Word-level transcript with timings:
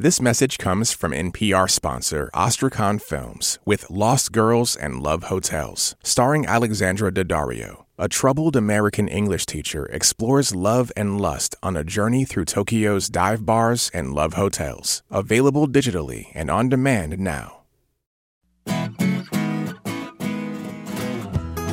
This 0.00 0.18
message 0.18 0.56
comes 0.56 0.94
from 0.94 1.12
NPR 1.12 1.68
sponsor 1.68 2.30
Astrakhan 2.32 3.00
Films 3.00 3.58
with 3.66 3.90
Lost 3.90 4.32
Girls 4.32 4.74
and 4.74 5.02
Love 5.02 5.24
Hotels, 5.24 5.94
starring 6.02 6.46
Alexandra 6.46 7.12
Daddario. 7.12 7.84
A 7.98 8.08
troubled 8.08 8.56
American 8.56 9.08
English 9.08 9.44
teacher 9.44 9.84
explores 9.92 10.54
love 10.54 10.90
and 10.96 11.20
lust 11.20 11.54
on 11.62 11.76
a 11.76 11.84
journey 11.84 12.24
through 12.24 12.46
Tokyo's 12.46 13.10
dive 13.10 13.44
bars 13.44 13.90
and 13.92 14.14
love 14.14 14.32
hotels. 14.32 15.02
Available 15.10 15.68
digitally 15.68 16.32
and 16.32 16.50
on 16.50 16.70
demand 16.70 17.18
now. 17.18 17.64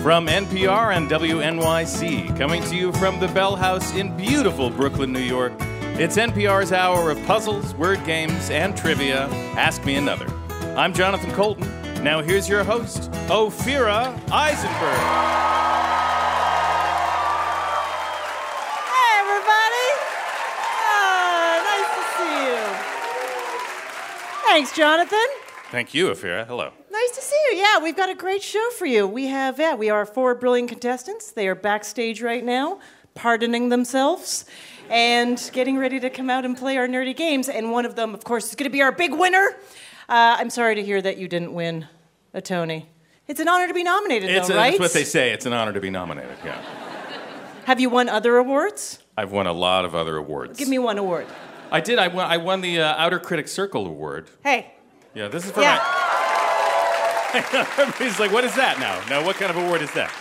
From 0.03 0.27
NPR 0.27 0.93
and 0.97 1.09
WNYC, 1.09 2.37
coming 2.37 2.61
to 2.63 2.75
you 2.75 2.91
from 2.91 3.21
the 3.21 3.29
Bell 3.29 3.55
House 3.55 3.95
in 3.95 4.17
beautiful 4.17 4.69
Brooklyn, 4.69 5.13
New 5.13 5.21
York, 5.21 5.53
it's 5.99 6.15
NPR's 6.15 6.71
hour 6.71 7.09
of 7.09 7.17
puzzles, 7.25 7.73
word 7.73 8.03
games, 8.05 8.51
and 8.51 8.77
trivia. 8.77 9.27
Ask 9.57 9.83
Me 9.83 9.95
Another. 9.95 10.27
I'm 10.77 10.93
Jonathan 10.93 11.31
Coulton. 11.31 11.67
Now 12.03 12.21
here's 12.21 12.47
your 12.47 12.63
host, 12.63 13.09
Ophira 13.29 14.13
Eisenberg. 14.31 14.99
Hey, 18.93 19.09
everybody. 19.17 19.87
Oh, 20.85 21.63
nice 21.65 21.89
to 21.97 22.03
see 22.17 22.35
you. 22.45 22.61
Thanks, 24.45 24.75
Jonathan. 24.75 25.27
Thank 25.71 25.95
you, 25.95 26.09
Ophira. 26.09 26.45
Hello. 26.45 26.73
Nice 26.91 27.11
to 27.15 27.21
see 27.21 27.41
you. 27.49 27.57
Yeah, 27.57 27.79
we've 27.81 27.97
got 27.97 28.09
a 28.09 28.15
great 28.15 28.43
show 28.43 28.69
for 28.77 28.85
you. 28.85 29.07
We 29.07 29.25
have, 29.27 29.59
yeah, 29.59 29.73
we 29.73 29.89
are 29.89 30.05
four 30.05 30.35
brilliant 30.35 30.69
contestants. 30.69 31.31
They 31.31 31.47
are 31.47 31.55
backstage 31.55 32.21
right 32.21 32.45
now, 32.45 32.79
pardoning 33.15 33.69
themselves 33.69 34.45
and 34.89 35.49
getting 35.53 35.77
ready 35.77 35.99
to 35.99 36.09
come 36.09 36.29
out 36.29 36.45
and 36.45 36.57
play 36.57 36.77
our 36.77 36.87
nerdy 36.87 37.15
games. 37.15 37.49
And 37.49 37.71
one 37.71 37.85
of 37.85 37.95
them, 37.95 38.13
of 38.13 38.23
course, 38.23 38.49
is 38.49 38.55
going 38.55 38.69
to 38.69 38.73
be 38.73 38.81
our 38.81 38.91
big 38.91 39.13
winner. 39.13 39.55
Uh, 40.09 40.37
I'm 40.39 40.49
sorry 40.49 40.75
to 40.75 40.83
hear 40.83 41.01
that 41.01 41.17
you 41.17 41.27
didn't 41.27 41.53
win 41.53 41.87
a 42.33 42.41
Tony. 42.41 42.87
It's 43.27 43.39
an 43.39 43.47
honor 43.49 43.67
to 43.67 43.73
be 43.73 43.83
nominated, 43.83 44.29
It's 44.29 44.47
though, 44.47 44.53
a- 44.53 44.57
right? 44.57 44.71
That's 44.71 44.79
what 44.79 44.93
they 44.93 45.03
say. 45.03 45.31
It's 45.31 45.45
an 45.45 45.53
honor 45.53 45.73
to 45.73 45.81
be 45.81 45.89
nominated. 45.89 46.37
Yeah. 46.45 46.61
Have 47.65 47.79
you 47.81 47.89
won 47.89 48.07
other 48.07 48.37
awards? 48.37 48.99
I've 49.17 49.31
won 49.33 49.47
a 49.47 49.51
lot 49.51 49.83
of 49.83 49.93
other 49.93 50.15
awards. 50.15 50.57
Give 50.57 50.69
me 50.69 50.79
one 50.79 50.97
award. 50.97 51.27
I 51.69 51.81
did. 51.81 51.99
I 51.99 52.07
won. 52.07 52.31
I 52.31 52.37
won 52.37 52.61
the 52.61 52.79
uh, 52.79 52.95
Outer 52.97 53.19
Critic 53.19 53.49
Circle 53.49 53.85
Award. 53.87 54.29
Hey, 54.43 54.71
Yeah, 55.13 55.27
this 55.27 55.43
is 55.45 55.51
for 55.51 55.59
yeah. 55.61 55.75
my. 55.75 57.73
Everybody's 57.77 58.19
like, 58.21 58.31
"What 58.31 58.45
is 58.45 58.55
that 58.55 58.79
now? 58.79 59.03
Now, 59.09 59.25
what 59.25 59.35
kind 59.35 59.51
of 59.51 59.57
award 59.57 59.81
is 59.81 59.91
that?" 59.91 60.13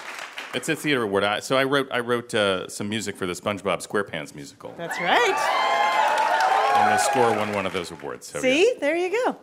It's 0.56 0.70
a 0.70 0.74
theater 0.74 1.02
award. 1.02 1.22
I, 1.22 1.40
so 1.40 1.58
I 1.58 1.64
wrote. 1.64 1.88
I 1.92 2.00
wrote 2.00 2.34
uh, 2.34 2.66
some 2.68 2.88
music 2.88 3.14
for 3.16 3.26
the 3.26 3.34
SpongeBob 3.34 3.86
SquarePants 3.86 4.34
musical, 4.34 4.74
That's 4.78 4.98
right. 4.98 5.36
and 6.76 6.92
the 6.92 6.96
score 6.96 7.30
won 7.36 7.52
one 7.52 7.66
of 7.66 7.74
those 7.74 7.90
awards. 7.90 8.26
So, 8.26 8.40
See, 8.40 8.74
there 8.80 8.96
you 8.96 9.10
go. 9.10 9.36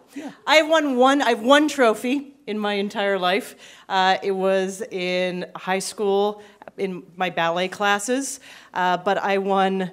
I've 0.48 0.68
won 0.68 0.98
one. 0.98 1.22
I've 1.22 1.42
one 1.42 1.68
trophy 1.68 2.34
in 2.48 2.58
my 2.58 2.74
entire 2.74 3.20
life. 3.20 3.56
Uh, 3.88 4.18
it 4.24 4.32
was 4.32 4.82
in 4.90 5.46
high 5.56 5.78
school 5.80 6.42
in 6.80 7.04
my 7.16 7.30
ballet 7.30 7.68
classes, 7.68 8.40
uh, 8.74 8.98
but 8.98 9.20
I 9.20 9.38
won 9.38 9.92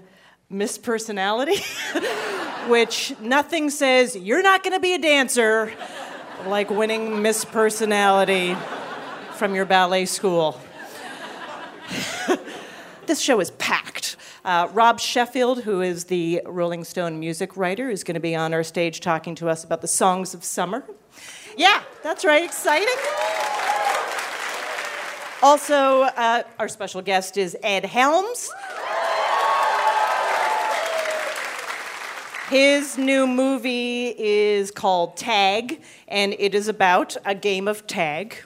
Miss 0.49 0.79
Personality, 0.79 1.57
which 2.69 3.15
nothing 3.21 3.69
says 3.69 4.17
you're 4.17 4.43
not 4.43 4.63
going 4.63 4.73
to 4.75 4.81
be 4.81 4.95
a 4.95 4.99
dancer 4.99 5.71
like 6.47 6.71
winning 6.71 7.21
Miss 7.21 7.45
Personality 7.45 8.57
from 9.35 9.55
your 9.55 9.67
ballet 9.67 10.07
school. 10.07 10.59
This 13.11 13.21
show 13.21 13.41
is 13.41 13.51
packed. 13.51 14.17
Uh, 14.45 14.69
Rob 14.73 15.01
Sheffield, 15.01 15.65
who 15.65 15.81
is 15.81 16.05
the 16.05 16.43
Rolling 16.47 16.85
Stone 16.85 17.19
music 17.19 17.57
writer, 17.57 17.91
is 17.91 18.05
going 18.05 18.15
to 18.15 18.21
be 18.21 18.37
on 18.37 18.55
our 18.55 18.63
stage 18.63 19.01
talking 19.01 19.35
to 19.35 19.49
us 19.49 19.65
about 19.65 19.81
the 19.81 19.89
songs 19.89 20.33
of 20.33 20.45
summer. 20.45 20.85
Yeah, 21.57 21.83
that's 22.05 22.25
right, 22.25 22.45
exciting. 22.45 22.95
Also, 25.43 26.03
uh, 26.03 26.45
our 26.61 26.69
special 26.69 27.03
guest 27.03 27.37
is 27.37 27.57
Ed 27.65 27.85
Helms. 27.85 28.49
His 32.49 32.97
new 32.97 33.27
movie 33.27 34.15
is 34.17 34.71
called 34.71 35.17
Tag, 35.17 35.81
and 36.07 36.37
it 36.39 36.55
is 36.55 36.69
about 36.69 37.17
a 37.25 37.35
game 37.35 37.67
of 37.67 37.89
tag 37.89 38.37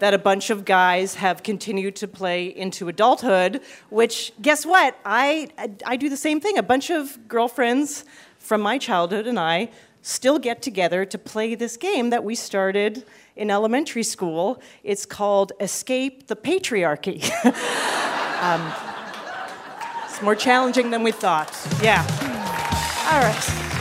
that 0.00 0.14
a 0.14 0.18
bunch 0.18 0.50
of 0.50 0.64
guys 0.64 1.14
have 1.16 1.42
continued 1.42 1.96
to 1.96 2.08
play 2.08 2.46
into 2.46 2.88
adulthood, 2.88 3.60
which, 3.90 4.32
guess 4.40 4.64
what? 4.66 4.98
I, 5.04 5.48
I, 5.58 5.70
I 5.84 5.96
do 5.96 6.08
the 6.08 6.16
same 6.16 6.40
thing. 6.40 6.58
A 6.58 6.62
bunch 6.62 6.90
of 6.90 7.28
girlfriends 7.28 8.04
from 8.38 8.60
my 8.60 8.78
childhood 8.78 9.26
and 9.26 9.38
I 9.38 9.70
still 10.02 10.38
get 10.38 10.62
together 10.62 11.04
to 11.04 11.18
play 11.18 11.54
this 11.54 11.76
game 11.76 12.10
that 12.10 12.22
we 12.22 12.34
started 12.34 13.04
in 13.34 13.50
elementary 13.50 14.04
school. 14.04 14.62
It's 14.84 15.04
called 15.04 15.52
Escape 15.60 16.28
the 16.28 16.36
Patriarchy. 16.36 17.24
um, 18.42 18.72
it's 20.04 20.22
more 20.22 20.36
challenging 20.36 20.90
than 20.90 21.02
we 21.02 21.12
thought. 21.12 21.52
Yeah. 21.82 22.02
All 23.10 23.20
right. 23.20 23.75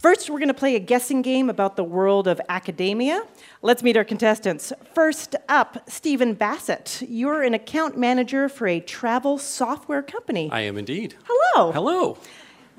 First, 0.00 0.30
we're 0.30 0.38
going 0.38 0.48
to 0.48 0.54
play 0.54 0.76
a 0.76 0.80
guessing 0.80 1.20
game 1.20 1.50
about 1.50 1.76
the 1.76 1.84
world 1.84 2.26
of 2.26 2.40
academia. 2.48 3.22
Let's 3.60 3.82
meet 3.82 3.98
our 3.98 4.04
contestants. 4.04 4.72
First 4.94 5.36
up, 5.46 5.90
Stephen 5.90 6.32
Bassett. 6.32 7.02
You're 7.06 7.42
an 7.42 7.52
account 7.52 7.98
manager 7.98 8.48
for 8.48 8.66
a 8.66 8.80
travel 8.80 9.36
software 9.36 10.00
company. 10.00 10.48
I 10.50 10.60
am 10.62 10.78
indeed. 10.78 11.16
Hello. 11.24 11.70
Hello. 11.70 12.16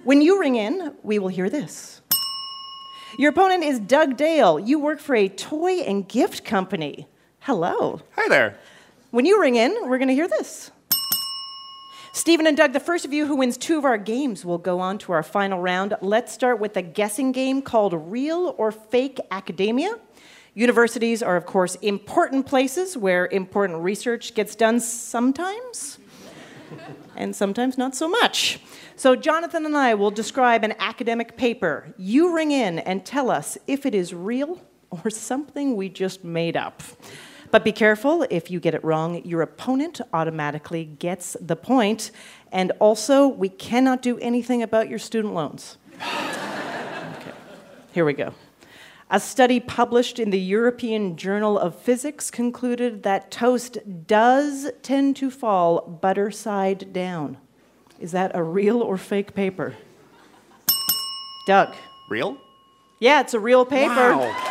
When 0.04 0.24
you 0.24 0.40
ring 0.40 0.56
in, 0.56 0.96
we 1.04 1.20
will 1.20 1.28
hear 1.28 1.48
this. 1.48 2.02
Your 3.20 3.30
opponent 3.30 3.64
is 3.66 3.80
Doug 3.80 4.18
Dale. 4.18 4.60
You 4.60 4.80
work 4.80 5.00
for 5.00 5.14
a 5.14 5.28
toy 5.28 5.81
and 5.81 6.10
gift 6.10 6.44
company. 6.44 7.08
Hello. 7.42 8.02
Hi 8.16 8.30
there. 8.30 8.58
When 9.12 9.28
you 9.28 9.40
ring 9.40 9.58
in, 9.58 9.88
we're 9.88 10.00
going 10.00 10.08
to 10.08 10.16
hear 10.16 10.28
this. 10.28 10.72
Stephen 12.14 12.46
and 12.46 12.58
Doug, 12.58 12.74
the 12.74 12.80
first 12.82 13.06
of 13.06 13.14
you 13.14 13.26
who 13.26 13.38
wins 13.38 13.56
two 13.56 13.78
of 13.78 13.86
our 13.86 13.98
games 13.98 14.44
will 14.44 14.58
go 14.58 14.82
on 14.82 14.98
to 14.98 15.14
our 15.14 15.24
final 15.24 15.62
round. 15.62 15.94
Let's 16.02 16.34
start 16.34 16.60
with 16.60 16.76
a 16.76 16.82
guessing 16.82 17.32
game 17.32 17.62
called 17.62 17.94
Real 17.94 18.54
or 18.58 18.74
Fake 18.74 19.22
Academia. 19.32 19.98
Universities 20.54 21.24
are, 21.24 21.38
of 21.38 21.46
course, 21.46 21.76
important 21.76 22.46
places 22.46 22.98
where 22.98 23.28
important 23.28 23.80
research 23.80 24.36
gets 24.36 24.58
done 24.58 24.82
sometimes, 24.82 26.00
and 27.16 27.34
sometimes 27.34 27.78
not 27.78 27.96
so 27.96 28.10
much. 28.10 28.60
So, 28.98 29.16
Jonathan 29.16 29.66
and 29.66 29.78
I 29.78 29.94
will 29.94 30.12
describe 30.12 30.66
an 30.66 30.74
academic 30.80 31.38
paper. 31.38 31.94
You 31.98 32.36
ring 32.36 32.52
in 32.52 32.80
and 32.80 33.06
tell 33.06 33.32
us 33.32 33.58
if 33.68 33.86
it 33.86 33.96
is 33.96 34.14
real 34.14 34.62
or 34.90 35.10
something 35.10 35.78
we 35.78 35.88
just 35.88 36.26
made 36.26 36.58
up. 36.58 36.84
But 37.51 37.66
be 37.66 37.73
careful, 37.73 38.25
if 38.29 38.50
you 38.50 38.62
get 38.62 38.73
it 38.73 38.84
wrong, 38.84 39.23
your 39.25 39.41
opponent 39.41 40.00
automatically 40.13 40.85
gets 40.85 41.35
the 41.41 41.57
point. 41.57 42.12
And 42.51 42.72
also, 42.79 43.28
we 43.28 43.50
cannot 43.50 44.01
do 44.01 44.17
anything 44.19 44.63
about 44.63 44.89
your 44.89 45.00
student 45.00 45.34
loans. 45.34 45.78
Okay, 47.13 47.34
here 47.94 48.06
we 48.06 48.13
go. 48.13 48.34
A 49.12 49.19
study 49.19 49.59
published 49.59 50.17
in 50.17 50.29
the 50.29 50.39
European 50.39 51.17
Journal 51.17 51.59
of 51.59 51.75
Physics 51.75 52.31
concluded 52.31 53.03
that 53.03 53.29
toast 53.29 53.78
does 54.07 54.72
tend 54.81 55.18
to 55.18 55.29
fall 55.29 55.81
butter 55.81 56.31
side 56.31 56.94
down. 56.94 57.38
Is 58.00 58.13
that 58.13 58.31
a 58.33 58.41
real 58.41 58.81
or 58.81 58.97
fake 58.97 59.35
paper? 59.35 59.75
Doug. 61.45 61.75
Real? 62.09 62.38
Yeah, 63.00 63.19
it's 63.19 63.33
a 63.33 63.39
real 63.39 63.66
paper. 63.66 64.16
Wow. 64.16 64.50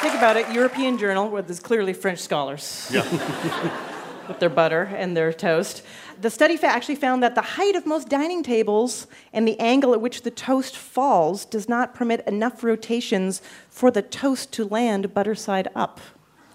Think 0.00 0.14
about 0.14 0.36
it 0.36 0.50
European 0.52 0.98
journal, 0.98 1.28
where 1.28 1.42
there's 1.42 1.60
clearly 1.60 1.92
French 1.92 2.20
scholars. 2.20 2.88
Yeah. 2.92 3.84
with 4.28 4.38
their 4.38 4.50
butter 4.50 4.82
and 4.82 5.16
their 5.16 5.32
toast. 5.32 5.82
The 6.20 6.30
study 6.30 6.56
fa- 6.56 6.66
actually 6.66 6.96
found 6.96 7.22
that 7.22 7.34
the 7.34 7.42
height 7.42 7.74
of 7.74 7.86
most 7.86 8.08
dining 8.08 8.42
tables 8.42 9.06
and 9.32 9.48
the 9.48 9.58
angle 9.58 9.94
at 9.94 10.00
which 10.00 10.22
the 10.22 10.30
toast 10.30 10.76
falls 10.76 11.44
does 11.44 11.68
not 11.68 11.94
permit 11.94 12.26
enough 12.26 12.62
rotations 12.62 13.42
for 13.70 13.90
the 13.90 14.02
toast 14.02 14.52
to 14.52 14.66
land 14.66 15.14
butter 15.14 15.34
side 15.34 15.68
up. 15.74 16.00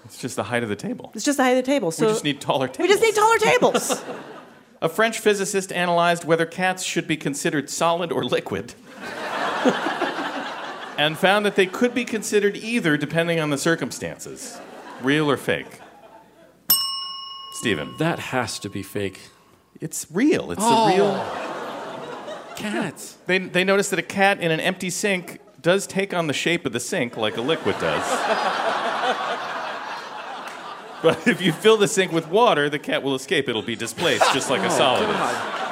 It's 0.06 0.20
just 0.20 0.36
the 0.36 0.44
height 0.44 0.64
of 0.64 0.70
the 0.70 0.76
table. 0.76 1.12
It's 1.16 1.26
just 1.26 1.38
the 1.38 1.44
height 1.44 1.58
of 1.58 1.66
the 1.66 1.72
table. 1.72 1.92
So 1.92 2.06
we 2.06 2.12
just 2.12 2.24
need 2.24 2.40
taller 2.40 2.68
tables. 2.68 2.88
we 2.88 2.88
just 2.88 3.02
need 3.02 3.16
taller 3.16 3.38
tables. 3.38 4.04
A 4.82 4.90
French 4.90 5.20
physicist 5.20 5.72
analyzed 5.72 6.26
whether 6.26 6.46
cats 6.46 6.84
should 6.84 7.08
be 7.08 7.16
considered 7.16 7.70
solid 7.70 8.12
or 8.12 8.26
liquid. 8.26 8.74
and 10.98 11.18
found 11.18 11.46
that 11.46 11.56
they 11.56 11.66
could 11.66 11.94
be 11.94 12.06
considered 12.06 12.56
either 12.58 12.98
depending 12.98 13.40
on 13.40 13.50
the 13.50 13.58
circumstances. 13.58 14.60
Real 15.02 15.30
or 15.30 15.38
fake? 15.38 15.80
Stephen. 17.54 17.96
That 17.98 18.20
has 18.20 18.60
to 18.60 18.70
be 18.70 18.84
fake. 18.84 19.30
It's 19.80 20.08
real. 20.12 20.52
It's 20.52 20.62
a 20.62 20.66
oh. 20.66 20.88
real. 20.88 22.56
Cats. 22.56 23.18
They, 23.26 23.40
they 23.40 23.64
noticed 23.64 23.90
that 23.90 24.00
a 24.00 24.04
cat 24.04 24.40
in 24.40 24.52
an 24.52 24.60
empty 24.60 24.90
sink 24.90 25.40
does 25.62 25.88
take 25.88 26.14
on 26.14 26.28
the 26.28 26.34
shape 26.34 26.66
of 26.66 26.74
the 26.74 26.80
sink 26.80 27.18
like 27.18 27.38
a 27.38 27.42
liquid 27.42 27.76
does. 27.80 28.04
but 31.02 31.28
if 31.28 31.42
you 31.42 31.54
fill 31.54 31.78
the 31.78 31.88
sink 31.88 32.12
with 32.12 32.28
water, 32.28 32.70
the 32.70 32.80
cat 32.80 33.02
will 33.02 33.16
escape. 33.16 33.50
It'll 33.50 33.62
be 33.62 33.76
displaced 33.76 34.32
just 34.34 34.50
like 34.50 34.62
a 34.62 34.68
oh, 34.68 34.70
solid 34.70 35.10
is. 35.10 35.63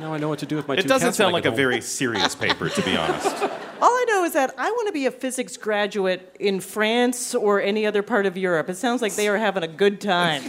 Now 0.00 0.14
I 0.14 0.18
know 0.18 0.28
what 0.28 0.38
to 0.40 0.46
do 0.46 0.56
with 0.56 0.66
my 0.68 0.74
It 0.74 0.82
two 0.82 0.88
doesn't 0.88 1.08
cats 1.08 1.16
sound 1.18 1.32
like 1.32 1.44
a 1.44 1.50
home. 1.50 1.56
very 1.56 1.80
serious 1.80 2.34
paper, 2.34 2.68
to 2.68 2.82
be 2.82 2.96
honest. 2.96 3.26
All 3.82 3.90
I 3.90 4.04
know 4.08 4.24
is 4.24 4.32
that 4.32 4.54
I 4.56 4.70
want 4.70 4.86
to 4.88 4.92
be 4.92 5.06
a 5.06 5.10
physics 5.10 5.56
graduate 5.56 6.36
in 6.38 6.60
France 6.60 7.34
or 7.34 7.60
any 7.60 7.84
other 7.84 8.02
part 8.02 8.26
of 8.26 8.36
Europe. 8.36 8.68
It 8.70 8.76
sounds 8.76 9.02
like 9.02 9.14
they 9.14 9.28
are 9.28 9.36
having 9.38 9.62
a 9.64 9.68
good 9.68 10.00
time. 10.00 10.42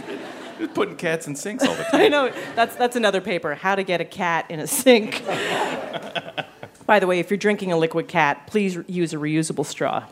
Just 0.58 0.74
putting 0.74 0.96
cats 0.96 1.26
in 1.26 1.34
sinks 1.36 1.64
all 1.64 1.74
the 1.74 1.82
time. 1.90 2.00
I 2.00 2.08
know 2.08 2.32
that's 2.54 2.76
that's 2.76 2.96
another 2.96 3.20
paper. 3.20 3.54
How 3.54 3.74
to 3.74 3.82
get 3.82 4.00
a 4.00 4.04
cat 4.04 4.46
in 4.50 4.60
a 4.60 4.66
sink. 4.66 5.24
By 6.86 7.00
the 7.00 7.06
way, 7.06 7.18
if 7.18 7.30
you're 7.30 7.38
drinking 7.38 7.72
a 7.72 7.76
liquid 7.76 8.08
cat, 8.08 8.46
please 8.46 8.78
use 8.86 9.12
a 9.12 9.16
reusable 9.16 9.64
straw. 9.66 10.04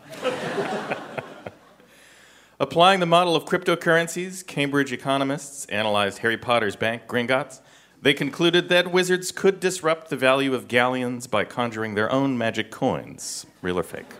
Applying 2.59 2.99
the 2.99 3.05
model 3.05 3.35
of 3.35 3.45
cryptocurrencies, 3.45 4.45
Cambridge 4.45 4.91
economists 4.93 5.65
analyzed 5.65 6.19
Harry 6.19 6.37
Potter's 6.37 6.75
bank, 6.75 7.07
Gringotts. 7.07 7.59
They 8.03 8.13
concluded 8.13 8.67
that 8.67 8.91
wizards 8.91 9.31
could 9.31 9.61
disrupt 9.61 10.09
the 10.09 10.17
value 10.17 10.53
of 10.53 10.67
galleons 10.67 11.25
by 11.25 11.45
conjuring 11.45 11.95
their 11.95 12.11
own 12.11 12.37
magic 12.37 12.69
coins. 12.69 13.45
Real 13.61 13.79
or 13.79 13.83
fake? 13.83 14.11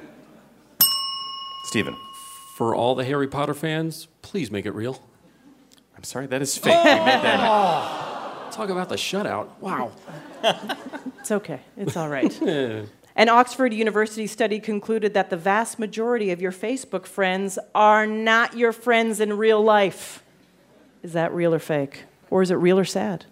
Stephen. 1.66 1.98
For 2.56 2.74
all 2.74 2.96
the 2.96 3.04
Harry 3.04 3.28
Potter 3.28 3.54
fans, 3.54 4.08
please 4.22 4.50
make 4.50 4.66
it 4.66 4.72
real. 4.72 5.04
I'm 5.98 6.06
sorry, 6.06 6.28
that 6.28 6.42
is 6.42 6.58
fake. 6.58 6.82
We 6.82 6.92
made 6.92 7.24
that 7.24 7.42
up. 7.42 8.52
Talk 8.54 8.70
about 8.70 8.88
the 8.88 8.96
shutout. 8.96 9.50
Wow. 9.60 9.92
It's 11.20 11.32
okay. 11.32 11.62
It's 11.78 11.96
all 11.96 12.10
right. 12.10 12.42
An 13.16 13.30
Oxford 13.30 13.74
University 13.74 14.28
study 14.28 14.60
concluded 14.60 15.14
that 15.14 15.30
the 15.30 15.38
vast 15.38 15.80
majority 15.80 16.32
of 16.32 16.42
your 16.42 16.52
Facebook 16.52 17.06
friends 17.06 17.58
are 17.74 18.06
not 18.06 18.58
your 18.58 18.74
friends 18.74 19.22
in 19.22 19.38
real 19.38 19.62
life. 19.62 20.22
Is 21.02 21.14
that 21.14 21.34
real 21.34 21.54
or 21.54 21.60
fake? 21.60 22.04
Or 22.30 22.42
is 22.42 22.52
it 22.52 22.56
real 22.56 22.78
or 22.78 22.84
sad? 22.84 23.26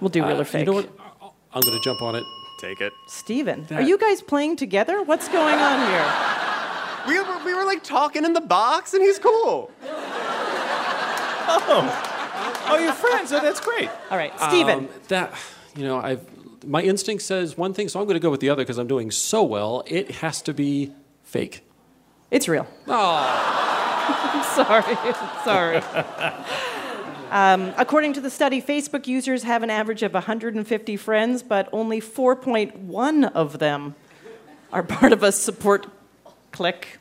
We'll 0.00 0.08
do 0.10 0.24
real 0.24 0.38
or 0.38 0.42
Uh, 0.42 0.44
fake. 0.44 0.60
You 0.66 0.72
know 0.72 0.78
what? 0.78 0.90
I- 0.98 1.28
I'm 1.54 1.62
going 1.62 1.76
to 1.76 1.82
jump 1.82 2.02
on 2.02 2.14
it. 2.14 2.24
Take 2.60 2.80
it. 2.80 2.92
Stephen, 3.06 3.66
are 3.70 3.80
you 3.82 3.96
guys 3.98 4.20
playing 4.20 4.56
together? 4.56 5.02
What's 5.02 5.28
going 5.28 5.54
on 5.54 5.88
here? 5.88 6.04
We 7.06 7.20
were, 7.20 7.44
we 7.44 7.54
were 7.54 7.64
like 7.64 7.82
talking 7.84 8.24
in 8.24 8.32
the 8.32 8.40
box, 8.40 8.92
and 8.94 9.02
he's 9.02 9.18
cool. 9.18 9.70
Oh, 11.50 12.66
oh, 12.68 12.78
you're 12.78 12.92
friends. 12.92 13.32
Oh, 13.32 13.40
that's 13.40 13.60
great. 13.60 13.88
All 14.10 14.18
right, 14.18 14.32
Stephen. 14.48 14.80
Um, 14.80 14.88
that, 15.08 15.32
you 15.76 15.84
know, 15.84 15.98
I've, 15.98 16.20
my 16.66 16.82
instinct 16.82 17.22
says 17.22 17.56
one 17.56 17.72
thing, 17.72 17.88
so 17.88 18.00
I'm 18.00 18.06
going 18.06 18.16
to 18.16 18.20
go 18.20 18.30
with 18.30 18.40
the 18.40 18.50
other 18.50 18.62
because 18.62 18.76
I'm 18.78 18.86
doing 18.88 19.10
so 19.10 19.42
well. 19.42 19.82
It 19.86 20.10
has 20.16 20.42
to 20.42 20.52
be 20.52 20.92
fake. 21.22 21.64
It's 22.30 22.48
real. 22.48 22.66
Oh, 22.86 24.52
sorry. 24.54 24.96
sorry. 25.44 25.80
Um, 27.30 27.74
according 27.76 28.14
to 28.14 28.20
the 28.20 28.30
study, 28.30 28.62
Facebook 28.62 29.06
users 29.06 29.42
have 29.42 29.62
an 29.62 29.70
average 29.70 30.02
of 30.02 30.14
150 30.14 30.96
friends, 30.96 31.42
but 31.42 31.68
only 31.72 32.00
4.1 32.00 33.32
of 33.32 33.58
them 33.58 33.94
are 34.72 34.82
part 34.82 35.12
of 35.12 35.22
a 35.22 35.32
support 35.32 35.86
clique 36.52 36.98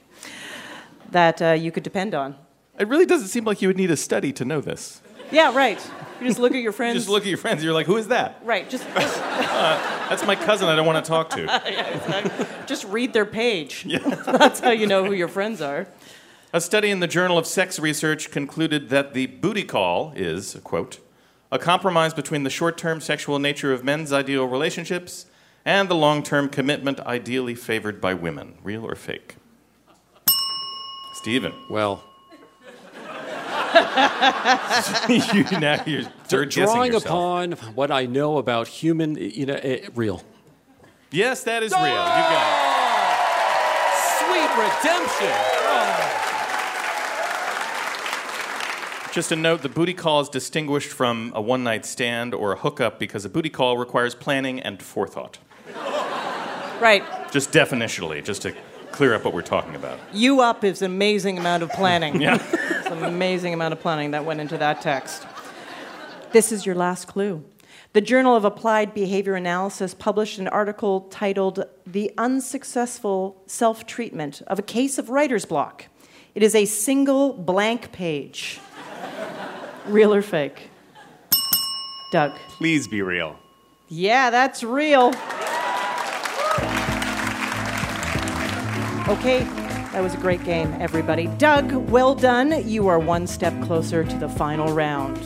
that 1.12 1.42
uh, 1.42 1.52
you 1.52 1.72
could 1.72 1.84
depend 1.84 2.14
on. 2.14 2.36
It 2.78 2.88
really 2.88 3.06
doesn't 3.06 3.30
seem 3.30 3.46
like 3.46 3.62
you 3.62 3.70
would 3.70 3.78
need 3.78 3.92
a 3.92 3.98
study 3.98 4.34
to 4.34 4.46
know 4.46 4.60
this. 4.62 5.02
Yeah, 5.32 5.56
right. 5.56 5.80
You 6.20 6.28
just 6.28 6.40
look 6.40 6.54
at 6.54 6.62
your 6.62 6.72
friends. 6.72 6.96
Just 6.96 7.10
look 7.10 7.24
at 7.24 7.30
your 7.30 7.38
friends. 7.38 7.64
You're 7.64 7.74
like, 7.74 7.86
who 7.86 7.98
is 7.98 8.08
that? 8.10 8.42
Right. 8.44 8.70
Just, 8.70 8.84
just, 8.96 9.18
That's 9.18 10.26
my 10.26 10.36
cousin. 10.36 10.68
I 10.68 10.76
don't 10.76 10.86
want 10.86 11.04
to 11.04 11.08
talk 11.08 11.30
to. 11.32 12.64
just 12.68 12.86
read 12.86 13.14
their 13.14 13.26
page. 13.26 13.86
That's 14.26 14.60
how 14.60 14.72
you 14.72 14.88
know 14.88 15.06
who 15.06 15.14
your 15.14 15.28
friends 15.28 15.62
are. 15.62 15.88
A 16.54 16.62
study 16.62 16.90
in 16.90 17.02
the 17.02 17.08
Journal 17.08 17.38
of 17.38 17.46
Sex 17.46 17.78
Research 17.78 18.32
concluded 18.32 18.88
that 18.90 19.14
the 19.14 19.28
booty 19.28 19.64
call 19.64 20.14
is, 20.16 20.58
quote, 20.64 21.00
a 21.52 21.60
compromise 21.60 22.14
between 22.14 22.44
the 22.44 22.50
short 22.50 22.78
term 22.78 23.02
sexual 23.02 23.38
nature 23.38 23.74
of 23.74 23.84
men's 23.84 24.14
ideal 24.14 24.46
relationships 24.46 25.26
and 25.66 25.90
the 25.90 25.96
long 25.96 26.24
term 26.24 26.48
commitment 26.48 27.02
ideally 27.02 27.54
favored 27.54 28.00
by 28.00 28.14
women. 28.14 28.58
Real 28.64 28.86
or 28.86 28.96
fake? 28.96 29.36
Stephen. 31.16 31.54
well. 31.70 32.04
you, 35.10 35.44
now 35.60 35.84
you're 35.86 36.04
third 36.26 36.50
guessing 36.50 36.64
Drawing 36.74 36.94
yourself. 36.94 37.06
upon 37.06 37.52
what 37.76 37.92
I 37.92 38.06
know 38.06 38.38
about 38.38 38.68
human, 38.68 39.16
you 39.16 39.46
know, 39.46 39.60
eh, 39.62 39.90
real. 39.94 40.24
Yes, 41.12 41.44
that 41.44 41.62
is 41.64 41.74
real. 41.74 41.82
You 41.82 41.94
got 41.94 42.64
Sweet 44.20 44.50
redemption. 44.58 45.28
it. 45.28 46.27
Just 49.18 49.32
a 49.32 49.36
note 49.36 49.64
the 49.64 49.70
booty 49.70 49.96
call 49.96 50.22
is 50.22 50.30
distinguished 50.30 50.92
from 50.92 51.32
a 51.34 51.42
one 51.42 51.64
night 51.64 51.88
stand 51.88 52.36
or 52.36 52.52
a 52.52 52.56
hookup 52.56 53.00
because 53.00 53.26
a 53.26 53.30
booty 53.30 53.50
call 53.50 53.76
requires 53.76 54.14
planning 54.14 54.60
and 54.60 54.80
forethought. 54.80 55.40
Right. 56.80 57.04
Just 57.32 57.52
definitionally, 57.52 58.24
just 58.24 58.44
to 58.44 58.54
clear 58.92 59.16
up 59.16 59.26
what 59.26 59.34
we're 59.34 59.42
talking 59.42 59.74
about. 59.74 59.98
You 60.14 60.42
up 60.42 60.64
is 60.64 60.84
an 60.84 60.92
amazing 60.92 61.40
amount 61.40 61.64
of 61.64 61.72
planning. 61.72 62.22
Yeah. 62.22 62.36
It's 62.36 62.86
an 62.86 63.06
amazing 63.06 63.56
amount 63.56 63.74
of 63.74 63.80
planning 63.80 64.12
that 64.12 64.24
went 64.24 64.40
into 64.40 64.56
that 64.60 64.82
text. 64.82 65.26
This 66.32 66.52
is 66.52 66.68
your 66.68 66.76
last 66.76 67.08
clue. 67.08 67.44
The 67.94 68.02
Journal 68.02 68.36
of 68.36 68.46
Applied 68.46 68.94
Behavior 68.94 69.34
Analysis 69.34 69.96
published 69.96 70.38
an 70.38 70.48
article 70.48 71.08
titled 71.10 71.66
The 71.88 72.12
Unsuccessful 72.20 73.42
Self 73.48 73.88
Treatment 73.88 74.44
of 74.46 74.60
a 74.60 74.62
Case 74.62 75.00
of 75.00 75.10
Writer's 75.10 75.46
Block. 75.46 75.88
It 76.36 76.44
is 76.44 76.54
a 76.54 76.66
single 76.66 77.34
blank 77.34 77.92
page. 77.92 78.60
Real 79.88 80.14
or 80.14 80.22
fake? 80.22 80.70
Doug. 82.12 82.34
Please 82.50 82.88
be 82.88 83.02
real. 83.02 83.38
Yeah, 83.88 84.30
that's 84.30 84.64
real. 84.64 85.14
Okay, 89.08 89.44
that 89.94 90.02
was 90.02 90.14
a 90.14 90.18
great 90.18 90.44
game, 90.44 90.76
everybody. 90.80 91.28
Doug, 91.38 91.72
well 91.90 92.14
done. 92.14 92.68
You 92.68 92.90
are 92.90 93.00
one 93.00 93.28
step 93.28 93.54
closer 93.64 94.04
to 94.04 94.18
the 94.18 94.28
final 94.28 94.74
round. 94.74 95.18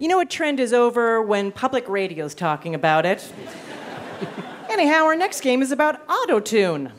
You 0.00 0.08
know, 0.08 0.18
a 0.18 0.26
trend 0.26 0.58
is 0.58 0.72
over 0.72 1.22
when 1.22 1.52
public 1.52 1.88
radio's 1.88 2.34
talking 2.34 2.74
about 2.74 3.06
it. 3.06 3.32
Anyhow, 4.78 5.06
our 5.06 5.16
next 5.16 5.40
game 5.40 5.60
is 5.60 5.72
about 5.72 6.00
auto 6.08 6.38
tune. 6.38 6.92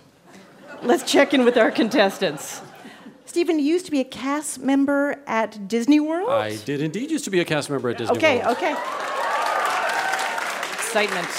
Let's 0.83 1.09
check 1.09 1.33
in 1.33 1.45
with 1.45 1.55
our 1.55 1.71
contestants. 1.71 2.61
Stephen, 3.25 3.57
you 3.57 3.63
used 3.63 3.85
to 3.85 3.91
be 3.91 4.01
a 4.01 4.03
cast 4.03 4.59
member 4.59 5.23
at 5.25 5.69
Disney 5.69 6.01
World? 6.01 6.29
I 6.29 6.57
did 6.57 6.81
indeed 6.81 7.09
used 7.09 7.23
to 7.23 7.31
be 7.31 7.39
a 7.39 7.45
cast 7.45 7.69
member 7.69 7.89
at 7.89 7.97
Disney 7.97 8.17
Okay, 8.17 8.39
World. 8.39 8.57
okay. 8.57 8.71
Excitement. 10.73 11.29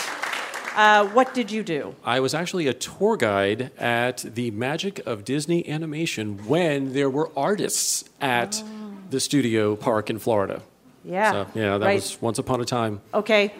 Uh, 0.74 1.08
what 1.08 1.34
did 1.34 1.50
you 1.50 1.62
do? 1.62 1.94
I 2.06 2.20
was 2.20 2.32
actually 2.32 2.68
a 2.68 2.72
tour 2.72 3.18
guide 3.18 3.70
at 3.76 4.24
the 4.26 4.50
Magic 4.50 5.06
of 5.06 5.26
Disney 5.26 5.68
Animation 5.68 6.46
when 6.46 6.94
there 6.94 7.10
were 7.10 7.30
artists 7.36 8.08
at 8.18 8.62
the 9.10 9.20
studio 9.20 9.76
park 9.76 10.08
in 10.08 10.18
Florida. 10.18 10.62
Yeah. 11.04 11.32
So, 11.32 11.46
yeah, 11.54 11.76
that 11.76 11.84
right. 11.84 11.94
was 11.96 12.22
once 12.22 12.38
upon 12.38 12.62
a 12.62 12.64
time. 12.64 13.02
Okay. 13.12 13.52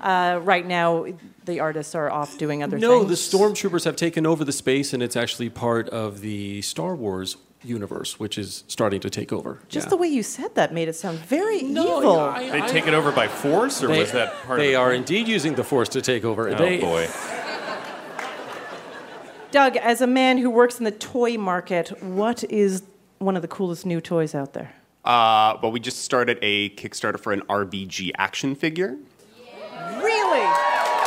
Uh, 0.00 0.40
right 0.42 0.66
now, 0.66 1.06
the 1.48 1.58
artists 1.58 1.94
are 1.96 2.08
off 2.10 2.38
doing 2.38 2.62
other 2.62 2.78
No, 2.78 3.00
things. 3.00 3.02
No, 3.02 3.08
the 3.08 3.52
stormtroopers 3.54 3.84
have 3.84 3.96
taken 3.96 4.24
over 4.26 4.44
the 4.44 4.52
space, 4.52 4.92
and 4.92 5.02
it's 5.02 5.16
actually 5.16 5.48
part 5.50 5.88
of 5.88 6.20
the 6.20 6.62
Star 6.62 6.94
Wars 6.94 7.36
universe, 7.64 8.20
which 8.20 8.38
is 8.38 8.62
starting 8.68 9.00
to 9.00 9.10
take 9.10 9.32
over. 9.32 9.58
Just 9.68 9.86
Yeah. 9.86 9.90
the 9.90 9.96
way 9.96 10.06
you 10.06 10.22
said 10.22 10.54
that 10.54 10.72
made 10.72 10.86
it 10.88 10.94
sound 10.94 11.18
very 11.18 11.62
No, 11.62 11.98
evil. 11.98 12.20
I- 12.20 12.48
They 12.50 12.62
I- 12.62 12.68
take 12.68 12.86
it 12.86 12.94
over 12.94 13.10
by 13.10 13.26
force, 13.26 13.82
or 13.82 13.88
They, 13.88 13.98
was 14.00 14.12
that 14.12 14.32
part 14.46 14.60
they 14.60 14.74
of 14.74 14.80
it? 14.80 14.84
are 14.84 14.92
indeed 14.92 15.26
using 15.26 15.54
the 15.56 15.64
Force 15.64 15.88
to 15.90 16.00
take 16.00 16.24
over. 16.24 16.48
Oh, 16.50 16.54
they, 16.54 16.78
boy. 16.78 17.08
Doug, 19.50 19.76
as 19.78 20.00
a 20.02 20.06
man 20.06 20.38
who 20.38 20.50
works 20.50 20.78
in 20.78 20.84
the 20.84 20.90
toy 20.92 21.36
market, 21.38 22.00
what 22.02 22.44
is 22.44 22.82
one 23.18 23.34
of 23.34 23.42
the 23.42 23.48
coolest 23.48 23.86
new 23.86 24.00
toys 24.00 24.34
out 24.34 24.52
there? 24.52 24.74
Uh, 25.04 25.56
well, 25.62 25.72
we 25.72 25.80
just 25.80 26.02
started 26.02 26.38
a 26.42 26.68
Kickstarter 26.70 27.18
for 27.18 27.32
an 27.32 27.40
RBG 27.48 28.12
action 28.18 28.54
figure. 28.54 28.96
Really? 29.96 30.97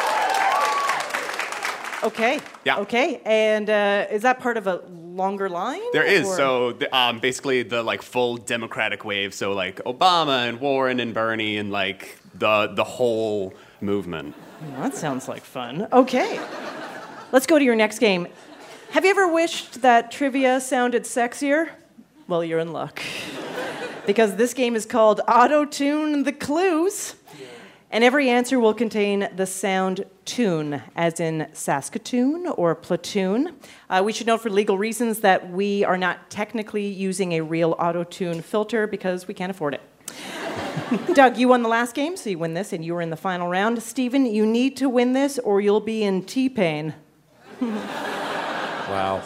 Okay. 2.03 2.39
Yeah. 2.65 2.79
Okay. 2.79 3.21
And 3.25 3.69
uh, 3.69 4.07
is 4.11 4.23
that 4.23 4.39
part 4.39 4.57
of 4.57 4.67
a 4.67 4.81
longer 4.89 5.49
line? 5.49 5.81
There 5.93 6.05
is 6.05 6.27
or- 6.27 6.35
so 6.35 6.71
the, 6.73 6.95
um, 6.95 7.19
basically 7.19 7.63
the 7.63 7.83
like 7.83 8.01
full 8.01 8.37
Democratic 8.37 9.05
wave. 9.05 9.33
So 9.33 9.53
like 9.53 9.77
Obama 9.83 10.47
and 10.47 10.59
Warren 10.59 10.99
and 10.99 11.13
Bernie 11.13 11.57
and 11.57 11.71
like 11.71 12.17
the 12.33 12.67
the 12.67 12.83
whole 12.83 13.53
movement. 13.81 14.35
Well, 14.61 14.81
that 14.81 14.95
sounds 14.95 15.27
like 15.27 15.43
fun. 15.43 15.87
Okay. 15.91 16.39
Let's 17.31 17.45
go 17.45 17.57
to 17.57 17.63
your 17.65 17.75
next 17.75 17.99
game. 17.99 18.27
Have 18.91 19.05
you 19.05 19.11
ever 19.11 19.27
wished 19.27 19.81
that 19.81 20.11
trivia 20.11 20.59
sounded 20.59 21.03
sexier? 21.03 21.69
Well, 22.27 22.43
you're 22.43 22.59
in 22.59 22.73
luck. 22.73 23.01
because 24.05 24.35
this 24.35 24.53
game 24.53 24.75
is 24.75 24.85
called 24.85 25.21
Auto 25.27 25.65
Tune 25.65 26.23
the 26.23 26.33
Clues. 26.33 27.15
And 27.93 28.05
every 28.05 28.29
answer 28.29 28.57
will 28.57 28.73
contain 28.73 29.29
the 29.35 29.45
sound 29.45 30.05
tune, 30.23 30.81
as 30.95 31.19
in 31.19 31.47
Saskatoon 31.51 32.47
or 32.47 32.73
platoon. 32.73 33.57
Uh, 33.89 34.01
we 34.03 34.13
should 34.13 34.27
note 34.27 34.41
for 34.41 34.49
legal 34.49 34.77
reasons 34.77 35.19
that 35.19 35.51
we 35.51 35.83
are 35.83 35.97
not 35.97 36.29
technically 36.29 36.87
using 36.87 37.33
a 37.33 37.41
real 37.41 37.75
auto 37.77 38.05
tune 38.05 38.41
filter 38.41 38.87
because 38.87 39.27
we 39.27 39.33
can't 39.33 39.51
afford 39.51 39.73
it. 39.73 39.81
Doug, 41.13 41.37
you 41.37 41.49
won 41.49 41.63
the 41.63 41.69
last 41.69 41.93
game, 41.93 42.15
so 42.15 42.29
you 42.29 42.39
win 42.39 42.53
this, 42.53 42.71
and 42.71 42.83
you 42.83 42.95
are 42.95 43.01
in 43.01 43.09
the 43.09 43.17
final 43.17 43.49
round. 43.49 43.83
Stephen, 43.83 44.25
you 44.25 44.45
need 44.45 44.77
to 44.77 44.87
win 44.87 45.11
this 45.11 45.37
or 45.39 45.59
you'll 45.59 45.81
be 45.81 46.03
in 46.03 46.23
T 46.23 46.47
pain. 46.47 46.93
Wow. 48.91 49.21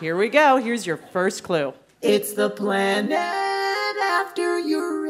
Here 0.00 0.16
we 0.16 0.30
go. 0.30 0.56
Here's 0.56 0.86
your 0.86 0.96
first 0.96 1.42
clue. 1.42 1.74
It's 2.00 2.32
the 2.32 2.48
planet 2.48 3.12
after 3.12 4.58
Uranus. 4.58 5.03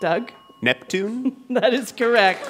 Doug? 0.00 0.32
Neptune? 0.62 1.36
That 1.50 1.74
is 1.74 1.92
correct. 1.92 2.46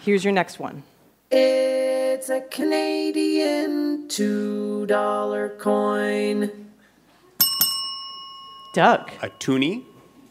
Here's 0.00 0.24
your 0.24 0.32
next 0.32 0.58
one. 0.58 0.82
It's 1.30 2.28
a 2.28 2.40
Canadian 2.40 4.08
$2 4.08 5.58
coin. 5.58 6.50
Doug. 8.74 9.10
A 9.22 9.28
toonie? 9.38 9.84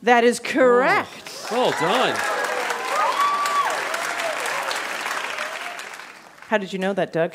That 0.03 0.24
is 0.24 0.39
correct. 0.39 1.48
Oh, 1.51 1.70
well 1.70 1.72
done. 1.72 2.15
How 6.48 6.58
did 6.58 6.74
you 6.74 6.80
know 6.80 6.94
that, 6.94 7.13
Doug? 7.13 7.34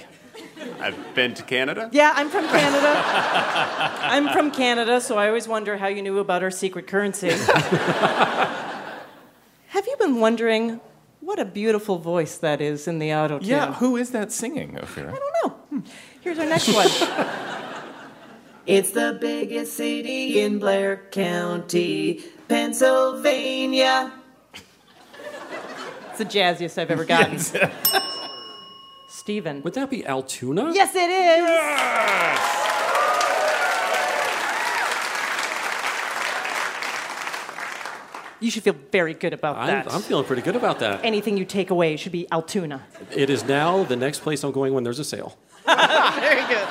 I've 0.81 1.15
been 1.15 1.35
to 1.35 1.43
Canada. 1.43 1.89
Yeah, 1.93 2.13
I'm 2.15 2.29
from 2.29 2.47
Canada. 2.49 3.03
I'm 4.03 4.29
from 4.31 4.51
Canada, 4.51 5.01
so 5.01 5.17
I 5.19 5.29
always 5.29 5.49
wonder 5.49 5.77
how 5.77 5.89
you 5.89 6.03
knew 6.03 6.19
about 6.19 6.43
our 6.43 6.51
secret 6.51 6.87
currency. 6.87 7.31
Have 9.69 9.87
you 9.87 9.97
been 9.99 10.21
wondering 10.21 10.81
what 11.21 11.39
a 11.39 11.45
beautiful 11.45 11.99
voice 11.99 12.39
that 12.39 12.61
is 12.61 12.89
in 12.89 12.99
the 12.99 13.13
auto 13.13 13.39
tune? 13.39 13.49
Yeah, 13.49 13.75
who 13.75 13.97
is 13.97 14.11
that 14.11 14.33
singing, 14.33 14.73
Ophira? 14.73 15.13
I 15.13 15.19
don't 15.19 15.35
know. 15.43 15.51
Hmm. 15.71 15.81
Here's 16.21 16.39
our 16.39 16.47
next 16.47 16.69
one. 16.73 16.89
It's 18.67 18.91
the 18.91 19.17
biggest 19.21 19.77
city 19.77 20.41
in 20.41 20.59
Blair 20.59 21.03
County, 21.13 22.25
Pennsylvania. 22.49 24.13
It's 26.11 26.19
the 26.19 26.25
jazziest 26.25 26.77
I've 26.79 26.91
ever 26.91 27.05
gotten. 27.05 27.39
Stephen. 29.27 29.61
Would 29.63 29.75
that 29.75 29.91
be 29.91 30.07
Altoona? 30.07 30.71
Yes, 30.73 30.95
it 30.95 31.11
is. 31.11 31.49
You 38.39 38.53
should 38.53 38.63
feel 38.63 38.77
very 38.93 39.15
good 39.15 39.33
about 39.33 39.57
I'm, 39.57 39.67
that. 39.67 39.93
I'm 39.93 40.03
feeling 40.03 40.25
pretty 40.27 40.43
good 40.43 40.55
about 40.55 40.79
that. 40.79 41.05
Anything 41.05 41.37
you 41.37 41.45
take 41.45 41.71
away 41.71 41.97
should 41.97 42.13
be 42.13 42.29
Altoona. 42.31 42.87
It 43.11 43.29
is 43.29 43.43
now 43.45 43.83
the 43.83 43.97
next 43.97 44.21
place 44.21 44.45
I'm 44.45 44.53
going 44.53 44.73
when 44.73 44.85
there's 44.85 45.01
a 45.01 45.05
sale. 45.05 45.37
Very 45.67 46.47
good. 46.47 46.69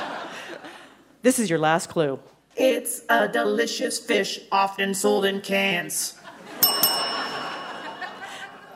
This 1.23 1.39
is 1.39 1.49
your 1.49 1.59
last 1.59 1.89
clue. 1.89 2.21
It's 2.55 3.01
a 3.09 3.27
delicious 3.27 3.99
fish 3.99 4.39
often 4.49 4.93
sold 4.93 5.25
in 5.25 5.41
cans. 5.41 6.17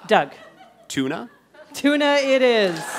Doug. 0.06 0.34
Tuna? 0.90 1.30
Tuna 1.74 2.16
it 2.16 2.42
is. 2.42 2.99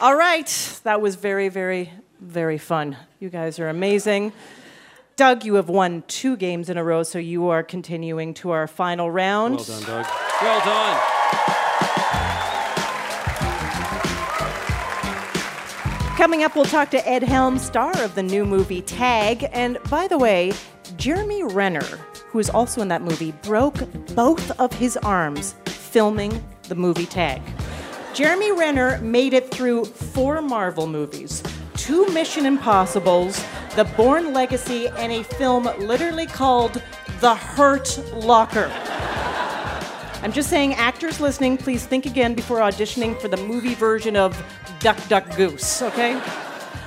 All 0.00 0.16
right. 0.16 0.80
That 0.84 1.02
was 1.02 1.16
very, 1.16 1.50
very, 1.50 1.92
very 2.20 2.56
fun. 2.56 2.96
You 3.18 3.28
guys 3.28 3.58
are 3.58 3.68
amazing. 3.68 4.32
Doug, 5.16 5.44
you 5.44 5.56
have 5.56 5.68
won 5.68 6.02
two 6.06 6.38
games 6.38 6.70
in 6.70 6.78
a 6.78 6.84
row, 6.84 7.02
so 7.02 7.18
you 7.18 7.48
are 7.48 7.62
continuing 7.62 8.32
to 8.34 8.50
our 8.50 8.66
final 8.66 9.10
round. 9.10 9.56
Well 9.56 9.64
done, 9.64 9.82
Doug. 9.82 10.06
Well 10.40 10.60
done. 10.64 11.00
Coming 16.16 16.44
up, 16.44 16.56
we'll 16.56 16.64
talk 16.64 16.90
to 16.90 17.06
Ed 17.06 17.22
Helms, 17.22 17.60
star 17.62 17.92
of 18.02 18.14
the 18.14 18.22
new 18.22 18.46
movie 18.46 18.80
Tag. 18.80 19.48
And 19.52 19.76
by 19.90 20.08
the 20.08 20.16
way, 20.16 20.52
Jeremy 20.96 21.42
Renner, 21.42 21.84
who 22.28 22.38
is 22.38 22.48
also 22.48 22.80
in 22.80 22.88
that 22.88 23.02
movie, 23.02 23.32
broke 23.42 23.76
both 24.14 24.50
of 24.58 24.72
his 24.72 24.96
arms 24.98 25.54
filming 25.66 26.42
the 26.68 26.74
movie 26.74 27.06
Tag. 27.06 27.42
Jeremy 28.12 28.50
Renner 28.50 28.98
made 28.98 29.34
it 29.34 29.50
through 29.52 29.84
four 29.84 30.42
Marvel 30.42 30.88
movies, 30.88 31.44
two 31.76 32.06
Mission 32.08 32.44
Impossibles, 32.44 33.44
The 33.76 33.84
Bourne 33.96 34.32
Legacy, 34.32 34.88
and 34.88 35.12
a 35.12 35.22
film 35.22 35.64
literally 35.78 36.26
called 36.26 36.82
The 37.20 37.36
Hurt 37.36 38.02
Locker. 38.12 38.70
I'm 40.22 40.32
just 40.32 40.50
saying, 40.50 40.74
actors 40.74 41.20
listening, 41.20 41.56
please 41.56 41.86
think 41.86 42.04
again 42.04 42.34
before 42.34 42.58
auditioning 42.58 43.18
for 43.20 43.28
the 43.28 43.36
movie 43.36 43.74
version 43.74 44.16
of 44.16 44.36
Duck 44.80 44.98
Duck 45.08 45.36
Goose, 45.36 45.80
okay? 45.80 46.14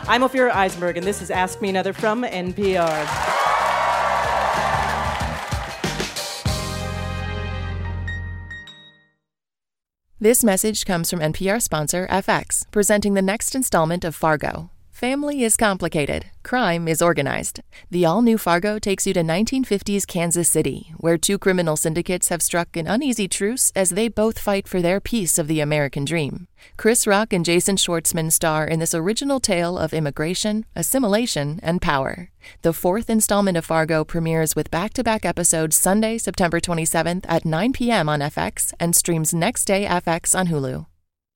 I'm 0.05 0.23
Ophira 0.23 0.51
Eisenberg, 0.51 0.97
and 0.97 1.07
this 1.07 1.21
is 1.21 1.31
Ask 1.31 1.61
Me 1.61 1.69
Another 1.69 1.93
from 1.93 2.23
NPR. 2.23 3.62
This 10.23 10.41
message 10.41 10.85
comes 10.85 11.09
from 11.09 11.19
NPR 11.19 11.61
sponsor 11.61 12.07
FX, 12.07 12.63
presenting 12.71 13.13
the 13.13 13.21
next 13.21 13.55
installment 13.55 14.05
of 14.05 14.15
Fargo. 14.15 14.69
Family 15.03 15.43
is 15.43 15.57
complicated, 15.57 16.27
crime 16.43 16.87
is 16.87 17.01
organized. 17.01 17.59
The 17.91 18.05
all 18.05 18.21
new 18.21 18.37
Fargo 18.37 18.79
takes 18.79 19.05
you 19.05 19.13
to 19.15 19.19
1950s 19.19 20.07
Kansas 20.07 20.47
City, 20.47 20.93
where 20.95 21.17
two 21.17 21.37
criminal 21.37 21.75
syndicates 21.75 22.29
have 22.29 22.41
struck 22.41 22.77
an 22.77 22.87
uneasy 22.87 23.27
truce 23.27 23.69
as 23.75 23.89
they 23.89 24.07
both 24.07 24.39
fight 24.39 24.65
for 24.65 24.81
their 24.81 25.01
piece 25.01 25.37
of 25.37 25.49
the 25.49 25.59
American 25.59 26.05
dream. 26.05 26.47
Chris 26.77 27.05
Rock 27.05 27.33
and 27.33 27.43
Jason 27.43 27.75
Schwartzman 27.75 28.31
star 28.31 28.65
in 28.65 28.79
this 28.79 28.95
original 28.95 29.41
tale 29.41 29.77
of 29.77 29.93
immigration, 29.93 30.65
assimilation, 30.73 31.59
and 31.61 31.81
power. 31.81 32.29
The 32.61 32.71
fourth 32.71 33.09
installment 33.09 33.57
of 33.57 33.65
Fargo 33.65 34.05
premieres 34.05 34.55
with 34.55 34.71
back 34.71 34.93
to 34.93 35.03
back 35.03 35.25
episodes 35.25 35.75
Sunday, 35.75 36.17
September 36.17 36.61
27th 36.61 37.25
at 37.27 37.43
9 37.43 37.73
p.m. 37.73 38.07
on 38.07 38.21
FX 38.21 38.71
and 38.79 38.95
streams 38.95 39.33
next 39.33 39.65
day 39.65 39.85
FX 39.85 40.33
on 40.33 40.47
Hulu. 40.47 40.85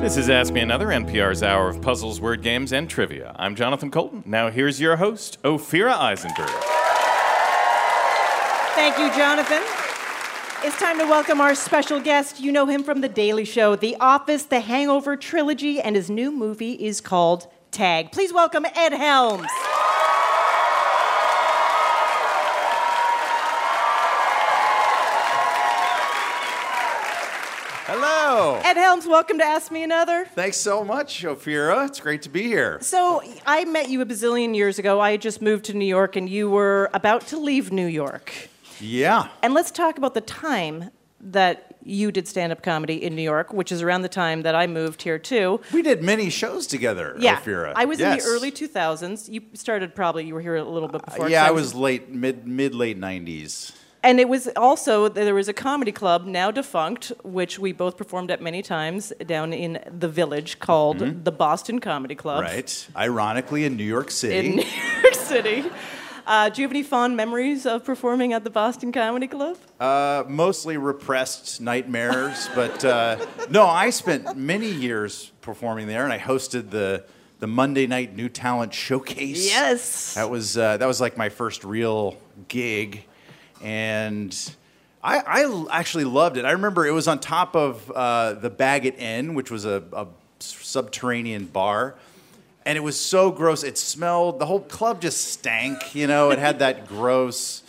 This 0.00 0.16
is 0.16 0.28
Ask 0.28 0.52
Me 0.52 0.60
Another, 0.60 0.88
NPR's 0.88 1.44
hour 1.44 1.68
of 1.68 1.80
puzzles, 1.80 2.20
word 2.20 2.42
games, 2.42 2.72
and 2.72 2.90
trivia. 2.90 3.32
I'm 3.38 3.54
Jonathan 3.54 3.92
Coulton. 3.92 4.24
Now 4.26 4.50
here's 4.50 4.80
your 4.80 4.96
host, 4.96 5.40
Ophira 5.44 5.92
Eisenberg. 5.92 6.50
Thank 8.74 8.98
you, 8.98 9.16
Jonathan. 9.16 9.62
It's 10.64 10.76
time 10.80 10.98
to 10.98 11.04
welcome 11.04 11.40
our 11.40 11.54
special 11.54 12.00
guest. 12.00 12.40
You 12.40 12.50
know 12.50 12.66
him 12.66 12.82
from 12.82 13.02
The 13.02 13.08
Daily 13.08 13.44
Show, 13.44 13.76
The 13.76 13.96
Office, 14.00 14.42
The 14.42 14.58
Hangover 14.58 15.16
trilogy, 15.16 15.80
and 15.80 15.94
his 15.94 16.10
new 16.10 16.32
movie 16.32 16.72
is 16.72 17.00
called 17.00 17.46
Tag. 17.70 18.10
Please 18.10 18.32
welcome 18.32 18.66
Ed 18.74 18.94
Helms. 18.94 19.46
Hello. 27.92 28.60
Ed 28.62 28.76
Helms, 28.76 29.04
welcome 29.04 29.36
to 29.38 29.44
Ask 29.44 29.72
Me 29.72 29.82
Another. 29.82 30.24
Thanks 30.36 30.58
so 30.58 30.84
much, 30.84 31.24
Ophira. 31.24 31.88
It's 31.88 31.98
great 31.98 32.22
to 32.22 32.28
be 32.28 32.42
here. 32.44 32.78
So, 32.80 33.20
I 33.44 33.64
met 33.64 33.88
you 33.90 34.00
a 34.00 34.06
bazillion 34.06 34.54
years 34.54 34.78
ago. 34.78 35.00
I 35.00 35.10
had 35.10 35.20
just 35.20 35.42
moved 35.42 35.64
to 35.64 35.74
New 35.74 35.84
York, 35.84 36.14
and 36.14 36.28
you 36.28 36.48
were 36.48 36.88
about 36.94 37.26
to 37.26 37.36
leave 37.36 37.72
New 37.72 37.88
York. 37.88 38.32
Yeah. 38.78 39.26
And 39.42 39.54
let's 39.54 39.72
talk 39.72 39.98
about 39.98 40.14
the 40.14 40.20
time 40.20 40.90
that 41.20 41.74
you 41.82 42.12
did 42.12 42.28
stand 42.28 42.52
up 42.52 42.62
comedy 42.62 43.02
in 43.02 43.16
New 43.16 43.22
York, 43.22 43.52
which 43.52 43.72
is 43.72 43.82
around 43.82 44.02
the 44.02 44.08
time 44.08 44.42
that 44.42 44.54
I 44.54 44.68
moved 44.68 45.02
here, 45.02 45.18
too. 45.18 45.60
We 45.72 45.82
did 45.82 46.00
many 46.00 46.30
shows 46.30 46.68
together, 46.68 47.16
Yeah. 47.18 47.40
Ophira. 47.40 47.72
I 47.74 47.86
was 47.86 47.98
in 47.98 48.08
the 48.18 48.22
early 48.22 48.52
2000s. 48.52 49.28
You 49.28 49.40
started 49.54 49.96
probably, 49.96 50.26
you 50.26 50.34
were 50.34 50.40
here 50.42 50.54
a 50.54 50.62
little 50.62 50.88
bit 50.88 51.04
before. 51.04 51.24
'cause 51.24 51.32
Yeah, 51.32 51.44
I 51.44 51.50
was 51.50 51.74
late, 51.74 52.08
mid, 52.08 52.46
mid, 52.46 52.72
late 52.72 53.00
'90s. 53.00 53.72
And 54.02 54.18
it 54.18 54.28
was 54.28 54.48
also 54.56 55.08
there 55.08 55.34
was 55.34 55.48
a 55.48 55.52
comedy 55.52 55.92
club 55.92 56.24
now 56.24 56.50
defunct, 56.50 57.12
which 57.22 57.58
we 57.58 57.72
both 57.72 57.96
performed 57.98 58.30
at 58.30 58.40
many 58.40 58.62
times 58.62 59.12
down 59.26 59.52
in 59.52 59.78
the 59.98 60.08
village 60.08 60.58
called 60.58 61.24
the 61.24 61.32
Boston 61.32 61.80
Comedy 61.80 62.14
Club 62.14 62.42
Right. 62.42 62.88
Ironically, 62.96 63.64
in 63.64 63.76
New 63.76 63.84
York 63.84 64.10
City. 64.10 64.48
in 64.48 64.56
New 64.56 64.62
York 65.02 65.14
City. 65.14 65.64
Uh, 66.26 66.48
do 66.48 66.62
you 66.62 66.66
have 66.68 66.72
any 66.72 66.82
fond 66.82 67.16
memories 67.16 67.66
of 67.66 67.84
performing 67.84 68.32
at 68.32 68.44
the 68.44 68.50
Boston 68.50 68.92
Comedy 68.92 69.26
Club? 69.26 69.56
Uh, 69.80 70.22
mostly 70.28 70.76
repressed 70.76 71.60
nightmares, 71.60 72.48
but 72.54 72.84
uh, 72.84 73.16
no, 73.50 73.66
I 73.66 73.90
spent 73.90 74.36
many 74.36 74.70
years 74.70 75.32
performing 75.40 75.88
there, 75.88 76.04
and 76.04 76.12
I 76.12 76.18
hosted 76.18 76.70
the 76.70 77.04
the 77.40 77.46
Monday 77.46 77.86
Night 77.86 78.14
New 78.14 78.28
Talent 78.28 78.72
Showcase. 78.72 79.46
Yes. 79.46 80.14
that 80.14 80.30
was 80.30 80.56
uh, 80.56 80.76
that 80.76 80.86
was 80.86 81.00
like 81.00 81.16
my 81.16 81.30
first 81.30 81.64
real 81.64 82.16
gig, 82.48 83.04
and 83.62 84.54
I 85.02 85.66
actually 85.70 86.04
loved 86.04 86.36
it. 86.36 86.44
I 86.44 86.52
remember 86.52 86.86
it 86.86 86.92
was 86.92 87.08
on 87.08 87.18
top 87.20 87.56
of 87.56 87.90
uh, 87.90 88.34
the 88.34 88.50
Baggot 88.50 88.98
Inn, 88.98 89.34
which 89.34 89.50
was 89.50 89.64
a, 89.64 89.82
a 89.92 90.06
subterranean 90.38 91.46
bar. 91.46 91.94
And 92.66 92.76
it 92.76 92.82
was 92.82 93.00
so 93.00 93.30
gross. 93.30 93.62
It 93.64 93.78
smelled, 93.78 94.38
the 94.38 94.46
whole 94.46 94.60
club 94.60 95.00
just 95.00 95.28
stank, 95.32 95.94
you 95.94 96.06
know? 96.06 96.30
It 96.30 96.38
had 96.38 96.58
that 96.58 96.86
gross, 96.88 97.62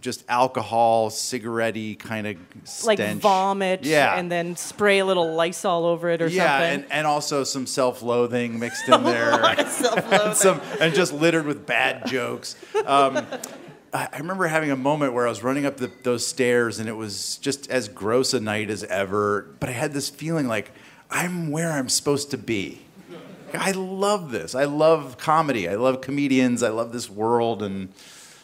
just 0.00 0.24
alcohol, 0.30 1.10
cigarette 1.10 1.98
kind 1.98 2.26
of 2.26 2.36
stench. 2.64 2.98
Like 2.98 3.16
vomit, 3.16 3.84
Yeah. 3.84 4.18
and 4.18 4.32
then 4.32 4.56
spray 4.56 5.00
a 5.00 5.04
little 5.04 5.34
Lysol 5.34 5.84
over 5.84 6.08
it 6.08 6.22
or 6.22 6.28
yeah, 6.28 6.58
something. 6.58 6.84
and, 6.84 6.92
and 6.92 7.06
also 7.06 7.44
some 7.44 7.66
self-loathing 7.66 8.58
mixed 8.58 8.88
in 8.88 9.04
there, 9.04 9.34
and, 9.44 10.34
some, 10.34 10.62
and 10.80 10.94
just 10.94 11.12
littered 11.12 11.44
with 11.44 11.66
bad 11.66 12.06
jokes. 12.06 12.56
Um, 12.86 13.26
I 13.92 14.18
remember 14.18 14.46
having 14.46 14.70
a 14.70 14.76
moment 14.76 15.14
where 15.14 15.26
I 15.26 15.28
was 15.28 15.42
running 15.42 15.66
up 15.66 15.78
the, 15.78 15.90
those 16.04 16.26
stairs, 16.26 16.78
and 16.78 16.88
it 16.88 16.92
was 16.96 17.38
just 17.38 17.68
as 17.70 17.88
gross 17.88 18.32
a 18.34 18.40
night 18.40 18.70
as 18.70 18.84
ever. 18.84 19.48
But 19.58 19.68
I 19.68 19.72
had 19.72 19.92
this 19.92 20.08
feeling 20.08 20.46
like 20.46 20.70
I'm 21.10 21.50
where 21.50 21.72
I'm 21.72 21.88
supposed 21.88 22.30
to 22.30 22.38
be. 22.38 22.82
I 23.52 23.72
love 23.72 24.30
this. 24.30 24.54
I 24.54 24.64
love 24.64 25.18
comedy. 25.18 25.68
I 25.68 25.74
love 25.74 26.00
comedians. 26.00 26.62
I 26.62 26.68
love 26.68 26.92
this 26.92 27.10
world, 27.10 27.64
and 27.64 27.88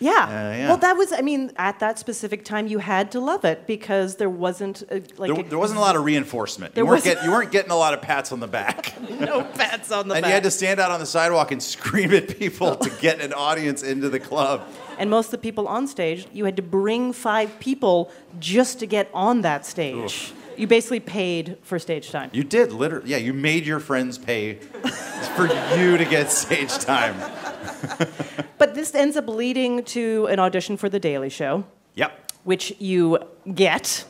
Yeah. 0.01 0.11
Uh, 0.11 0.27
yeah. 0.27 0.69
Well, 0.69 0.79
that 0.79 0.97
was, 0.97 1.13
I 1.13 1.21
mean, 1.21 1.53
at 1.57 1.79
that 1.79 2.01
specific 2.01 2.45
time, 2.45 2.67
you 2.67 2.79
had 2.81 3.13
to 3.13 3.21
love 3.21 3.45
it 3.45 3.69
because 3.69 4.17
there 4.17 4.29
wasn't 4.29 4.83
uh, 4.91 4.99
like 5.17 5.33
there, 5.33 5.45
there 5.45 5.59
wasn't 5.59 5.79
a 5.79 5.81
lot 5.81 5.95
of 5.95 6.05
reinforcement. 6.05 6.75
There 6.75 6.83
You 6.83 6.91
weren't, 6.91 7.05
get, 7.05 7.23
you 7.23 7.31
weren't 7.31 7.53
getting 7.53 7.71
a 7.71 7.77
lot 7.77 7.95
of 7.95 8.03
pats 8.03 8.33
on 8.33 8.41
the 8.41 8.49
back. 8.49 9.01
no 9.21 9.45
pats 9.45 9.93
on 9.93 10.09
the 10.09 10.15
and 10.17 10.23
back. 10.23 10.29
you 10.29 10.35
had 10.35 10.43
to 10.43 10.51
stand 10.51 10.81
out 10.81 10.91
on 10.91 10.99
the 10.99 11.07
sidewalk 11.07 11.53
and 11.53 11.63
scream 11.63 12.13
at 12.13 12.37
people 12.37 12.75
to 12.75 12.91
get 13.01 13.21
an 13.21 13.33
audience 13.33 13.85
into 13.85 14.09
the 14.09 14.19
club. 14.19 14.67
And 14.99 15.11
most 15.11 15.27
of 15.27 15.31
the 15.33 15.39
people 15.39 15.67
on 15.69 15.87
stage, 15.87 16.27
you 16.33 16.45
had 16.45 16.57
to 16.57 16.63
bring 16.63 17.13
five 17.13 17.59
people 17.61 18.11
just 18.39 18.79
to 18.81 18.87
get 18.87 19.11
on 19.13 19.43
that 19.43 19.67
stage. 19.67 20.33
You 20.57 20.67
basically 20.67 21.01
paid 21.01 21.59
for 21.63 21.79
stage 21.79 22.11
time. 22.11 22.31
You 22.33 22.43
did 22.43 22.73
literally, 22.73 23.11
yeah. 23.11 23.19
You 23.19 23.35
made 23.35 23.67
your 23.67 23.79
friends 23.79 24.17
pay 24.17 24.55
for 25.35 25.47
you 25.77 25.99
to 25.99 26.05
get 26.05 26.31
stage 26.31 26.77
time. 26.79 27.15
But 28.59 28.75
this 28.75 28.95
ends 28.95 29.19
up 29.19 29.29
leading 29.29 29.85
to 29.85 30.27
an 30.27 30.39
audition 30.41 30.79
for 30.79 30.89
The 30.89 30.99
Daily 30.99 31.29
Show. 31.29 31.65
Yep. 31.95 32.33
which 32.45 32.75
you 32.79 33.19
get. 33.55 34.05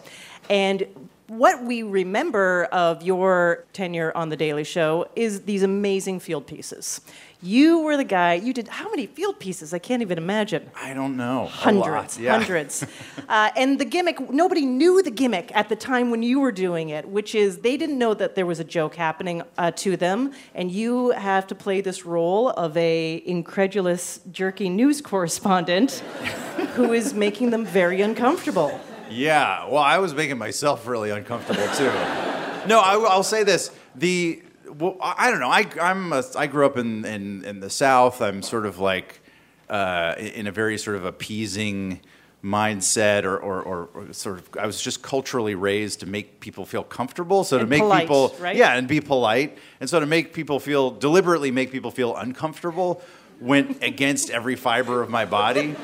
And 0.49 0.87
what 1.29 1.65
we 1.65 1.83
remember 1.83 2.65
of 2.71 3.03
your 3.03 3.65
tenure 3.73 4.13
on 4.15 4.29
The 4.29 4.37
Daily 4.37 4.65
Show 4.65 5.09
is 5.17 5.43
these 5.43 5.63
amazing 5.63 6.21
field 6.21 6.47
pieces. 6.47 7.01
You 7.43 7.81
were 7.81 7.97
the 7.97 8.05
guy, 8.05 8.35
you 8.35 8.53
did 8.53 8.69
how 8.69 8.89
many 8.89 9.07
field 9.07 9.39
pieces? 9.39 9.75
I 9.75 9.79
can't 9.79 10.03
even 10.03 10.19
imagine. 10.19 10.71
I 10.75 10.95
don't 10.95 11.17
know. 11.17 11.47
Hundreds, 11.47 12.19
yeah. 12.19 12.33
hundreds. 12.33 12.87
uh, 13.29 13.51
and 13.57 13.79
the 13.79 13.85
gimmick, 13.85 14.31
nobody 14.31 14.65
knew 14.65 15.03
the 15.03 15.11
gimmick 15.11 15.55
at 15.55 15.69
the 15.69 15.77
time 15.77 16.11
when 16.11 16.23
you 16.23 16.41
were 16.41 16.53
doing 16.53 16.89
it, 16.89 17.09
which 17.09 17.35
is 17.35 17.59
they 17.59 17.77
didn't 17.77 17.99
know 17.99 18.15
that 18.15 18.37
there 18.37 18.47
was 18.47 18.59
a 18.59 18.65
joke 18.65 18.95
happening 18.95 19.43
uh, 19.59 19.71
to 19.73 19.97
them, 19.97 20.33
and 20.55 20.71
you 20.71 21.11
have 21.11 21.47
to 21.49 21.55
play 21.55 21.81
this 21.81 22.07
role 22.07 22.51
of 22.51 22.77
a 22.77 23.23
incredulous, 23.27 24.21
jerky 24.31 24.69
news 24.69 25.03
correspondent 25.03 25.93
who 26.75 26.93
is 26.93 27.13
making 27.13 27.51
them 27.51 27.67
very 27.67 28.01
uncomfortable. 28.01 28.81
Yeah. 29.11 29.67
Well, 29.67 29.83
I 29.83 29.99
was 29.99 30.15
making 30.15 30.39
myself 30.39 30.87
really 30.87 31.11
uncomfortable 31.11 31.67
too. 31.75 31.85
no, 32.67 32.81
I, 32.81 32.97
will 32.97 33.23
say 33.23 33.45
this: 33.45 33.71
the 33.95 34.43
well, 34.79 34.97
I 35.01 35.31
don't 35.31 35.41
know. 35.41 35.51
I 35.51 35.67
I'm 35.81 36.13
a, 36.13 36.23
I 36.37 36.47
grew 36.47 36.67
up 36.67 36.77
in, 36.77 37.05
in 37.05 37.45
in 37.45 37.61
the 37.61 37.71
South. 37.71 38.21
I'm 38.21 38.43
sort 38.43 38.67
of 38.67 38.79
like 38.79 39.21
uh, 39.69 40.15
in 40.19 40.47
a 40.47 40.53
very 40.53 40.79
sort 40.79 40.97
of 40.97 41.05
appeasing 41.05 42.01
mindset 42.45 43.25
or, 43.25 43.37
or, 43.39 43.61
or, 43.63 43.89
or 43.95 44.13
sort 44.13 44.39
of 44.39 44.49
I 44.61 44.67
was 44.67 44.81
just 44.81 45.03
culturally 45.03 45.57
raised 45.57 46.01
to 46.01 46.07
make 46.07 46.39
people 46.39 46.65
feel 46.65 46.85
comfortable 46.85 47.43
so 47.43 47.59
to 47.59 47.67
make 47.67 47.81
polite, 47.81 48.03
people 48.03 48.37
right? 48.39 48.55
yeah 48.55 48.75
and 48.77 48.87
be 48.87 49.01
polite 49.01 49.59
and 49.81 49.91
so 49.91 49.99
to 49.99 50.07
make 50.07 50.33
people 50.33 50.61
feel 50.61 50.93
deliberately 50.93 51.51
make 51.51 51.73
people 51.73 51.91
feel 51.91 52.15
uncomfortable 52.15 53.03
went 53.41 53.83
against 53.83 54.31
every 54.31 54.55
fiber 54.55 55.03
of 55.03 55.11
my 55.11 55.25
body 55.25 55.75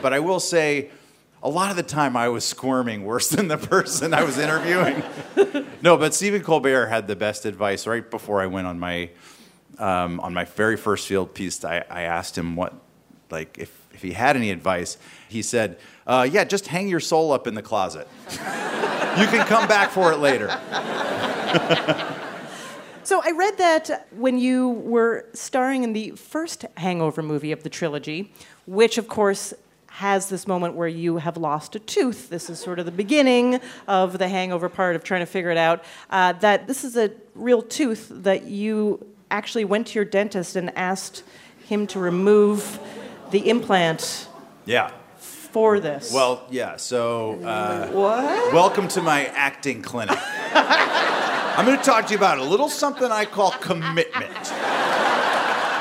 but 0.00 0.14
I 0.14 0.20
will 0.20 0.40
say 0.40 0.90
a 1.46 1.48
lot 1.48 1.70
of 1.70 1.76
the 1.76 1.84
time 1.84 2.16
I 2.16 2.28
was 2.28 2.44
squirming 2.44 3.04
worse 3.04 3.28
than 3.36 3.46
the 3.46 3.56
person 3.56 4.12
I 4.12 4.24
was 4.24 4.36
interviewing. 4.36 5.02
no, 5.82 5.96
but 5.96 6.12
Stephen 6.12 6.42
Colbert 6.42 6.86
had 6.86 7.06
the 7.06 7.16
best 7.16 7.46
advice 7.46 7.86
right 7.86 8.08
before 8.10 8.42
I 8.42 8.46
went 8.46 8.66
on 8.66 8.78
my 8.78 9.10
um, 9.78 10.20
on 10.20 10.34
my 10.34 10.44
very 10.44 10.76
first 10.76 11.06
field 11.06 11.34
piece. 11.34 11.64
I, 11.64 11.84
I 11.90 12.02
asked 12.02 12.36
him 12.36 12.56
what, 12.56 12.72
like, 13.30 13.58
if, 13.58 13.70
if 13.92 14.00
he 14.00 14.12
had 14.12 14.34
any 14.34 14.50
advice. 14.50 14.96
He 15.28 15.42
said, 15.42 15.78
uh, 16.06 16.26
"Yeah, 16.30 16.44
just 16.44 16.66
hang 16.66 16.88
your 16.88 17.00
soul 17.00 17.30
up 17.30 17.46
in 17.46 17.54
the 17.54 17.62
closet. 17.62 18.08
you 18.30 19.26
can 19.26 19.46
come 19.46 19.68
back 19.68 19.90
for 19.90 20.12
it 20.12 20.18
later." 20.18 20.48
So 23.02 23.22
I 23.24 23.30
read 23.30 23.56
that 23.58 24.08
when 24.10 24.36
you 24.38 24.70
were 24.70 25.26
starring 25.32 25.84
in 25.84 25.92
the 25.92 26.10
first 26.12 26.64
Hangover 26.76 27.22
movie 27.22 27.52
of 27.52 27.62
the 27.62 27.70
trilogy, 27.70 28.32
which 28.66 28.98
of 28.98 29.06
course 29.06 29.54
has 29.88 30.28
this 30.28 30.46
moment 30.46 30.74
where 30.74 30.88
you 30.88 31.16
have 31.18 31.36
lost 31.36 31.74
a 31.74 31.78
tooth. 31.78 32.28
This 32.28 32.50
is 32.50 32.58
sort 32.58 32.78
of 32.78 32.84
the 32.84 32.92
beginning 32.92 33.60
of 33.88 34.18
the 34.18 34.28
hangover 34.28 34.68
part 34.68 34.94
of 34.96 35.02
trying 35.04 35.20
to 35.22 35.26
figure 35.26 35.50
it 35.50 35.56
out. 35.56 35.82
Uh, 36.10 36.32
that 36.34 36.66
this 36.66 36.84
is 36.84 36.96
a 36.96 37.10
real 37.34 37.62
tooth 37.62 38.08
that 38.10 38.44
you 38.44 39.06
actually 39.30 39.64
went 39.64 39.86
to 39.88 39.94
your 39.94 40.04
dentist 40.04 40.54
and 40.56 40.76
asked 40.76 41.22
him 41.66 41.86
to 41.88 41.98
remove 41.98 42.78
the 43.30 43.48
implant 43.48 44.28
Yeah. 44.66 44.90
for 45.18 45.80
this. 45.80 46.12
Well, 46.12 46.44
yeah. 46.50 46.76
So. 46.76 47.42
Uh, 47.42 47.88
what? 47.88 48.52
Welcome 48.52 48.88
to 48.88 49.00
my 49.02 49.26
acting 49.26 49.82
clinic. 49.82 50.18
I'm 50.52 51.64
going 51.64 51.78
to 51.78 51.82
talk 51.84 52.04
to 52.06 52.12
you 52.12 52.18
about 52.18 52.36
a 52.38 52.44
little 52.44 52.68
something 52.68 53.10
I 53.10 53.24
call 53.24 53.50
commitment. 53.52 54.52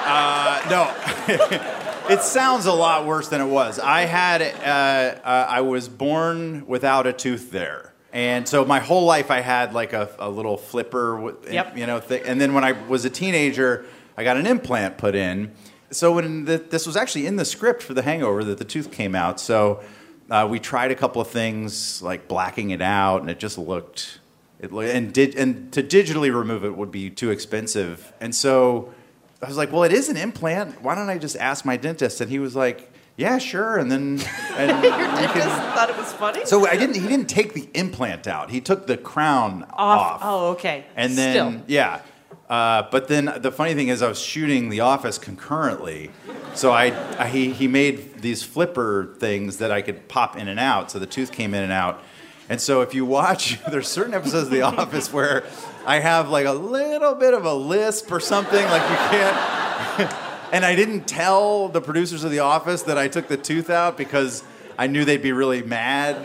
Uh, 0.08 0.62
no, 0.70 0.86
it 2.10 2.22
sounds 2.22 2.66
a 2.66 2.74
lot 2.74 3.06
worse 3.06 3.28
than 3.30 3.42
it 3.42 3.48
was. 3.48 3.80
I 3.80 4.02
had, 4.02 4.42
uh, 4.42 5.20
uh, 5.28 5.46
I 5.50 5.62
was 5.62 5.88
born 5.90 6.66
without 6.68 7.08
a 7.08 7.14
tooth 7.14 7.52
there. 7.52 7.94
And 8.14 8.48
so 8.48 8.64
my 8.64 8.80
whole 8.80 9.06
life 9.06 9.30
I 9.30 9.42
had 9.42 9.74
like 9.74 9.92
a, 9.94 10.10
a 10.20 10.30
little 10.30 10.56
flipper, 10.58 11.20
with, 11.20 11.52
Yep. 11.52 11.78
you 11.78 11.86
know, 11.86 12.00
thi- 12.00 12.22
and 12.26 12.40
then 12.40 12.54
when 12.54 12.64
I 12.64 12.72
was 12.74 13.04
a 13.06 13.10
teenager, 13.10 13.86
I 14.18 14.24
got 14.24 14.38
an 14.38 14.46
implant 14.48 14.98
put 14.98 15.16
in. 15.16 15.52
So 15.92 16.14
when 16.14 16.46
the, 16.46 16.58
this 16.58 16.88
was 16.88 16.96
actually 16.96 17.26
in 17.28 17.36
the 17.36 17.46
script 17.46 17.84
for 17.84 17.94
The 17.94 18.02
Hangover 18.04 18.44
that 18.46 18.58
the 18.58 18.64
tooth 18.66 18.92
came 18.92 19.16
out, 19.16 19.40
so 19.40 19.84
uh, 20.30 20.48
we 20.50 20.60
tried 20.60 20.92
a 20.92 20.96
couple 20.96 21.22
of 21.22 21.28
things 21.28 22.02
like 22.02 22.28
blacking 22.28 22.70
it 22.72 22.82
out, 22.82 23.22
and 23.22 23.30
it 23.30 23.38
just 23.40 23.58
looked, 23.58 24.20
it 24.60 24.72
and 24.72 25.14
did 25.14 25.36
and 25.36 25.72
to 25.74 25.84
digitally 25.84 26.34
remove 26.36 26.64
it 26.66 26.76
would 26.76 26.92
be 26.92 27.10
too 27.10 27.30
expensive, 27.32 28.12
and 28.20 28.34
so 28.34 28.94
I 29.42 29.48
was 29.48 29.58
like, 29.58 29.72
well, 29.72 29.84
it 29.84 29.92
is 29.92 30.10
an 30.10 30.18
implant. 30.18 30.82
Why 30.82 30.96
don't 30.96 31.10
I 31.10 31.18
just 31.18 31.36
ask 31.38 31.66
my 31.66 31.78
dentist? 31.78 32.22
And 32.22 32.30
he 32.32 32.40
was 32.40 32.56
like, 32.56 32.92
yeah, 33.18 33.38
sure, 33.38 33.78
and 33.78 33.90
then 33.92 34.20
and 34.58 34.84
your 34.84 34.92
dentist 34.92 35.34
can. 35.34 35.76
thought 35.76 35.90
it 35.90 35.98
was 35.98 36.12
funny? 36.14 36.46
So 36.46 36.68
I 36.68 36.76
didn't. 36.76 36.96
He 36.96 37.08
didn't 37.08 37.30
take 37.30 37.54
the 37.54 37.70
implant 37.74 38.28
out. 38.28 38.50
He 38.50 38.60
took 38.62 38.88
the 38.88 38.98
crown 38.98 39.66
off. 39.72 40.20
Oh, 40.24 40.52
okay. 40.52 40.86
And 40.96 41.18
then, 41.18 41.34
Still. 41.34 41.64
yeah. 41.68 42.02
Uh, 42.50 42.84
but 42.92 43.08
then 43.08 43.34
the 43.38 43.52
funny 43.52 43.74
thing 43.74 43.88
is, 43.88 44.02
I 44.02 44.08
was 44.08 44.20
shooting 44.20 44.70
The 44.70 44.82
Office 44.82 45.18
concurrently. 45.18 46.12
So 46.54 46.72
I, 46.72 46.94
I, 47.18 47.28
he, 47.28 47.52
he 47.52 47.68
made 47.68 48.22
these 48.22 48.44
flipper 48.44 49.16
things 49.18 49.58
that 49.58 49.72
I 49.72 49.82
could 49.82 50.08
pop 50.08 50.38
in 50.38 50.48
and 50.48 50.60
out. 50.60 50.92
So 50.92 51.00
the 51.00 51.08
tooth 51.08 51.32
came 51.32 51.54
in 51.56 51.64
and 51.64 51.72
out. 51.72 52.04
And 52.50 52.62
so 52.62 52.82
if 52.82 52.94
you 52.94 53.06
watch, 53.06 53.60
there's 53.72 53.88
certain 53.88 54.14
episodes 54.14 54.48
of 54.48 54.52
The 54.52 54.62
Office 54.62 55.12
where 55.12 55.44
I 55.86 56.00
have 56.00 56.30
like 56.30 56.46
a 56.46 56.52
little 56.54 57.16
bit 57.16 57.34
of 57.34 57.46
a 57.46 57.54
lisp 57.54 58.12
or 58.12 58.20
something. 58.20 58.64
Like 58.66 58.82
you 58.90 58.96
can't. 58.98 60.14
and 60.54 60.66
I 60.66 60.76
didn't 60.76 61.08
tell 61.08 61.70
the 61.70 61.82
producers 61.82 62.24
of 62.24 62.32
The 62.32 62.40
Office 62.40 62.84
that 62.84 62.98
I 62.98 63.08
took 63.08 63.28
the 63.28 63.38
tooth 63.38 63.70
out 63.70 63.98
because 63.98 64.44
I 64.78 64.88
knew 64.88 65.06
they'd 65.06 65.22
be 65.22 65.32
really 65.32 65.64
mad. 65.64 66.16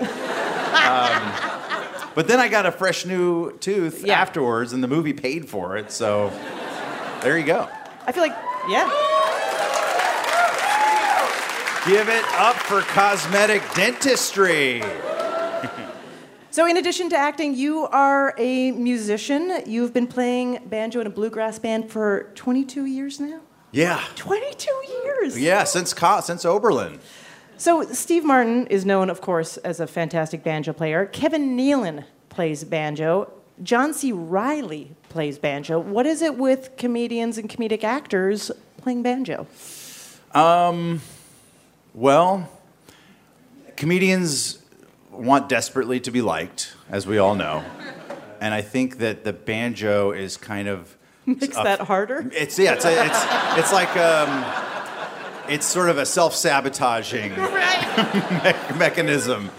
Um, 0.81 2.11
but 2.15 2.27
then 2.29 2.39
I 2.41 2.49
got 2.49 2.67
a 2.67 2.73
fresh 2.73 3.07
new 3.07 3.53
tooth 3.59 4.05
Yeah. 4.05 4.21
afterwards, 4.21 4.73
and 4.73 4.83
the 4.83 4.89
movie 4.89 5.13
paid 5.13 5.49
for 5.49 5.77
it. 5.77 5.91
So 5.93 6.31
there 7.23 7.39
you 7.39 7.45
go. 7.47 7.69
I 8.07 8.13
feel 8.13 8.23
like, 8.23 8.37
yeah. 8.69 8.89
Give 11.87 12.09
it 12.11 12.25
up 12.35 12.57
for 12.57 12.83
cosmetic 12.83 13.63
dentistry. 13.75 14.83
So, 16.53 16.67
in 16.67 16.77
addition 16.77 17.09
to 17.11 17.17
acting, 17.17 17.55
you 17.55 17.87
are 17.87 18.35
a 18.37 18.73
musician. 18.73 19.63
You've 19.67 19.95
been 19.95 20.09
playing 20.09 20.59
banjo 20.67 21.01
in 21.01 21.07
a 21.07 21.11
bluegrass 21.11 21.61
band 21.61 21.89
for 21.93 22.33
22 22.35 22.87
years 22.87 23.21
now. 23.21 23.41
Yeah. 23.71 24.03
22 24.17 24.69
years. 25.05 25.39
Yeah, 25.39 25.63
since 25.63 25.95
since 26.25 26.45
Oberlin. 26.45 26.99
So, 27.57 27.85
Steve 27.93 28.25
Martin 28.25 28.67
is 28.67 28.85
known, 28.85 29.11
of 29.11 29.21
course, 29.21 29.59
as 29.59 29.79
a 29.79 29.87
fantastic 29.87 30.43
banjo 30.43 30.73
player. 30.73 31.07
Kevin 31.07 31.57
Nealon 31.57 32.05
plays 32.31 32.65
banjo. 32.65 33.31
John 33.63 33.95
C. 33.95 34.11
Reilly 34.11 34.97
plays 35.09 35.39
banjo. 35.39 35.79
What 35.79 36.05
is 36.05 36.21
it 36.21 36.37
with 36.37 36.77
comedians 36.77 37.39
and 37.39 37.49
comedic 37.49 37.85
actors 37.85 38.51
playing 38.79 39.03
banjo? 39.05 39.47
Um, 40.35 41.01
Well, 41.95 42.49
comedians 43.77 44.60
want 45.21 45.49
desperately 45.49 46.01
to 46.01 46.11
be 46.11 46.23
liked, 46.23 46.75
as 46.91 47.07
we 47.07 47.19
all 47.19 47.35
know. 47.35 47.65
And 48.41 48.55
I 48.55 48.63
think 48.63 48.99
that 48.99 49.25
the 49.25 49.33
banjo 49.33 50.13
is 50.13 50.37
kind 50.37 50.67
of 50.69 50.97
Makes 51.27 51.57
a- 51.57 51.63
that 51.63 51.81
harder? 51.83 52.31
It's 52.35 52.59
yeah, 52.59 52.73
it's 52.75 52.85
a, 52.85 53.05
it's 53.07 53.25
it's 53.59 53.73
like 53.73 53.95
um, 53.97 54.45
it's 55.49 55.67
sort 55.67 55.91
of 55.91 55.99
a 55.99 56.07
self-sabotaging 56.07 57.31
me- 57.37 58.79
mechanism. 58.79 59.51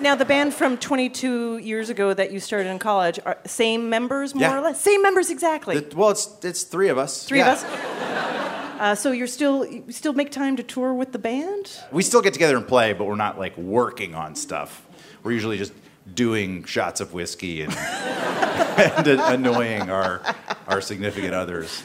Now, 0.00 0.14
the 0.16 0.24
band 0.24 0.52
from 0.52 0.78
22 0.78 1.58
years 1.58 1.88
ago 1.88 2.12
that 2.12 2.32
you 2.32 2.40
started 2.40 2.68
in 2.70 2.80
college, 2.80 3.20
are 3.24 3.38
same 3.46 3.88
members, 3.88 4.34
more 4.34 4.42
Yeah. 4.42 4.58
or 4.58 4.60
less? 4.60 4.80
Same 4.80 5.00
members, 5.02 5.30
exactly. 5.30 5.78
The- 5.78 5.96
well, 5.96 6.10
it's 6.10 6.28
it's 6.42 6.62
three 6.64 6.88
of 6.88 6.98
us. 6.98 7.24
Three 7.24 7.38
Yeah. 7.38 7.52
of 7.52 7.58
us. 7.58 8.61
Uh, 8.82 8.96
so 8.96 9.12
you're 9.12 9.28
still 9.28 9.64
you 9.64 9.84
still 9.90 10.12
make 10.12 10.32
time 10.32 10.56
to 10.56 10.62
tour 10.64 10.92
with 10.92 11.12
the 11.12 11.18
band? 11.18 11.78
We 11.92 12.02
still 12.02 12.20
get 12.20 12.32
together 12.32 12.56
and 12.56 12.66
play, 12.66 12.92
but 12.94 13.04
we're 13.04 13.14
not 13.14 13.38
like 13.38 13.56
working 13.56 14.16
on 14.16 14.34
stuff. 14.34 14.84
We're 15.22 15.30
usually 15.30 15.56
just 15.56 15.72
doing 16.12 16.64
shots 16.64 17.00
of 17.00 17.12
whiskey 17.12 17.62
and, 17.62 17.72
and 17.76 19.06
annoying 19.06 19.88
our 19.88 20.20
our 20.66 20.80
significant 20.80 21.32
others. 21.32 21.84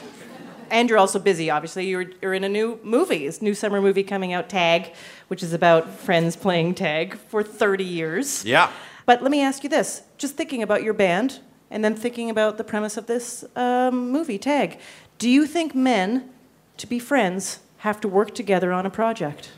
And 0.71 0.89
you're 0.89 0.97
also 0.97 1.19
busy, 1.19 1.51
obviously. 1.51 1.85
You're, 1.85 2.07
you're 2.19 2.33
in 2.33 2.43
a 2.43 2.49
new 2.49 2.79
movie, 2.81 3.27
this 3.27 3.43
new 3.43 3.53
summer 3.53 3.79
movie 3.79 4.03
coming 4.03 4.33
out, 4.33 4.49
Tag, 4.49 4.91
which 5.27 5.43
is 5.43 5.53
about 5.53 5.87
friends 5.99 6.35
playing 6.35 6.73
tag 6.73 7.15
for 7.15 7.43
30 7.43 7.83
years. 7.83 8.43
Yeah. 8.43 8.71
But 9.05 9.21
let 9.21 9.29
me 9.29 9.41
ask 9.41 9.63
you 9.63 9.69
this 9.69 10.01
just 10.17 10.35
thinking 10.35 10.63
about 10.63 10.81
your 10.81 10.95
band 10.95 11.41
and 11.69 11.85
then 11.85 11.95
thinking 11.95 12.31
about 12.31 12.57
the 12.57 12.63
premise 12.63 12.97
of 12.97 13.05
this 13.05 13.45
um, 13.55 14.09
movie, 14.09 14.39
Tag, 14.39 14.79
do 15.19 15.29
you 15.29 15.45
think 15.45 15.75
men, 15.75 16.29
to 16.77 16.87
be 16.87 16.99
friends, 16.99 17.59
have 17.79 17.99
to 18.01 18.07
work 18.07 18.33
together 18.33 18.71
on 18.71 18.85
a 18.85 18.89
project? 18.89 19.51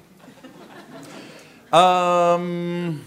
Um, 1.71 3.03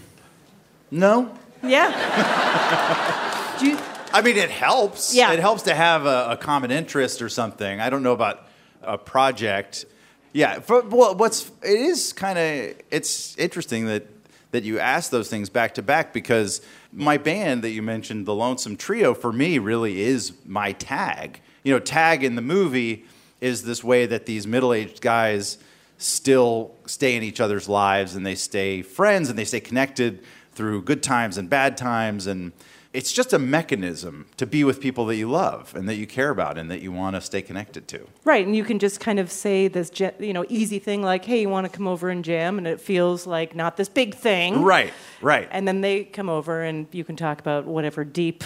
no. 0.89 1.35
Yeah. 1.61 3.57
do 3.59 3.67
you, 3.67 3.79
I 4.13 4.21
mean, 4.21 4.37
it 4.37 4.49
helps. 4.49 5.13
Yeah. 5.13 5.33
It 5.33 5.39
helps 5.39 5.63
to 5.63 5.75
have 5.75 6.05
a, 6.05 6.31
a 6.31 6.37
common 6.37 6.71
interest 6.71 7.21
or 7.21 7.29
something. 7.29 7.81
I 7.81 7.89
don't 7.89 8.03
know 8.03 8.13
about 8.13 8.47
a 8.81 8.97
project. 8.97 9.85
Yeah. 10.31 10.59
For, 10.59 10.81
well, 10.81 11.15
what's 11.15 11.51
it 11.61 11.79
is 11.79 12.13
kind 12.13 12.37
of 12.37 12.75
it's 12.89 13.37
interesting 13.37 13.87
that 13.87 14.07
that 14.51 14.63
you 14.63 14.79
ask 14.79 15.09
those 15.09 15.29
things 15.29 15.49
back 15.49 15.73
to 15.73 15.81
back 15.81 16.13
because 16.13 16.61
my 16.91 17.17
band 17.17 17.63
that 17.63 17.71
you 17.71 17.81
mentioned, 17.81 18.27
the 18.27 18.35
Lonesome 18.35 18.77
Trio, 18.77 19.15
for 19.15 19.33
me 19.33 19.57
really 19.57 20.01
is 20.01 20.33
my 20.45 20.73
tag. 20.73 21.41
You 21.63 21.73
know, 21.73 21.79
tag 21.79 22.23
in 22.23 22.35
the 22.35 22.41
movie 22.41 23.05
is 23.43 23.63
this 23.63 23.83
way 23.83 24.05
that 24.05 24.25
these 24.25 24.47
middle-aged 24.47 25.01
guys 25.01 25.57
still 25.97 26.73
stay 26.85 27.17
in 27.17 27.23
each 27.23 27.41
other's 27.41 27.67
lives 27.67 28.15
and 28.15 28.25
they 28.25 28.35
stay 28.35 28.81
friends 28.81 29.29
and 29.29 29.37
they 29.37 29.43
stay 29.43 29.59
connected 29.59 30.23
through 30.53 30.81
good 30.81 31.03
times 31.03 31.37
and 31.37 31.49
bad 31.49 31.75
times 31.75 32.25
and 32.25 32.53
it's 32.93 33.11
just 33.11 33.33
a 33.33 33.39
mechanism 33.39 34.27
to 34.37 34.45
be 34.45 34.63
with 34.63 34.79
people 34.79 35.05
that 35.07 35.15
you 35.17 35.29
love 35.29 35.73
and 35.75 35.89
that 35.89 35.95
you 35.95 36.07
care 36.07 36.29
about 36.29 36.57
and 36.57 36.71
that 36.71 36.81
you 36.81 36.91
want 36.91 37.15
to 37.15 37.21
stay 37.21 37.41
connected 37.41 37.87
to. 37.87 38.07
Right, 38.23 38.45
and 38.45 38.55
you 38.55 38.63
can 38.63 38.77
just 38.77 38.99
kind 38.99 39.19
of 39.19 39.31
say 39.31 39.67
this, 39.67 39.91
you 40.19 40.31
know, 40.31 40.45
easy 40.47 40.77
thing 40.77 41.01
like, 41.01 41.25
"Hey, 41.25 41.41
you 41.41 41.49
want 41.49 41.65
to 41.65 41.75
come 41.75 41.87
over 41.87 42.09
and 42.09 42.23
jam?" 42.23 42.59
and 42.59 42.67
it 42.67 42.79
feels 42.79 43.25
like 43.25 43.55
not 43.55 43.77
this 43.77 43.89
big 43.89 44.13
thing. 44.13 44.61
Right, 44.61 44.93
right. 45.21 45.49
And 45.49 45.67
then 45.67 45.81
they 45.81 46.03
come 46.03 46.29
over, 46.29 46.61
and 46.61 46.85
you 46.91 47.03
can 47.03 47.15
talk 47.15 47.39
about 47.39 47.65
whatever 47.65 48.03
deep 48.03 48.43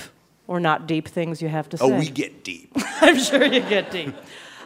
or 0.47 0.61
not 0.61 0.87
deep 0.87 1.09
things 1.09 1.41
you 1.41 1.49
have 1.49 1.67
to 1.69 1.77
oh, 1.81 1.89
say. 1.89 1.95
oh, 1.95 1.99
we 1.99 2.09
get 2.09 2.45
deep. 2.45 2.71
I'm 3.01 3.19
sure 3.19 3.43
you 3.43 3.59
get 3.59 3.91
deep. 3.91 4.15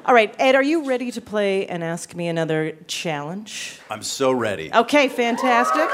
All 0.03 0.15
right, 0.15 0.33
Ed, 0.39 0.55
are 0.55 0.63
you 0.63 0.85
ready 0.85 1.11
to 1.11 1.21
play 1.21 1.67
and 1.67 1.83
ask 1.83 2.15
me 2.15 2.27
another 2.27 2.75
challenge? 2.87 3.79
I'm 3.89 4.01
so 4.01 4.31
ready. 4.31 4.73
Okay, 4.73 5.07
fantastic. 5.07 5.87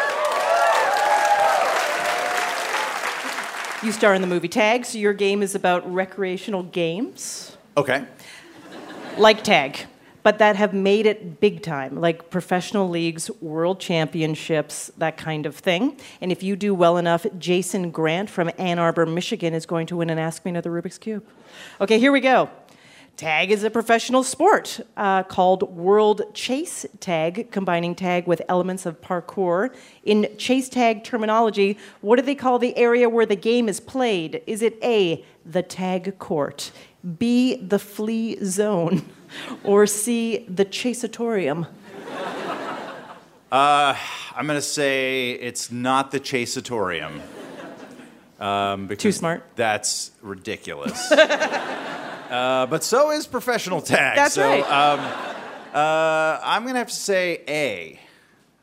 You 3.84 3.92
star 3.92 4.14
in 4.16 4.22
the 4.22 4.28
movie 4.28 4.48
Tag, 4.48 4.86
so 4.86 4.98
your 4.98 5.14
game 5.14 5.44
is 5.44 5.56
about 5.56 5.92
recreational 5.94 6.64
games. 6.64 7.58
Okay. 7.76 8.06
like 9.18 9.44
tag, 9.44 9.86
but 10.24 10.40
that 10.40 10.56
have 10.56 10.74
made 10.74 11.06
it 11.06 11.40
big 11.40 11.62
time, 11.62 12.00
like 12.02 12.30
professional 12.32 12.90
leagues, 12.90 13.30
world 13.42 13.80
championships, 13.80 14.90
that 14.98 15.18
kind 15.18 15.46
of 15.46 15.56
thing. 15.56 15.96
And 16.22 16.32
if 16.32 16.42
you 16.42 16.56
do 16.56 16.74
well 16.74 16.98
enough, 16.98 17.26
Jason 17.38 17.92
Grant 17.92 18.30
from 18.30 18.50
Ann 18.58 18.80
Arbor, 18.80 19.06
Michigan 19.06 19.54
is 19.54 19.66
going 19.66 19.86
to 19.88 19.98
win 19.98 20.10
and 20.10 20.20
Ask 20.20 20.44
Me 20.44 20.50
Another 20.50 20.72
Rubik's 20.72 20.98
Cube. 20.98 21.24
Okay, 21.82 22.00
here 22.00 22.12
we 22.12 22.20
go. 22.22 22.50
Tag 23.18 23.50
is 23.50 23.64
a 23.64 23.72
professional 23.72 24.22
sport 24.22 24.80
uh, 24.96 25.24
called 25.24 25.76
World 25.76 26.22
Chase 26.36 26.86
Tag, 27.00 27.50
combining 27.50 27.96
tag 27.96 28.28
with 28.28 28.44
elements 28.48 28.86
of 28.86 29.02
parkour. 29.02 29.74
In 30.04 30.30
chase 30.38 30.70
tag 30.70 31.04
terminology, 31.04 31.80
what 32.02 32.18
do 32.18 32.22
they 32.22 32.36
call 32.36 32.60
the 32.60 32.78
area 32.78 33.10
where 33.10 33.26
the 33.26 33.36
game 33.36 33.68
is 33.68 33.80
played? 33.80 34.44
Is 34.46 34.62
it 34.62 34.78
A, 34.84 35.26
the 35.44 35.64
tag 35.64 36.20
court, 36.20 36.72
B, 37.18 37.56
the 37.56 37.80
flea 37.80 38.38
zone, 38.46 39.04
or 39.64 39.88
C, 39.88 40.46
the 40.48 40.64
chaseatorium? 40.64 41.68
I'm 43.52 44.46
going 44.46 44.60
to 44.60 44.62
say 44.62 45.32
it's 45.32 45.72
not 45.72 46.12
the 46.12 46.20
Chaseatorium. 46.20 47.22
Um, 48.40 48.88
Too 48.90 49.12
smart. 49.12 49.44
That's 49.56 50.12
ridiculous. 50.22 51.12
uh, 52.30 52.66
but 52.68 52.84
so 52.84 53.12
is 53.12 53.28
professional 53.28 53.82
tag. 53.82 54.16
That's 54.16 54.36
so, 54.36 54.44
right. 54.48 54.64
Um, 54.64 55.00
uh, 55.74 56.40
I'm 56.44 56.64
going 56.64 56.74
to 56.76 56.80
have 56.80 56.90
to 56.90 56.96
say 56.96 57.42
A. 57.48 58.00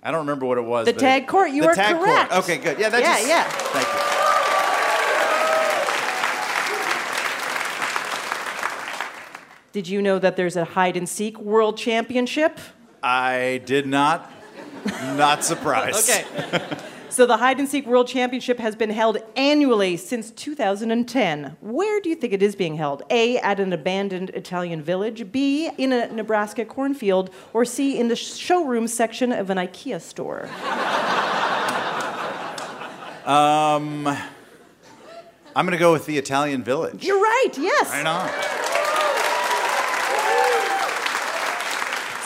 I 0.02 0.10
don't 0.10 0.20
remember 0.20 0.46
what 0.46 0.58
it 0.58 0.64
was. 0.64 0.84
The 0.86 0.92
tag 0.92 1.22
it- 1.22 1.28
court, 1.28 1.50
you 1.50 1.62
the 1.62 1.68
are 1.68 1.74
tag 1.74 1.96
correct. 1.96 2.30
Court. 2.30 2.44
Okay, 2.44 2.58
good. 2.58 2.78
Yeah, 2.78 2.88
that 2.90 3.00
Yeah, 3.00 3.14
just, 3.16 3.28
yeah. 3.28 3.48
Thank 3.48 3.86
you. 3.88 4.00
Did 9.72 9.88
you 9.88 10.00
know 10.02 10.18
that 10.20 10.36
there's 10.36 10.56
a 10.56 10.64
hide 10.64 10.96
and 10.96 11.08
seek 11.08 11.38
world 11.40 11.76
championship? 11.76 12.60
I 13.02 13.60
did 13.66 13.86
not. 13.86 14.30
Not 15.16 15.44
surprised. 15.44 16.10
Okay. 16.50 16.76
So 17.14 17.26
the 17.26 17.36
hide 17.36 17.60
and 17.60 17.68
seek 17.68 17.86
world 17.86 18.08
championship 18.08 18.58
has 18.58 18.74
been 18.74 18.90
held 18.90 19.18
annually 19.36 19.96
since 19.96 20.32
2010. 20.32 21.56
Where 21.60 22.00
do 22.00 22.08
you 22.08 22.16
think 22.16 22.32
it 22.32 22.42
is 22.42 22.56
being 22.56 22.74
held? 22.74 23.04
A, 23.08 23.38
at 23.38 23.60
an 23.60 23.72
abandoned 23.72 24.30
Italian 24.30 24.82
village, 24.82 25.30
B, 25.30 25.70
in 25.78 25.92
a 25.92 26.12
Nebraska 26.12 26.64
cornfield, 26.64 27.30
or 27.52 27.64
C, 27.64 28.00
in 28.00 28.08
the 28.08 28.16
showroom 28.16 28.88
section 28.88 29.30
of 29.30 29.48
an 29.48 29.58
IKEA 29.58 30.00
store? 30.00 30.48
Um, 33.24 34.06
I'm 34.06 35.64
going 35.64 35.70
to 35.70 35.78
go 35.78 35.92
with 35.92 36.04
the 36.06 36.18
Italian 36.18 36.62
village. 36.62 37.04
You're 37.04 37.22
right, 37.22 37.50
yes. 37.56 37.90
Right 37.90 38.06
on. 38.06 38.63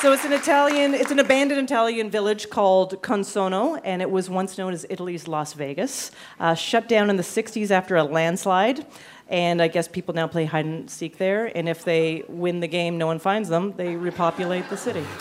So 0.01 0.13
it's 0.13 0.25
an 0.25 0.33
Italian, 0.33 0.95
it's 0.95 1.11
an 1.11 1.19
abandoned 1.19 1.61
Italian 1.61 2.09
village 2.09 2.49
called 2.51 3.03
Consonno, 3.03 3.81
and 3.83 4.01
it 4.01 4.09
was 4.09 4.31
once 4.31 4.57
known 4.57 4.73
as 4.73 4.87
Italy's 4.89 5.27
Las 5.27 5.55
Vegas. 5.55 6.13
Uh, 6.39 6.55
shut 6.55 6.87
down 6.87 7.11
in 7.11 7.17
the 7.17 7.25
60s 7.25 7.73
after 7.73 7.97
a 7.97 8.05
landslide, 8.05 8.87
and 9.27 9.61
I 9.61 9.67
guess 9.67 9.89
people 9.89 10.15
now 10.15 10.29
play 10.29 10.45
hide 10.45 10.67
and 10.67 10.89
seek 10.89 11.19
there. 11.19 11.47
And 11.47 11.69
if 11.69 11.83
they 11.83 12.23
win 12.29 12.61
the 12.61 12.69
game, 12.69 12.97
no 12.97 13.09
one 13.09 13.19
finds 13.19 13.49
them, 13.49 13.73
they 13.77 13.97
repopulate 13.97 14.71
the 14.71 14.77
city. 14.77 15.05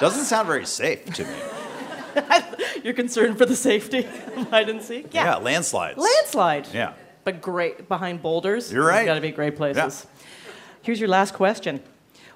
Doesn't 0.00 0.26
sound 0.26 0.46
very 0.46 0.64
safe 0.64 1.04
to 1.14 1.24
me. 1.24 1.34
You're 2.84 2.94
concerned 2.94 3.36
for 3.36 3.46
the 3.46 3.56
safety 3.56 4.06
of 4.36 4.48
hide 4.48 4.68
and 4.68 4.80
seek? 4.80 5.12
Yeah, 5.12 5.34
landslides. 5.38 5.98
Landslide. 5.98 6.68
Yeah. 6.72 6.92
But 7.24 7.42
great 7.42 7.88
behind 7.88 8.22
boulders. 8.22 8.72
You're 8.72 8.86
right. 8.86 9.04
Got 9.04 9.14
to 9.14 9.20
be 9.20 9.32
great 9.32 9.56
places. 9.56 10.06
Here's 10.82 11.00
your 11.00 11.08
last 11.08 11.34
question. 11.34 11.82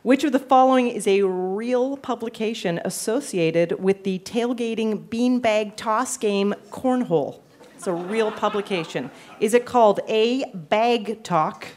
Which 0.03 0.25
of 0.25 0.33
the 0.33 0.41
following 0.41 0.89
is 0.89 1.07
a 1.07 1.23
real 1.23 1.97
publication 1.97 2.81
associated 2.85 3.81
with 3.81 4.03
the 4.03 4.19
tailgating 4.19 5.07
beanbag 5.09 5.77
toss 5.77 6.17
game 6.17 6.57
Cornhole? 6.73 7.39
It's 7.77 7.87
a 7.87 7.93
real 7.93 8.33
publication. 8.33 9.13
Is 9.39 9.55
it 9.55 9.65
called 9.65 10.01
A. 10.09 10.45
Bag 10.55 11.23
Talk, 11.23 11.69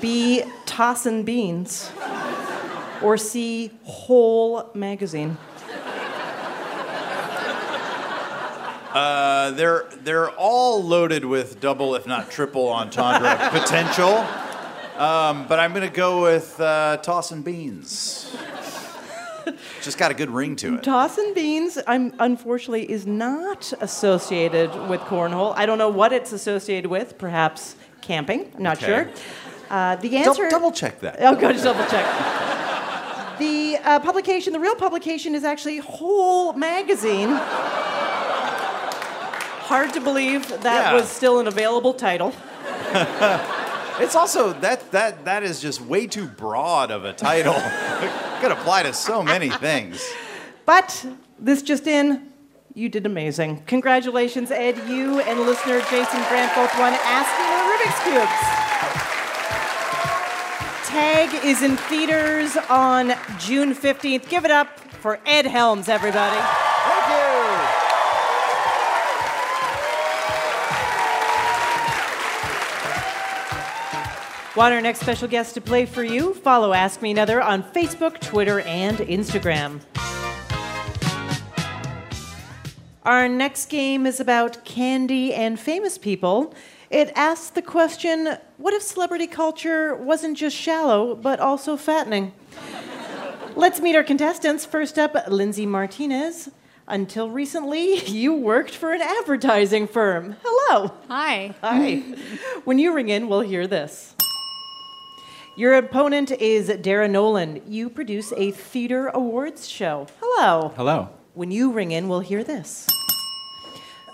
B. 0.00 0.44
Tossin' 0.64 1.26
Beans, 1.26 1.90
Or 3.02 3.18
C, 3.18 3.70
whole 3.82 4.70
magazine? 4.72 5.36
Uh, 8.94 9.50
they're 9.50 9.84
they're 10.04 10.30
all 10.30 10.82
loaded 10.82 11.22
with 11.26 11.60
double, 11.60 11.94
if 11.94 12.06
not 12.06 12.30
triple, 12.30 12.70
entendre 12.70 13.36
potential. 13.52 14.26
Um, 14.98 15.46
but 15.46 15.58
I'm 15.58 15.72
gonna 15.74 15.90
go 15.90 16.22
with 16.22 16.58
uh, 16.60 16.96
tossing 16.98 17.42
beans. 17.42 18.34
Just 19.82 19.96
got 19.98 20.10
a 20.10 20.14
good 20.14 20.30
ring 20.30 20.56
to 20.56 20.74
it. 20.74 20.82
Tossin 20.82 21.32
beans, 21.34 21.78
I'm 21.86 22.12
unfortunately, 22.18 22.90
is 22.90 23.06
not 23.06 23.72
associated 23.80 24.74
with 24.88 25.00
cornhole. 25.02 25.54
I 25.56 25.66
don't 25.66 25.78
know 25.78 25.88
what 25.88 26.12
it's 26.12 26.32
associated 26.32 26.90
with. 26.90 27.16
Perhaps 27.18 27.76
camping. 28.00 28.50
I'm 28.56 28.62
not 28.62 28.76
Okay. 28.78 28.86
sure. 28.86 29.08
Uh, 29.70 29.94
the 29.96 30.16
answer. 30.16 30.44
Dou- 30.44 30.50
double 30.50 30.72
check 30.72 30.98
that. 31.00 31.16
Oh, 31.20 31.36
go 31.36 31.52
to 31.52 31.62
double 31.62 31.84
check. 31.86 32.06
the 33.38 33.76
uh, 33.84 34.00
publication, 34.00 34.52
the 34.52 34.58
real 34.60 34.74
publication, 34.76 35.34
is 35.36 35.44
actually 35.44 35.78
Whole 35.78 36.52
Magazine. 36.54 37.28
Hard 39.68 39.92
to 39.94 40.00
believe 40.00 40.48
that 40.48 40.64
Yeah. 40.64 40.94
was 40.94 41.08
still 41.08 41.38
an 41.38 41.46
available 41.46 41.94
title. 41.94 42.32
It's 43.98 44.14
also 44.14 44.52
that 44.60 44.90
that 44.92 45.24
that 45.24 45.42
is 45.42 45.60
just 45.60 45.80
way 45.80 46.06
too 46.06 46.26
broad 46.26 46.90
of 46.90 47.04
a 47.04 47.12
title. 47.14 47.54
it 47.56 48.40
could 48.40 48.52
apply 48.52 48.82
to 48.82 48.92
so 48.92 49.22
many 49.22 49.48
things. 49.48 50.06
But 50.66 51.06
this 51.38 51.62
just 51.62 51.86
in, 51.86 52.32
you 52.74 52.90
did 52.90 53.06
amazing. 53.06 53.62
Congratulations, 53.66 54.50
Ed. 54.50 54.76
You 54.88 55.20
and 55.20 55.40
listener 55.40 55.80
Jason 55.90 56.22
Grant 56.28 56.54
both 56.54 56.78
won 56.78 56.92
Asking 56.92 57.46
the 57.48 57.62
Rubik's 57.72 58.02
Cubes. 58.04 58.66
Tag 60.88 61.44
is 61.44 61.62
in 61.62 61.76
theaters 61.76 62.56
on 62.68 63.14
June 63.38 63.74
15th. 63.74 64.28
Give 64.28 64.44
it 64.44 64.50
up 64.50 64.78
for 64.78 65.20
Ed 65.24 65.46
Helms, 65.46 65.88
everybody. 65.88 66.40
Want 74.56 74.72
our 74.72 74.80
next 74.80 75.00
special 75.00 75.28
guest 75.28 75.52
to 75.52 75.60
play 75.60 75.84
for 75.84 76.02
you? 76.02 76.32
Follow 76.32 76.72
Ask 76.72 77.02
Me 77.02 77.10
Another 77.10 77.42
on 77.42 77.62
Facebook, 77.62 78.18
Twitter, 78.20 78.60
and 78.60 78.96
Instagram. 78.96 79.82
Our 83.02 83.28
next 83.28 83.66
game 83.66 84.06
is 84.06 84.18
about 84.18 84.64
candy 84.64 85.34
and 85.34 85.60
famous 85.60 85.98
people. 85.98 86.54
It 86.88 87.12
asks 87.14 87.50
the 87.50 87.60
question 87.60 88.38
what 88.56 88.72
if 88.72 88.80
celebrity 88.80 89.26
culture 89.26 89.94
wasn't 89.94 90.38
just 90.38 90.56
shallow, 90.56 91.14
but 91.14 91.38
also 91.38 91.76
fattening? 91.76 92.32
Let's 93.56 93.82
meet 93.82 93.94
our 93.94 94.04
contestants. 94.04 94.64
First 94.64 94.98
up, 94.98 95.14
Lindsay 95.28 95.66
Martinez. 95.66 96.48
Until 96.88 97.28
recently, 97.28 97.96
you 98.06 98.32
worked 98.32 98.74
for 98.74 98.94
an 98.94 99.02
advertising 99.02 99.86
firm. 99.86 100.36
Hello. 100.42 100.92
Hi. 101.08 101.54
Hi. 101.60 101.96
when 102.64 102.78
you 102.78 102.94
ring 102.94 103.10
in, 103.10 103.28
we'll 103.28 103.40
hear 103.42 103.66
this. 103.66 104.15
Your 105.58 105.74
opponent 105.76 106.32
is 106.32 106.68
Dara 106.82 107.08
Nolan. 107.08 107.62
You 107.66 107.88
produce 107.88 108.30
a 108.36 108.50
theater 108.50 109.08
awards 109.08 109.66
show. 109.66 110.06
Hello. 110.20 110.70
Hello. 110.76 111.08
When 111.32 111.50
you 111.50 111.72
ring 111.72 111.92
in, 111.92 112.08
we'll 112.08 112.20
hear 112.20 112.44
this. 112.44 112.86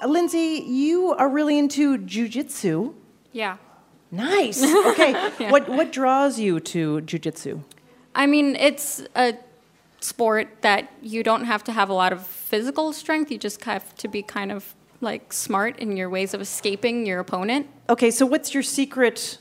Uh, 0.01 0.07
Lindsay, 0.07 0.63
you 0.65 1.13
are 1.15 1.29
really 1.29 1.59
into 1.59 1.99
jujitsu. 1.99 2.95
Yeah. 3.33 3.57
Nice. 4.13 4.63
Okay. 4.93 5.13
Yeah. 5.41 5.51
What 5.51 5.69
what 5.69 5.91
draws 5.91 6.39
you 6.39 6.61
to 6.61 7.01
jujitsu? 7.01 7.65
I 8.15 8.27
mean, 8.27 8.55
it's 8.55 9.03
a 9.17 9.35
sport 10.01 10.49
that 10.61 10.93
you 11.03 11.25
don't 11.25 11.45
have 11.45 11.65
to 11.65 11.73
have 11.73 11.89
a 11.89 11.95
lot 11.95 12.13
of 12.13 12.25
physical 12.25 12.93
strength. 12.93 13.33
You 13.33 13.39
just 13.39 13.65
have 13.65 13.97
to 13.97 14.07
be 14.07 14.23
kind 14.23 14.53
of 14.53 14.77
like 15.01 15.33
smart 15.33 15.81
in 15.81 15.97
your 15.97 16.09
ways 16.09 16.35
of 16.35 16.41
escaping 16.41 17.05
your 17.05 17.19
opponent. 17.19 17.67
Okay, 17.89 18.13
so 18.13 18.27
what's 18.27 18.55
your 18.55 18.63
secret 18.63 19.39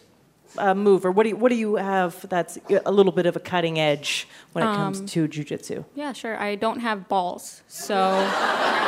uh, 0.58 0.74
move, 0.74 1.06
or 1.06 1.12
what 1.12 1.24
do 1.24 1.30
you, 1.30 1.36
what 1.36 1.50
do 1.50 1.56
you 1.56 1.76
have 1.76 2.28
that's 2.30 2.58
a 2.86 2.92
little 2.92 3.12
bit 3.12 3.26
of 3.26 3.36
a 3.36 3.40
cutting 3.40 3.80
edge 3.80 4.28
when 4.54 4.64
it 4.68 4.74
comes 4.76 5.00
Um, 5.00 5.06
to 5.08 5.28
jujitsu? 5.28 5.86
Yeah, 5.96 6.14
sure. 6.14 6.38
I 6.38 6.56
don't 6.56 6.80
have 6.80 7.08
balls, 7.08 7.62
so 7.68 8.20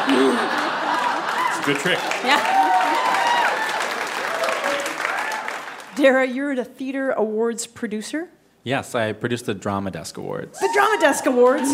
It's 0.07 1.59
a 1.59 1.63
good 1.65 1.77
trick. 1.77 1.99
yeah. 2.23 2.59
Dara, 5.95 6.25
you're 6.25 6.55
the 6.55 6.65
theater 6.65 7.11
awards 7.11 7.67
producer. 7.67 8.29
Yes, 8.63 8.95
I 8.95 9.11
produced 9.13 9.45
the 9.45 9.53
Drama 9.53 9.91
Desk 9.91 10.17
Awards. 10.17 10.57
The 10.59 10.69
Drama 10.73 10.97
Desk 10.99 11.25
Awards. 11.27 11.69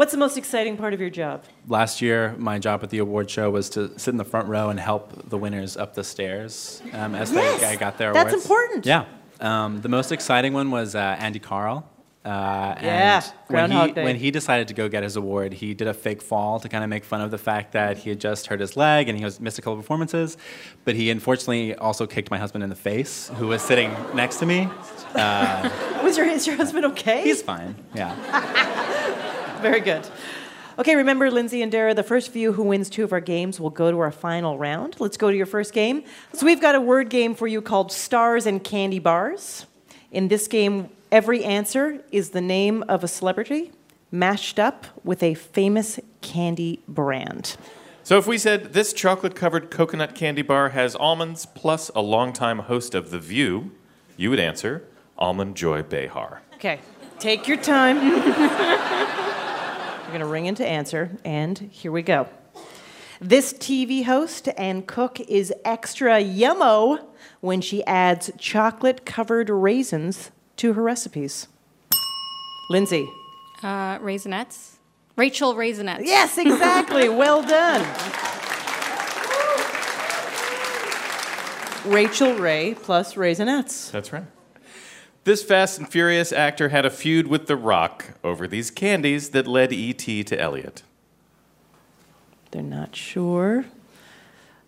What's 0.00 0.12
the 0.12 0.18
most 0.18 0.38
exciting 0.38 0.78
part 0.78 0.94
of 0.94 1.00
your 1.02 1.10
job? 1.10 1.44
Last 1.68 2.00
year, 2.00 2.34
my 2.38 2.58
job 2.58 2.82
at 2.82 2.88
the 2.88 3.00
award 3.00 3.28
show 3.30 3.50
was 3.50 3.68
to 3.70 3.98
sit 3.98 4.12
in 4.12 4.16
the 4.16 4.24
front 4.24 4.48
row 4.48 4.70
and 4.70 4.80
help 4.80 5.28
the 5.28 5.36
winners 5.36 5.76
up 5.76 5.92
the 5.92 6.02
stairs 6.02 6.80
um, 6.94 7.14
as 7.14 7.30
Yes, 7.30 7.60
they 7.60 7.76
got 7.76 7.98
their 7.98 8.12
awards. 8.12 8.30
that's 8.32 8.42
important. 8.42 8.86
Yeah. 8.86 9.04
Um, 9.40 9.82
the 9.82 9.90
most 9.90 10.10
exciting 10.10 10.54
one 10.54 10.70
was 10.70 10.94
uh, 10.94 11.16
Andy 11.18 11.38
Karl. 11.38 11.86
Uh, 12.24 12.76
Yeah, 12.80 13.22
and 13.50 13.54
when 13.54 13.70
he, 13.70 13.92
Day. 13.92 14.04
when 14.04 14.16
he 14.16 14.30
decided 14.30 14.68
to 14.68 14.74
go 14.74 14.88
get 14.88 15.02
his 15.02 15.16
award, 15.16 15.52
he 15.52 15.74
did 15.74 15.86
a 15.86 15.92
fake 15.92 16.22
fall 16.22 16.58
to 16.60 16.68
kind 16.70 16.82
of 16.82 16.88
make 16.88 17.04
fun 17.04 17.20
of 17.20 17.30
the 17.30 17.36
fact 17.36 17.72
that 17.72 17.98
he 17.98 18.08
had 18.08 18.20
just 18.20 18.46
hurt 18.46 18.60
his 18.60 18.78
leg 18.78 19.10
and 19.10 19.18
he 19.18 19.24
was 19.24 19.38
missed 19.38 19.58
a 19.58 19.62
couple 19.62 19.76
performances. 19.76 20.38
But 20.86 20.94
he 20.94 21.10
unfortunately 21.10 21.74
also 21.74 22.06
kicked 22.06 22.30
my 22.30 22.38
husband 22.38 22.64
in 22.64 22.70
the 22.70 22.74
face, 22.76 23.30
who 23.36 23.48
was 23.48 23.60
sitting 23.60 23.94
next 24.14 24.36
to 24.38 24.46
me. 24.46 24.66
Uh, 25.14 25.68
Was 26.02 26.16
your 26.16 26.26
is 26.26 26.46
your 26.46 26.56
husband 26.56 26.86
okay? 26.86 27.22
he's 27.22 27.42
fine. 27.42 27.74
Yeah. 27.94 28.86
Very 29.60 29.80
good. 29.80 30.06
Okay, 30.78 30.96
remember, 30.96 31.30
Lindsay 31.30 31.60
and 31.60 31.70
Dara, 31.70 31.92
the 31.92 32.02
first 32.02 32.30
few 32.30 32.52
who 32.52 32.62
wins 32.62 32.88
two 32.88 33.04
of 33.04 33.12
our 33.12 33.20
games 33.20 33.60
will 33.60 33.70
go 33.70 33.90
to 33.90 33.98
our 33.98 34.10
final 34.10 34.56
round. 34.56 34.96
Let's 34.98 35.16
go 35.16 35.30
to 35.30 35.36
your 35.36 35.46
first 35.46 35.74
game. 35.74 36.04
So, 36.32 36.46
we've 36.46 36.60
got 36.60 36.74
a 36.74 36.80
word 36.80 37.10
game 37.10 37.34
for 37.34 37.46
you 37.46 37.60
called 37.60 37.92
Stars 37.92 38.46
and 38.46 38.64
Candy 38.64 38.98
Bars. 38.98 39.66
In 40.10 40.28
this 40.28 40.48
game, 40.48 40.88
every 41.12 41.44
answer 41.44 42.02
is 42.10 42.30
the 42.30 42.40
name 42.40 42.82
of 42.88 43.04
a 43.04 43.08
celebrity 43.08 43.72
mashed 44.10 44.58
up 44.58 44.86
with 45.04 45.22
a 45.22 45.34
famous 45.34 46.00
candy 46.20 46.80
brand. 46.88 47.56
So 48.02 48.18
if 48.18 48.26
we 48.26 48.38
said 48.38 48.72
this 48.72 48.92
chocolate 48.92 49.34
covered 49.34 49.70
coconut 49.70 50.14
candy 50.14 50.42
bar 50.42 50.70
has 50.70 50.96
almonds 50.96 51.46
plus 51.46 51.90
a 51.94 52.00
longtime 52.00 52.60
host 52.60 52.94
of 52.94 53.10
The 53.10 53.18
View, 53.18 53.70
you 54.16 54.30
would 54.30 54.40
answer 54.40 54.84
Almond 55.18 55.56
Joy 55.56 55.82
Behar. 55.82 56.42
Okay, 56.54 56.80
take 57.18 57.46
your 57.46 57.58
time. 57.58 59.16
You're 60.10 60.18
going 60.18 60.26
to 60.26 60.32
ring 60.32 60.46
in 60.46 60.56
to 60.56 60.66
answer, 60.66 61.08
and 61.24 61.56
here 61.56 61.92
we 61.92 62.02
go. 62.02 62.26
This 63.20 63.52
TV 63.52 64.04
host 64.04 64.48
and 64.56 64.84
cook 64.84 65.20
is 65.20 65.52
extra 65.64 66.14
yummo 66.14 67.06
when 67.40 67.60
she 67.60 67.84
adds 67.84 68.32
chocolate 68.36 69.06
covered 69.06 69.48
raisins 69.48 70.32
to 70.56 70.72
her 70.72 70.82
recipes. 70.82 71.46
Lindsay. 72.70 73.08
Uh, 73.62 74.00
raisinets. 74.00 74.78
Rachael 75.14 75.54
Raisinets. 75.54 76.00
Yes, 76.02 76.38
exactly. 76.38 77.08
well 77.08 77.42
done. 77.42 77.82
Rachael 81.86 82.34
Ray 82.34 82.74
plus 82.74 83.14
raisinets. 83.14 83.92
That's 83.92 84.12
right. 84.12 84.24
This 85.24 85.42
Fast 85.42 85.78
and 85.78 85.86
Furious 85.86 86.32
actor 86.32 86.70
had 86.70 86.86
a 86.86 86.90
feud 86.90 87.26
with 87.26 87.46
The 87.46 87.56
Rock 87.56 88.14
over 88.24 88.48
these 88.48 88.70
candies 88.70 89.30
that 89.30 89.46
led 89.46 89.70
E.T. 89.70 90.24
to 90.24 90.40
Elliott. 90.40 90.82
They're 92.52 92.62
not 92.62 92.96
sure. 92.96 93.66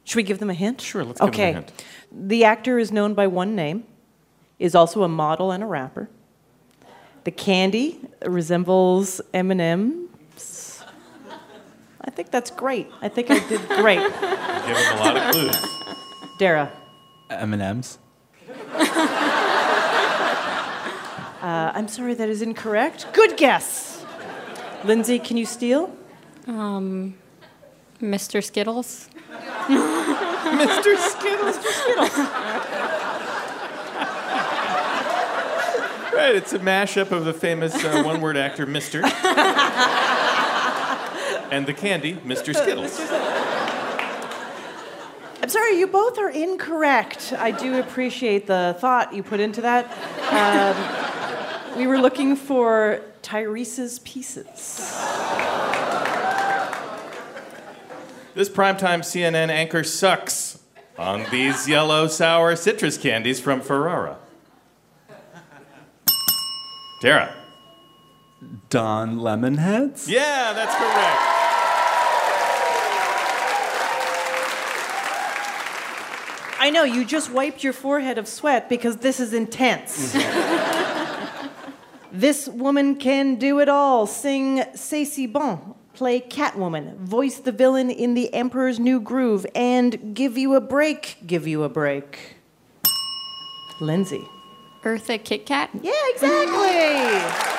Should 0.04 0.16
we 0.16 0.22
give 0.22 0.40
them 0.40 0.50
a 0.50 0.54
hint? 0.54 0.82
Sure, 0.82 1.04
let's 1.04 1.20
give 1.20 1.32
them 1.32 1.40
a 1.40 1.42
okay. 1.42 1.52
hint. 1.54 1.84
The 2.12 2.44
actor 2.44 2.78
is 2.78 2.92
known 2.92 3.14
by 3.14 3.28
one 3.28 3.56
name, 3.56 3.84
is 4.58 4.74
also 4.74 5.04
a 5.04 5.08
model 5.08 5.52
and 5.52 5.62
a 5.62 5.66
rapper. 5.66 6.10
The 7.24 7.30
candy 7.30 8.00
resembles 8.22 9.22
M&M's. 9.32 10.82
I 12.02 12.10
think 12.10 12.30
that's 12.30 12.50
great. 12.50 12.90
I 13.00 13.08
think 13.08 13.30
I 13.30 13.38
did 13.48 13.66
great. 13.68 14.00
Give 14.66 14.76
him 14.76 14.96
a 14.96 15.00
lot 15.00 15.16
of 15.16 15.32
clues. 15.32 15.56
Dara, 16.38 16.70
M&M's. 17.30 17.98
uh, 21.42 21.72
I'm 21.74 21.88
sorry 21.88 22.14
that 22.14 22.28
is 22.28 22.40
incorrect. 22.40 23.06
Good 23.12 23.36
guess. 23.36 24.04
Lindsay, 24.84 25.18
can 25.18 25.36
you 25.36 25.44
steal? 25.44 25.94
Um, 26.46 27.16
Mr. 28.00 28.42
Skittles. 28.42 29.08
Mr. 29.66 30.96
Skittles. 30.96 31.58
Mr. 31.58 31.70
Skittles. 31.72 32.18
Right, 36.14 36.34
it's 36.36 36.52
a 36.52 36.58
mashup 36.60 37.10
of 37.10 37.24
the 37.24 37.32
famous 37.32 37.84
uh, 37.84 38.02
one 38.04 38.20
word 38.20 38.36
actor 38.36 38.66
Mr. 38.66 39.02
and 41.50 41.66
the 41.66 41.74
candy, 41.74 42.14
Mr. 42.14 42.54
Skittles. 42.54 43.00
I'm 45.42 45.48
sorry, 45.48 45.78
you 45.78 45.88
both 45.88 46.18
are 46.18 46.30
incorrect. 46.30 47.32
I 47.36 47.50
do 47.50 47.80
appreciate 47.80 48.46
the 48.46 48.76
thought 48.78 49.12
you 49.12 49.24
put 49.24 49.40
into 49.40 49.62
that. 49.62 49.86
Um, 50.30 51.01
We 51.76 51.86
were 51.86 51.98
looking 51.98 52.36
for 52.36 53.00
Tyrese's 53.22 53.98
Pieces. 54.00 54.46
This 58.34 58.48
primetime 58.48 59.00
CNN 59.00 59.48
anchor 59.48 59.82
sucks 59.82 60.62
on 60.98 61.24
these 61.30 61.68
yellow 61.68 62.08
sour 62.08 62.56
citrus 62.56 62.98
candies 62.98 63.40
from 63.40 63.60
Ferrara. 63.62 64.18
Dara. 67.00 67.34
Don 68.68 69.16
Lemonheads? 69.16 70.08
Yeah, 70.08 70.52
that's 70.52 70.74
correct. 70.74 71.32
I 76.60 76.70
know, 76.70 76.84
you 76.84 77.04
just 77.04 77.30
wiped 77.32 77.64
your 77.64 77.72
forehead 77.72 78.18
of 78.18 78.28
sweat 78.28 78.68
because 78.68 78.98
this 78.98 79.18
is 79.20 79.32
intense. 79.32 80.14
this 82.12 82.46
woman 82.46 82.96
can 82.96 83.36
do 83.36 83.58
it 83.58 83.68
all 83.68 84.06
sing 84.06 84.62
C'est 84.74 85.04
si 85.04 85.26
bon, 85.26 85.74
play 85.94 86.20
Catwoman, 86.20 86.96
voice 86.98 87.38
the 87.38 87.52
villain 87.52 87.90
in 87.90 88.14
The 88.14 88.32
Emperor's 88.34 88.78
New 88.78 89.00
Groove, 89.00 89.46
and 89.54 90.14
give 90.14 90.36
you 90.36 90.54
a 90.54 90.60
break, 90.60 91.18
give 91.26 91.46
you 91.46 91.62
a 91.62 91.68
break. 91.68 92.36
Lindsay. 93.80 94.28
Eartha 94.82 95.22
Kit 95.22 95.46
Kat? 95.46 95.70
Yeah, 95.80 95.92
exactly. 96.08 97.52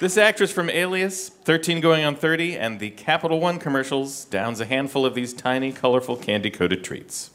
This 0.00 0.16
actress 0.16 0.52
from 0.52 0.70
Alias, 0.70 1.28
13 1.28 1.80
going 1.80 2.04
on 2.04 2.14
30, 2.14 2.56
and 2.56 2.78
the 2.78 2.90
Capital 2.90 3.40
One 3.40 3.58
commercials 3.58 4.24
downs 4.26 4.60
a 4.60 4.64
handful 4.64 5.04
of 5.04 5.14
these 5.14 5.32
tiny, 5.32 5.72
colorful 5.72 6.16
candy 6.16 6.50
coated 6.50 6.84
treats. 6.84 7.30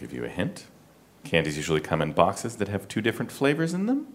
I'll 0.00 0.06
give 0.06 0.16
you 0.16 0.24
a 0.24 0.30
hint. 0.30 0.64
Candies 1.24 1.58
usually 1.58 1.82
come 1.82 2.00
in 2.00 2.12
boxes 2.12 2.56
that 2.56 2.68
have 2.68 2.88
two 2.88 3.02
different 3.02 3.30
flavors 3.30 3.74
in 3.74 3.84
them. 3.84 4.06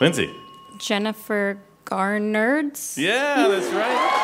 Lindsay. 0.00 0.34
Jennifer 0.80 1.60
Garnerds? 1.84 2.98
Yeah, 2.98 3.46
that's 3.46 3.72
right. 3.72 4.18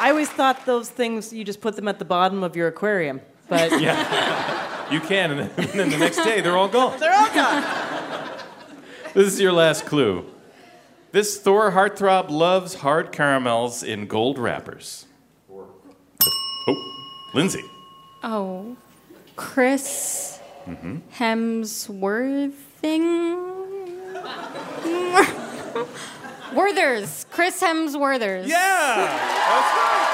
I 0.00 0.08
always 0.08 0.30
thought 0.30 0.64
those 0.64 0.88
things, 0.88 1.30
you 1.30 1.44
just 1.44 1.60
put 1.60 1.76
them 1.76 1.86
at 1.86 1.98
the 1.98 2.06
bottom 2.06 2.42
of 2.42 2.56
your 2.56 2.68
aquarium. 2.68 3.20
But 3.50 3.72
yeah, 3.80 4.90
you 4.90 5.00
can, 5.00 5.32
and 5.32 5.50
then, 5.50 5.68
and 5.68 5.80
then 5.80 5.90
the 5.90 5.98
next 5.98 6.16
day 6.24 6.40
they're 6.40 6.56
all 6.56 6.68
gone. 6.68 6.98
They're 7.00 7.14
all 7.14 7.34
gone. 7.34 7.62
This 9.12 9.26
is 9.26 9.38
your 9.38 9.52
last 9.52 9.84
clue. 9.84 10.24
This 11.14 11.38
Thor 11.38 11.70
heartthrob 11.70 12.28
loves 12.28 12.74
hard 12.74 13.12
caramels 13.12 13.84
in 13.84 14.08
gold 14.08 14.36
wrappers. 14.36 15.06
Oh, 15.48 15.68
Lindsay. 17.32 17.62
Oh, 18.24 18.76
Chris 19.36 20.40
Mm-hmm. 20.66 20.96
Hemsworthing? 21.16 22.52
Worthers. 26.52 27.26
Chris 27.30 27.62
Hemsworthers. 27.62 28.48
Yeah, 28.48 28.96
that's 28.96 29.70
right. 29.78 30.10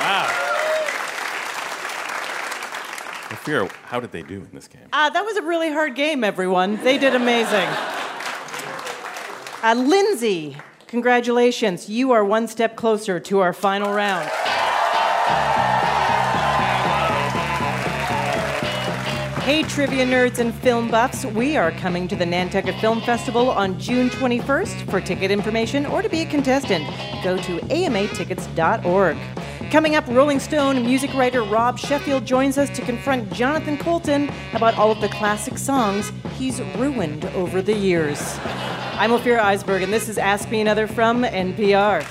Wow. 0.00 0.28
Ophira, 3.28 3.70
how 3.84 4.00
did 4.00 4.10
they 4.12 4.22
do 4.22 4.36
in 4.36 4.48
this 4.54 4.68
game? 4.68 4.88
Uh, 4.90 5.10
that 5.10 5.22
was 5.22 5.36
a 5.36 5.42
really 5.42 5.70
hard 5.70 5.94
game, 5.94 6.24
everyone. 6.24 6.76
They 6.82 6.96
did 6.96 7.14
amazing. 7.14 7.68
Uh, 9.60 9.74
Lindsay, 9.74 10.56
congratulations. 10.86 11.88
You 11.88 12.12
are 12.12 12.24
one 12.24 12.46
step 12.46 12.76
closer 12.76 13.18
to 13.18 13.40
our 13.40 13.52
final 13.52 13.92
round. 13.92 14.28
Hey, 19.42 19.64
trivia 19.64 20.06
nerds 20.06 20.38
and 20.38 20.54
film 20.54 20.88
buffs, 20.92 21.24
we 21.24 21.56
are 21.56 21.72
coming 21.72 22.06
to 22.06 22.14
the 22.14 22.24
Nantucket 22.24 22.76
Film 22.76 23.00
Festival 23.00 23.50
on 23.50 23.80
June 23.80 24.10
21st. 24.10 24.88
For 24.90 25.00
ticket 25.00 25.32
information 25.32 25.86
or 25.86 26.02
to 26.02 26.08
be 26.08 26.20
a 26.20 26.26
contestant, 26.26 26.86
go 27.24 27.36
to 27.38 27.58
amatickets.org. 27.62 29.16
Coming 29.72 29.96
up, 29.96 30.06
Rolling 30.06 30.38
Stone 30.38 30.82
music 30.82 31.12
writer 31.14 31.42
Rob 31.42 31.80
Sheffield 31.80 32.24
joins 32.24 32.58
us 32.58 32.70
to 32.76 32.82
confront 32.82 33.32
Jonathan 33.32 33.76
Coulton 33.76 34.30
about 34.52 34.76
all 34.76 34.92
of 34.92 35.00
the 35.00 35.08
classic 35.08 35.58
songs 35.58 36.12
he's 36.36 36.60
ruined 36.76 37.24
over 37.34 37.60
the 37.60 37.74
years. 37.74 38.38
I'm 38.98 39.10
Ophira 39.12 39.38
Eisenberg, 39.38 39.82
and 39.84 39.92
this 39.92 40.08
is 40.08 40.18
Ask 40.18 40.50
Me 40.50 40.60
Another 40.60 40.88
from 40.88 41.22
NPR. 41.22 42.02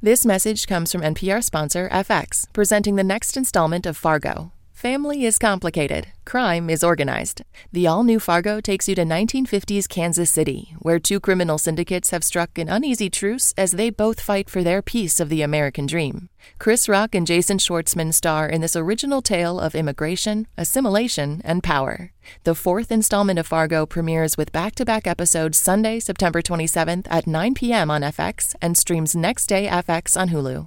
This 0.00 0.26
message 0.26 0.66
comes 0.66 0.90
from 0.90 1.02
NPR 1.02 1.40
sponsor 1.44 1.88
FX, 1.90 2.52
presenting 2.52 2.96
the 2.96 3.04
next 3.04 3.36
installment 3.36 3.86
of 3.86 3.96
Fargo. 3.96 4.50
Family 4.82 5.26
is 5.26 5.38
complicated, 5.38 6.08
crime 6.24 6.68
is 6.68 6.82
organized. 6.82 7.42
The 7.70 7.86
all 7.86 8.02
new 8.02 8.18
Fargo 8.18 8.60
takes 8.60 8.88
you 8.88 8.96
to 8.96 9.04
1950s 9.04 9.88
Kansas 9.88 10.28
City, 10.28 10.74
where 10.80 10.98
two 10.98 11.20
criminal 11.20 11.56
syndicates 11.56 12.10
have 12.10 12.24
struck 12.24 12.58
an 12.58 12.68
uneasy 12.68 13.08
truce 13.08 13.54
as 13.56 13.70
they 13.70 13.90
both 13.90 14.20
fight 14.20 14.50
for 14.50 14.64
their 14.64 14.82
piece 14.82 15.20
of 15.20 15.28
the 15.28 15.40
American 15.40 15.86
dream. 15.86 16.30
Chris 16.58 16.88
Rock 16.88 17.14
and 17.14 17.28
Jason 17.28 17.58
Schwartzman 17.58 18.12
star 18.12 18.48
in 18.48 18.60
this 18.60 18.74
original 18.74 19.22
tale 19.22 19.60
of 19.60 19.76
immigration, 19.76 20.48
assimilation, 20.58 21.42
and 21.44 21.62
power. 21.62 22.10
The 22.42 22.56
fourth 22.56 22.90
installment 22.90 23.38
of 23.38 23.46
Fargo 23.46 23.86
premieres 23.86 24.36
with 24.36 24.50
back 24.50 24.74
to 24.74 24.84
back 24.84 25.06
episodes 25.06 25.58
Sunday, 25.58 26.00
September 26.00 26.42
27th 26.42 27.06
at 27.08 27.28
9 27.28 27.54
p.m. 27.54 27.88
on 27.88 28.02
FX 28.02 28.56
and 28.60 28.76
streams 28.76 29.14
next 29.14 29.46
day 29.46 29.68
FX 29.68 30.20
on 30.20 30.30
Hulu. 30.30 30.66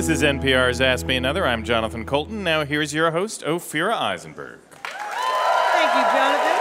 This 0.00 0.08
is 0.08 0.22
NPR's 0.22 0.80
Ask 0.80 1.04
Me 1.04 1.16
Another. 1.16 1.46
I'm 1.46 1.62
Jonathan 1.62 2.06
Coulton. 2.06 2.42
Now 2.42 2.64
here's 2.64 2.94
your 2.94 3.10
host, 3.10 3.42
Ophira 3.42 3.92
Eisenberg. 3.92 4.58
Thank 4.72 5.94
you, 5.94 6.02
Jonathan. 6.18 6.60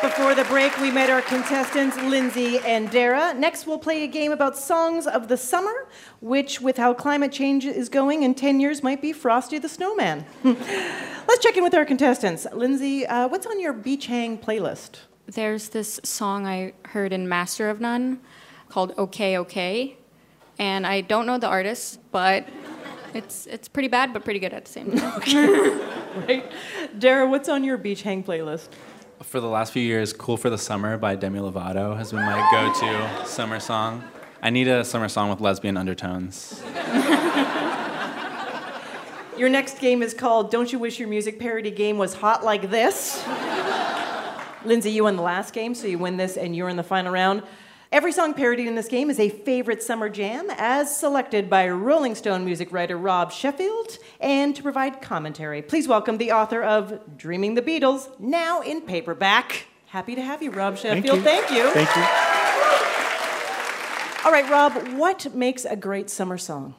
Before 0.00 0.34
the 0.34 0.44
break, 0.44 0.78
we 0.78 0.90
met 0.92 1.10
our 1.10 1.22
contestants, 1.22 1.96
Lindsay 1.96 2.58
and 2.58 2.90
Dara. 2.90 3.34
Next, 3.34 3.66
we'll 3.66 3.78
play 3.78 4.04
a 4.04 4.06
game 4.06 4.30
about 4.32 4.56
songs 4.56 5.06
of 5.06 5.28
the 5.28 5.36
summer, 5.36 5.88
which, 6.20 6.60
with 6.60 6.76
how 6.76 6.94
climate 6.94 7.32
change 7.32 7.64
is 7.64 7.88
going 7.88 8.22
in 8.22 8.34
10 8.34 8.60
years, 8.60 8.82
might 8.82 9.02
be 9.02 9.12
Frosty 9.12 9.58
the 9.58 9.68
Snowman. 9.68 10.24
Let's 10.44 11.42
check 11.42 11.56
in 11.56 11.64
with 11.64 11.74
our 11.74 11.84
contestants. 11.84 12.46
Lindsay, 12.52 13.06
uh, 13.06 13.28
what's 13.28 13.46
on 13.46 13.58
your 13.58 13.72
beach 13.72 14.06
hang 14.06 14.38
playlist? 14.38 15.00
There's 15.26 15.70
this 15.70 16.00
song 16.04 16.46
I 16.46 16.74
heard 16.86 17.12
in 17.12 17.28
Master 17.28 17.70
of 17.70 17.80
None 17.80 18.20
called 18.68 18.94
OK 18.98 19.38
OK. 19.38 19.96
And 20.58 20.86
I 20.86 21.00
don't 21.00 21.26
know 21.26 21.38
the 21.38 21.48
artist, 21.48 21.98
but 22.12 22.46
it's, 23.14 23.46
it's 23.46 23.66
pretty 23.68 23.88
bad, 23.88 24.12
but 24.12 24.24
pretty 24.24 24.38
good 24.38 24.52
at 24.52 24.66
the 24.66 24.70
same 24.70 24.92
time. 24.96 25.20
right? 26.28 26.52
Dara, 26.98 27.28
what's 27.28 27.48
on 27.48 27.64
your 27.64 27.76
beach 27.76 28.02
hang 28.02 28.22
playlist? 28.22 28.68
For 29.22 29.40
the 29.40 29.48
last 29.48 29.72
few 29.72 29.82
years, 29.82 30.12
Cool 30.12 30.36
for 30.36 30.50
the 30.50 30.58
Summer 30.58 30.98
by 30.98 31.16
Demi 31.16 31.38
Lovato 31.40 31.96
has 31.96 32.10
been 32.12 32.20
my 32.20 32.48
go 32.50 32.72
to 32.80 33.26
summer 33.26 33.58
song. 33.58 34.04
I 34.42 34.50
need 34.50 34.68
a 34.68 34.84
summer 34.84 35.08
song 35.08 35.30
with 35.30 35.40
lesbian 35.40 35.76
undertones. 35.76 36.62
Your 39.38 39.48
next 39.48 39.80
game 39.80 40.02
is 40.02 40.14
called 40.14 40.50
Don't 40.50 40.70
You 40.72 40.78
Wish 40.78 40.98
Your 41.00 41.08
Music 41.08 41.40
Parody 41.40 41.70
Game 41.70 41.98
Was 41.98 42.14
Hot 42.14 42.44
Like 42.44 42.70
This? 42.70 43.24
Lindsay, 44.64 44.90
you 44.90 45.04
won 45.04 45.16
the 45.16 45.22
last 45.22 45.52
game, 45.52 45.74
so 45.74 45.86
you 45.86 45.98
win 45.98 46.16
this 46.16 46.36
and 46.36 46.56
you're 46.56 46.68
in 46.68 46.76
the 46.76 46.82
final 46.82 47.12
round. 47.12 47.42
Every 47.92 48.12
song 48.12 48.34
parodied 48.34 48.66
in 48.66 48.74
this 48.74 48.88
game 48.88 49.10
is 49.10 49.20
a 49.20 49.28
favorite 49.28 49.82
summer 49.82 50.08
jam, 50.08 50.48
as 50.56 50.96
selected 50.96 51.48
by 51.48 51.68
Rolling 51.68 52.14
Stone 52.14 52.44
music 52.44 52.72
writer 52.72 52.96
Rob 52.96 53.30
Sheffield. 53.30 53.98
And 54.20 54.56
to 54.56 54.62
provide 54.62 55.00
commentary, 55.00 55.62
please 55.62 55.86
welcome 55.86 56.18
the 56.18 56.32
author 56.32 56.62
of 56.62 56.98
Dreaming 57.16 57.54
the 57.54 57.62
Beatles, 57.62 58.08
now 58.18 58.62
in 58.62 58.80
paperback. 58.80 59.66
Happy 59.86 60.14
to 60.14 60.22
have 60.22 60.42
you, 60.42 60.50
Rob 60.50 60.76
Sheffield. 60.76 61.20
Thank 61.20 61.50
you. 61.50 61.70
Thank 61.70 61.94
you. 61.94 62.02
All 64.24 64.32
right, 64.32 64.48
Rob, 64.50 64.72
what 64.98 65.34
makes 65.34 65.64
a 65.64 65.76
great 65.76 66.10
summer 66.10 66.38
song? 66.38 66.74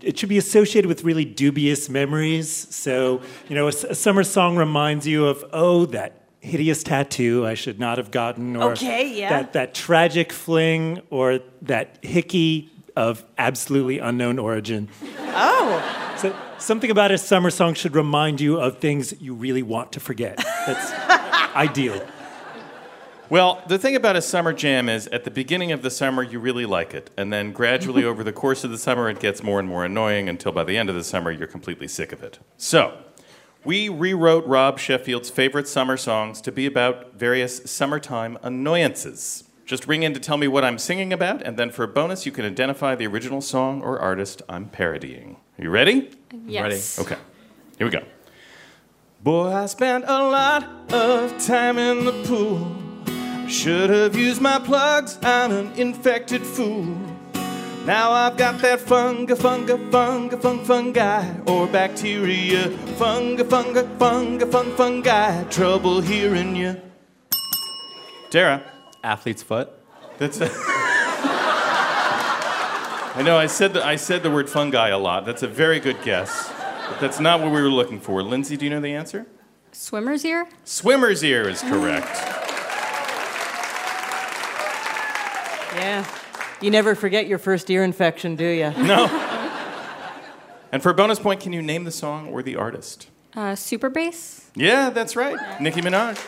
it 0.00 0.16
should 0.16 0.28
be 0.28 0.38
associated 0.38 0.86
with 0.86 1.02
really 1.02 1.24
dubious 1.24 1.88
memories. 1.88 2.72
So, 2.74 3.20
you 3.48 3.56
know, 3.56 3.66
a 3.66 3.72
summer 3.72 4.22
song 4.22 4.56
reminds 4.56 5.08
you 5.08 5.26
of, 5.26 5.44
oh, 5.52 5.86
that 5.86 6.27
hideous 6.48 6.82
tattoo 6.82 7.46
I 7.46 7.54
should 7.54 7.78
not 7.78 7.98
have 7.98 8.10
gotten, 8.10 8.56
or 8.56 8.72
Okay, 8.72 9.12
yeah. 9.18 9.28
that, 9.30 9.52
that 9.52 9.74
tragic 9.74 10.32
fling, 10.32 11.02
or 11.10 11.40
that 11.62 11.98
hickey 12.02 12.70
of 12.96 13.24
absolutely 13.38 14.00
unknown 14.00 14.38
origin. 14.38 14.88
Oh. 15.18 16.14
So, 16.18 16.34
something 16.58 16.90
about 16.90 17.12
a 17.12 17.18
summer 17.18 17.50
song 17.50 17.74
should 17.74 17.94
remind 17.94 18.40
you 18.40 18.58
of 18.58 18.78
things 18.78 19.14
you 19.20 19.34
really 19.34 19.62
want 19.62 19.92
to 19.92 20.00
forget. 20.00 20.36
That's 20.66 20.90
ideal. 21.54 22.04
Well, 23.30 23.62
the 23.68 23.78
thing 23.78 23.94
about 23.94 24.16
a 24.16 24.22
summer 24.22 24.54
jam 24.54 24.88
is 24.88 25.06
at 25.08 25.24
the 25.24 25.30
beginning 25.30 25.70
of 25.70 25.82
the 25.82 25.90
summer, 25.90 26.22
you 26.22 26.40
really 26.40 26.64
like 26.64 26.94
it. 26.94 27.10
And 27.16 27.30
then 27.30 27.52
gradually 27.52 28.02
over 28.10 28.24
the 28.24 28.32
course 28.32 28.64
of 28.64 28.70
the 28.70 28.78
summer, 28.78 29.08
it 29.10 29.20
gets 29.20 29.42
more 29.42 29.60
and 29.60 29.68
more 29.68 29.84
annoying 29.84 30.28
until 30.28 30.50
by 30.50 30.64
the 30.64 30.78
end 30.78 30.88
of 30.88 30.94
the 30.94 31.04
summer, 31.04 31.30
you're 31.30 31.46
completely 31.46 31.88
sick 31.88 32.10
of 32.10 32.22
it. 32.22 32.38
So, 32.56 32.96
we 33.64 33.88
rewrote 33.88 34.46
Rob 34.46 34.78
Sheffield's 34.78 35.30
favorite 35.30 35.68
summer 35.68 35.96
songs 35.96 36.40
to 36.42 36.52
be 36.52 36.66
about 36.66 37.14
various 37.14 37.70
summertime 37.70 38.38
annoyances. 38.42 39.44
Just 39.66 39.86
ring 39.86 40.02
in 40.02 40.14
to 40.14 40.20
tell 40.20 40.38
me 40.38 40.48
what 40.48 40.64
I'm 40.64 40.78
singing 40.78 41.12
about, 41.12 41.42
and 41.42 41.58
then 41.58 41.70
for 41.70 41.82
a 41.82 41.88
bonus, 41.88 42.24
you 42.24 42.32
can 42.32 42.46
identify 42.46 42.94
the 42.94 43.06
original 43.06 43.42
song 43.42 43.82
or 43.82 43.98
artist 43.98 44.40
I'm 44.48 44.70
parodying. 44.70 45.36
Are 45.58 45.64
you 45.64 45.70
ready? 45.70 46.10
Yes. 46.46 46.98
Okay, 46.98 47.16
here 47.76 47.86
we 47.86 47.90
go. 47.90 48.02
Boy, 49.22 49.52
I 49.52 49.66
spent 49.66 50.04
a 50.06 50.22
lot 50.22 50.64
of 50.92 51.44
time 51.44 51.76
in 51.76 52.04
the 52.04 52.12
pool. 52.24 52.74
Should 53.48 53.90
have 53.90 54.14
used 54.14 54.40
my 54.40 54.58
plugs. 54.58 55.18
I'm 55.22 55.50
an 55.50 55.72
infected 55.72 56.42
fool. 56.42 56.96
Now 57.88 58.12
I've 58.12 58.36
got 58.36 58.60
that 58.60 58.80
funga, 58.80 59.28
funga, 59.28 59.78
funga, 59.88 60.38
fung, 60.42 60.62
fungi, 60.62 61.40
or 61.46 61.66
bacteria. 61.66 62.68
Funga, 62.98 63.38
funga, 63.38 63.96
funga, 63.96 64.52
fung, 64.52 64.76
fungi. 64.76 65.44
Trouble 65.44 66.02
hearing 66.02 66.54
you. 66.54 66.78
Dara. 68.28 68.62
Athlete's 69.02 69.42
foot. 69.42 69.70
That's. 70.18 70.38
A 70.38 70.50
I 73.14 73.22
know 73.24 73.38
I 73.38 73.46
said 73.46 73.72
the, 73.72 73.82
I 73.82 73.96
said 73.96 74.22
the 74.22 74.30
word 74.30 74.50
fungi 74.50 74.88
a 74.88 74.98
lot. 74.98 75.24
That's 75.24 75.42
a 75.42 75.48
very 75.48 75.80
good 75.80 76.02
guess. 76.02 76.52
But 76.90 77.00
that's 77.00 77.20
not 77.20 77.40
what 77.40 77.52
we 77.52 77.62
were 77.62 77.70
looking 77.70 78.00
for. 78.00 78.22
Lindsay, 78.22 78.58
do 78.58 78.66
you 78.66 78.70
know 78.70 78.82
the 78.82 78.92
answer? 78.92 79.24
Swimmer's 79.72 80.26
ear? 80.26 80.46
Swimmer's 80.62 81.24
ear 81.24 81.48
is 81.48 81.62
correct. 81.62 82.04
Yeah. 85.74 86.04
You 86.60 86.70
never 86.70 86.94
forget 86.94 87.26
your 87.26 87.38
first 87.38 87.70
ear 87.70 87.84
infection, 87.84 88.36
do 88.36 88.46
you? 88.46 88.70
No. 88.70 89.06
And 90.70 90.82
for 90.82 90.90
a 90.90 90.94
bonus 90.94 91.18
point, 91.18 91.40
can 91.40 91.52
you 91.52 91.62
name 91.62 91.84
the 91.84 91.90
song 91.90 92.28
or 92.28 92.42
the 92.42 92.56
artist? 92.56 93.08
Uh, 93.34 93.54
super 93.54 93.88
bass? 93.88 94.50
Yeah, 94.54 94.90
that's 94.90 95.16
right. 95.16 95.60
Nicki 95.60 95.80
Minaj. 95.80 96.18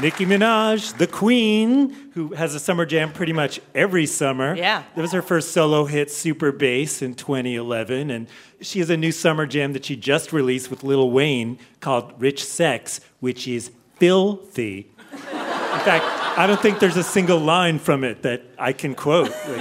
Nicki 0.00 0.26
Minaj, 0.26 0.98
the 0.98 1.06
queen, 1.06 2.10
who 2.12 2.34
has 2.34 2.54
a 2.54 2.60
summer 2.60 2.84
jam 2.84 3.12
pretty 3.12 3.32
much 3.32 3.60
every 3.74 4.04
summer. 4.04 4.54
Yeah. 4.54 4.82
That 4.94 5.00
was 5.00 5.12
her 5.12 5.22
first 5.22 5.52
solo 5.52 5.86
hit, 5.86 6.10
Super 6.10 6.52
Bass, 6.52 7.00
in 7.00 7.14
2011. 7.14 8.10
And 8.10 8.28
she 8.60 8.80
has 8.80 8.90
a 8.90 8.96
new 8.96 9.10
summer 9.12 9.46
jam 9.46 9.72
that 9.72 9.86
she 9.86 9.96
just 9.96 10.34
released 10.34 10.70
with 10.70 10.84
Lil 10.84 11.10
Wayne 11.10 11.58
called 11.80 12.12
Rich 12.18 12.44
Sex, 12.44 13.00
which 13.20 13.48
is 13.48 13.70
filthy. 13.98 14.90
In 15.12 15.82
fact, 15.82 16.04
I 16.38 16.46
don't 16.46 16.60
think 16.60 16.80
there's 16.80 16.98
a 16.98 17.02
single 17.02 17.38
line 17.38 17.78
from 17.78 18.04
it 18.04 18.22
that 18.22 18.42
I 18.58 18.74
can 18.74 18.94
quote. 18.94 19.30
All 19.48 19.56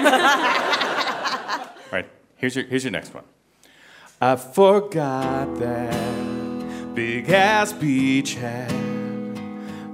right, 1.91 2.05
here's 2.35 2.55
your, 2.55 2.65
here's 2.65 2.83
your 2.83 2.91
next 2.91 3.13
one. 3.13 3.23
I 4.19 4.35
forgot 4.35 5.57
that 5.59 6.95
big 6.95 7.29
ass 7.29 7.71
beach 7.71 8.35
hat. 8.35 8.73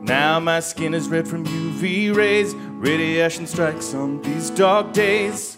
Now 0.02 0.40
my 0.40 0.60
skin 0.60 0.96
is 0.96 1.08
red 1.08 1.28
from 1.28 1.46
UV 1.46 2.16
rays. 2.16 2.56
Radiation 2.56 3.46
strikes 3.46 3.94
on 3.94 4.20
these 4.24 4.50
dog 4.50 4.92
days. 4.92 5.58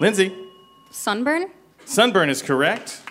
Lindsay, 0.00 0.34
Sunburn? 0.90 1.50
sunburn 1.84 2.30
is 2.30 2.40
correct. 2.40 3.02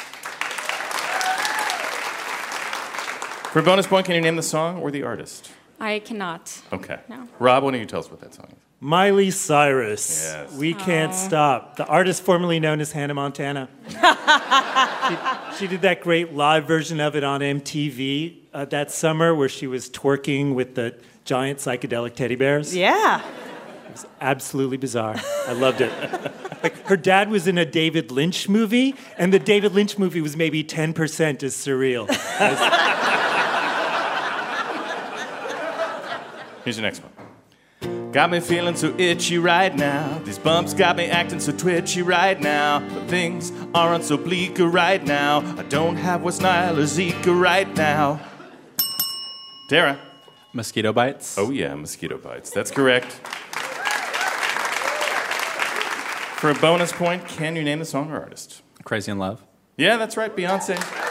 For 3.51 3.59
a 3.59 3.63
bonus 3.63 3.85
point, 3.85 4.07
can 4.07 4.15
you 4.15 4.21
name 4.21 4.35
the 4.35 4.43
song 4.43 4.81
or 4.81 4.89
the 4.89 5.03
artist? 5.03 5.51
I 5.79 5.99
cannot. 5.99 6.61
Okay. 6.73 6.99
No. 7.07 7.27
Rob, 7.39 7.63
why 7.63 7.71
don't 7.71 7.79
you 7.79 7.85
tell 7.85 7.99
us 7.99 8.09
what 8.09 8.19
that 8.21 8.33
song 8.33 8.47
is? 8.51 8.57
Miley 8.79 9.31
Cyrus. 9.31 10.23
Yes. 10.23 10.53
We 10.53 10.75
Can't 10.75 11.13
Stop. 11.13 11.77
The 11.77 11.85
artist 11.87 12.21
formerly 12.21 12.59
known 12.59 12.79
as 12.79 12.91
Hannah 12.91 13.15
Montana. 13.15 13.69
she, 13.89 15.57
she 15.57 15.67
did 15.67 15.81
that 15.81 16.01
great 16.01 16.33
live 16.33 16.67
version 16.67 16.99
of 16.99 17.15
it 17.15 17.23
on 17.23 17.41
MTV 17.41 18.37
uh, 18.53 18.65
that 18.65 18.91
summer 18.91 19.33
where 19.33 19.49
she 19.49 19.65
was 19.65 19.89
twerking 19.89 20.53
with 20.53 20.75
the 20.75 20.95
giant 21.25 21.57
psychedelic 21.57 22.13
teddy 22.13 22.35
bears. 22.35 22.75
Yeah. 22.75 23.21
It 23.85 23.91
was 23.91 24.05
absolutely 24.21 24.77
bizarre. 24.77 25.15
I 25.47 25.53
loved 25.53 25.81
it. 25.81 25.91
like 26.63 26.77
her 26.85 26.97
dad 26.97 27.31
was 27.31 27.47
in 27.47 27.57
a 27.57 27.65
David 27.65 28.11
Lynch 28.11 28.47
movie, 28.47 28.93
and 29.17 29.33
the 29.33 29.39
David 29.39 29.73
Lynch 29.73 29.97
movie 29.97 30.21
was 30.21 30.37
maybe 30.37 30.63
10% 30.63 31.41
as 31.41 31.55
surreal. 31.55 32.07
Here's 36.67 36.79
your 36.79 36.83
next 36.83 37.01
one. 37.01 38.11
Got 38.11 38.29
me 38.29 38.41
feeling 38.41 38.75
so 38.75 38.93
itchy 38.97 39.37
right 39.37 39.73
now. 39.73 40.19
These 40.25 40.37
bumps 40.37 40.73
got 40.73 40.97
me 40.97 41.05
acting 41.05 41.39
so 41.39 41.53
twitchy 41.53 42.01
right 42.01 42.37
now. 42.37 42.81
But 42.81 43.07
things 43.07 43.53
aren't 43.73 44.03
so 44.03 44.17
bleak 44.17 44.59
right 44.59 45.01
now. 45.01 45.39
I 45.57 45.63
don't 45.63 45.95
have 45.95 46.23
West 46.23 46.41
Nile 46.41 46.77
or 46.77 46.81
Zika 46.81 47.27
right 47.41 47.73
now. 47.77 48.19
Dara. 49.69 49.97
Mosquito 50.51 50.91
bites. 50.91 51.37
Oh, 51.37 51.51
yeah, 51.51 51.73
mosquito 51.73 52.17
bites. 52.17 52.49
That's 52.49 52.69
correct. 52.69 53.13
For 56.35 56.49
a 56.49 56.55
bonus 56.55 56.91
point, 56.91 57.25
can 57.29 57.55
you 57.55 57.63
name 57.63 57.79
the 57.79 57.85
song 57.85 58.11
or 58.11 58.19
artist? 58.19 58.61
Crazy 58.83 59.09
in 59.09 59.19
Love. 59.19 59.41
Yeah, 59.77 59.95
that's 59.95 60.17
right, 60.17 60.35
Beyonce. 60.35 61.06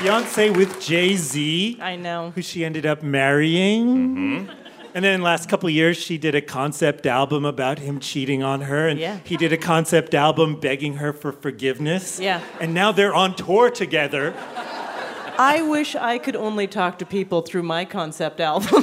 Beyonce 0.00 0.56
with 0.56 0.80
Jay 0.80 1.14
Z. 1.14 1.78
I 1.80 1.94
know. 1.96 2.32
Who 2.34 2.40
she 2.40 2.64
ended 2.64 2.86
up 2.86 3.02
marrying. 3.02 3.86
Mm-hmm. 4.16 4.50
And 4.94 5.04
then 5.04 5.20
last 5.20 5.48
couple 5.50 5.68
of 5.68 5.74
years, 5.74 5.98
she 5.98 6.16
did 6.16 6.34
a 6.34 6.40
concept 6.40 7.04
album 7.04 7.44
about 7.44 7.78
him 7.78 8.00
cheating 8.00 8.42
on 8.42 8.62
her, 8.62 8.88
and 8.88 8.98
Yeah. 8.98 9.18
he 9.24 9.36
did 9.36 9.52
a 9.52 9.58
concept 9.58 10.14
album 10.14 10.58
begging 10.58 10.94
her 10.96 11.12
for 11.12 11.32
forgiveness. 11.32 12.18
Yeah. 12.18 12.40
And 12.60 12.72
now 12.72 12.92
they're 12.92 13.14
on 13.14 13.36
tour 13.36 13.70
together. 13.70 14.34
I 15.38 15.60
wish 15.62 15.94
I 15.94 16.16
could 16.18 16.34
only 16.34 16.66
talk 16.66 16.98
to 17.00 17.06
people 17.06 17.42
through 17.42 17.62
my 17.64 17.84
concept 17.84 18.40
album. 18.40 18.82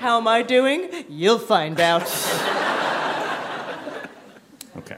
How 0.00 0.16
am 0.18 0.26
I 0.26 0.42
doing? 0.42 0.88
You'll 1.08 1.38
find 1.38 1.78
out. 1.78 2.02
Okay. 4.78 4.96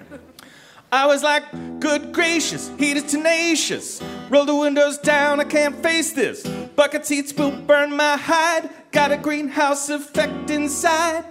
I 0.95 1.07
was 1.07 1.24
like, 1.24 1.42
good 1.80 2.12
gracious, 2.12 2.70
heat 2.78 2.97
is 2.97 3.03
tenacious. 3.11 4.01
Roll 4.30 4.45
the 4.45 4.55
windows 4.55 4.97
down, 4.99 5.40
I 5.40 5.45
can't 5.45 5.74
face 5.82 6.12
this. 6.12 6.47
Bucket 6.76 7.05
seats 7.05 7.32
will 7.34 7.51
burn 7.51 7.97
my 7.97 8.16
hide. 8.16 8.70
Got 8.92 9.11
a 9.11 9.16
greenhouse 9.16 9.88
effect 9.88 10.51
inside. 10.51 11.24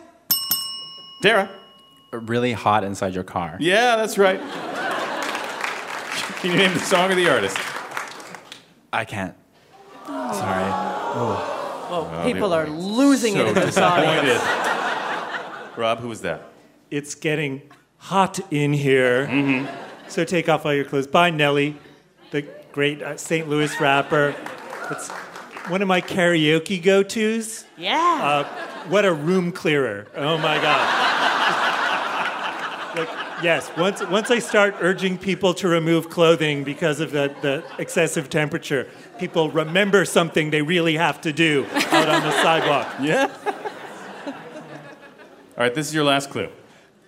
Dara. 1.22 1.50
Uh, 2.12 2.18
really 2.20 2.52
hot 2.52 2.84
inside 2.84 3.14
your 3.16 3.24
car. 3.24 3.56
Yeah, 3.62 3.96
that's 3.96 4.18
right. 4.18 4.40
Can 6.42 6.52
you 6.52 6.58
name 6.58 6.74
the 6.74 6.80
song 6.82 7.10
or 7.10 7.16
the 7.16 7.30
artist? 7.30 7.58
I 8.92 9.06
can't. 9.06 9.34
Sorry. 10.06 10.70
Well, 11.16 11.50
Oh, 11.96 12.22
people 12.26 12.52
are 12.54 12.68
losing 12.68 13.36
it 13.36 13.38
So 13.38 13.48
in 13.48 13.54
this 13.54 13.78
audience. 13.78 14.42
disappointed. 14.42 15.78
Rob, 15.78 16.00
who 16.00 16.10
was 16.10 16.20
that? 16.22 16.42
It's 16.92 17.16
getting 17.16 17.62
hot 18.04 18.40
in 18.52 18.74
here. 18.74 19.28
Mm-hmm. 19.28 20.10
So 20.10 20.26
take 20.26 20.50
off 20.50 20.66
all 20.66 20.74
your 20.74 20.84
clothes. 20.84 21.08
Bye, 21.08 21.30
Nelly, 21.30 21.78
the 22.32 22.42
great 22.74 23.02
uh, 23.02 23.16
St. 23.16 23.48
Louis 23.48 23.80
rapper. 23.80 24.36
It's 24.92 25.10
one 25.70 25.82
of 25.82 25.88
my 25.88 26.02
karaoke 26.02 26.84
go 26.84 27.02
tos. 27.02 27.64
Yeah. 27.78 28.20
Uh, 28.22 28.44
what 28.90 29.06
a 29.06 29.14
room 29.14 29.54
clearer. 29.54 30.08
Oh 30.16 30.38
my 30.38 30.62
God. 30.62 31.00
Like, 32.96 33.10
yes, 33.42 33.72
once, 33.78 34.06
once 34.06 34.30
I 34.30 34.40
start 34.40 34.76
urging 34.82 35.18
people 35.18 35.54
to 35.56 35.68
remove 35.68 36.10
clothing 36.10 36.64
because 36.64 37.00
of 37.00 37.12
the, 37.12 37.34
the 37.42 37.64
excessive 37.80 38.30
temperature, 38.30 38.88
people 39.18 39.50
remember 39.50 40.06
something 40.06 40.52
they 40.52 40.62
really 40.62 40.96
have 40.98 41.22
to 41.22 41.34
do 41.34 41.66
out 41.74 42.10
on 42.10 42.22
the 42.22 42.32
sidewalk. 42.44 42.88
Yeah. 43.02 43.32
All 45.56 45.64
right, 45.64 45.74
this 45.74 45.88
is 45.88 45.94
your 45.96 46.04
last 46.04 46.30
clue. 46.30 46.50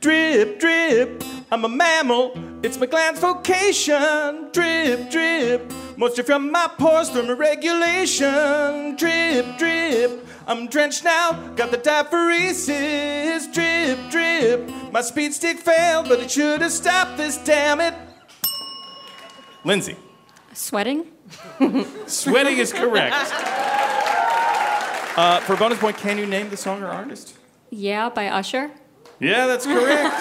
Drip, 0.06 0.60
drip, 0.60 1.24
I'm 1.51 1.66
a 1.66 1.68
mammal. 1.68 2.32
It's 2.62 2.80
my 2.80 2.86
gland's 2.86 3.20
vocation. 3.20 4.51
Drip, 4.51 5.10
drip. 5.10 5.74
Moisture 5.97 6.22
from 6.22 6.51
my 6.51 6.70
pores 6.78 7.10
from 7.10 7.28
a 7.28 7.34
regulation. 7.34 8.95
Drip, 8.97 9.58
drip. 9.58 10.28
I'm 10.45 10.68
drenched 10.68 11.03
now, 11.03 11.32
got 11.56 11.72
the 11.72 11.80
diaphoresis. 11.80 13.51
Drip, 13.51 13.97
drip. 14.12 14.91
My 14.91 15.01
speed 15.01 15.34
stick 15.34 15.58
failed, 15.58 16.08
but 16.08 16.20
it 16.20 16.30
should 16.30 16.62
have 16.62 16.72
stopped 16.72 17.18
this, 17.18 17.38
damn 17.38 17.82
it. 17.82 17.95
Lindsay. 19.64 19.95
Sweating? 20.53 21.08
Sweating 22.06 22.60
is 22.60 22.72
correct. 22.72 23.16
Uh, 25.18 25.39
for 25.39 25.53
a 25.53 25.58
bonus 25.58 25.80
point, 25.80 25.97
can 25.97 26.20
you 26.20 26.28
name 26.28 26.51
the 26.51 26.58
song 26.58 26.84
or 26.84 26.89
artist? 26.89 27.36
Yeah, 27.72 28.10
by 28.10 28.28
Usher. 28.28 28.70
Yeah, 29.26 29.47
that's 29.47 29.65
correct. 29.65 30.15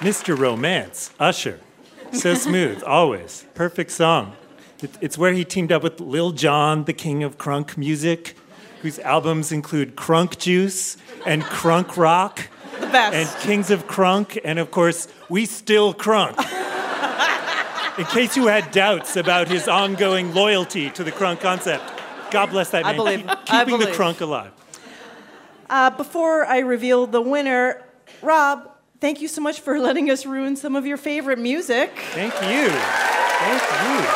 Mr. 0.00 0.36
Romance, 0.38 1.12
Usher. 1.20 1.60
So 2.12 2.34
smooth, 2.34 2.82
always. 2.86 3.46
Perfect 3.54 3.90
song. 3.90 4.34
It- 4.82 4.90
It's 5.00 5.16
where 5.16 5.32
he 5.32 5.44
teamed 5.44 5.70
up 5.72 5.82
with 5.82 6.00
Lil 6.00 6.32
Jon, 6.32 6.84
the 6.84 6.92
king 6.92 7.22
of 7.22 7.38
crunk 7.38 7.76
music, 7.76 8.34
whose 8.82 8.98
albums 8.98 9.52
include 9.52 9.94
Crunk 9.96 10.38
Juice 10.38 10.96
and 11.24 11.42
Crunk 11.44 11.96
Rock. 11.96 12.48
The 12.80 12.86
best. 12.88 13.14
And 13.14 13.42
Kings 13.42 13.70
of 13.70 13.86
Crunk, 13.86 14.38
and 14.44 14.58
of 14.58 14.70
course, 14.72 15.06
We 15.28 15.46
Still 15.46 15.94
Crunk. 15.94 16.36
In 17.98 18.04
case 18.06 18.36
you 18.36 18.46
had 18.48 18.70
doubts 18.72 19.16
about 19.16 19.46
his 19.48 19.68
ongoing 19.68 20.34
loyalty 20.34 20.90
to 20.90 21.04
the 21.04 21.12
crunk 21.12 21.40
concept, 21.40 21.84
God 22.32 22.46
bless 22.50 22.70
that 22.70 22.84
I 22.86 22.88
man. 22.92 22.96
believe. 22.96 23.20
Keep- 23.20 23.28
I 23.54 23.64
Keeping 23.64 23.78
the 23.78 23.84
believe. 23.86 23.96
crunk 24.00 24.20
alive. 24.20 24.50
Uh, 25.72 25.88
before 25.88 26.44
I 26.44 26.58
reveal 26.58 27.06
the 27.06 27.22
winner, 27.22 27.82
Rob, 28.20 28.70
thank 29.00 29.22
you 29.22 29.26
so 29.28 29.40
much 29.40 29.60
for 29.60 29.78
letting 29.80 30.10
us 30.10 30.26
ruin 30.26 30.54
some 30.54 30.76
of 30.76 30.84
your 30.84 30.98
favorite 30.98 31.38
music. 31.38 31.90
Thank 32.12 32.34
you. 32.34 32.68
Thank 32.68 33.62
you. 33.88 34.06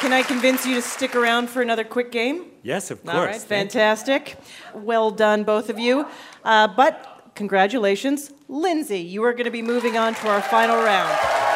Can 0.00 0.14
I 0.14 0.22
convince 0.22 0.64
you 0.64 0.76
to 0.76 0.80
stick 0.82 1.14
around 1.14 1.50
for 1.50 1.60
another 1.60 1.84
quick 1.84 2.10
game? 2.10 2.46
Yes, 2.62 2.90
of 2.90 3.02
course. 3.04 3.14
All 3.14 3.20
right, 3.26 3.34
Thank 3.36 3.42
you. 3.42 3.48
fantastic. 3.80 4.36
Well 4.72 5.10
done, 5.10 5.44
both 5.44 5.68
of 5.68 5.78
you. 5.78 6.06
Uh, 6.42 6.68
but 6.68 7.32
congratulations, 7.34 8.32
Lindsay. 8.48 9.00
You 9.00 9.24
are 9.24 9.32
going 9.32 9.44
to 9.44 9.50
be 9.50 9.60
moving 9.62 9.98
on 9.98 10.14
to 10.14 10.28
our 10.28 10.40
final 10.40 10.76
round. 10.82 11.55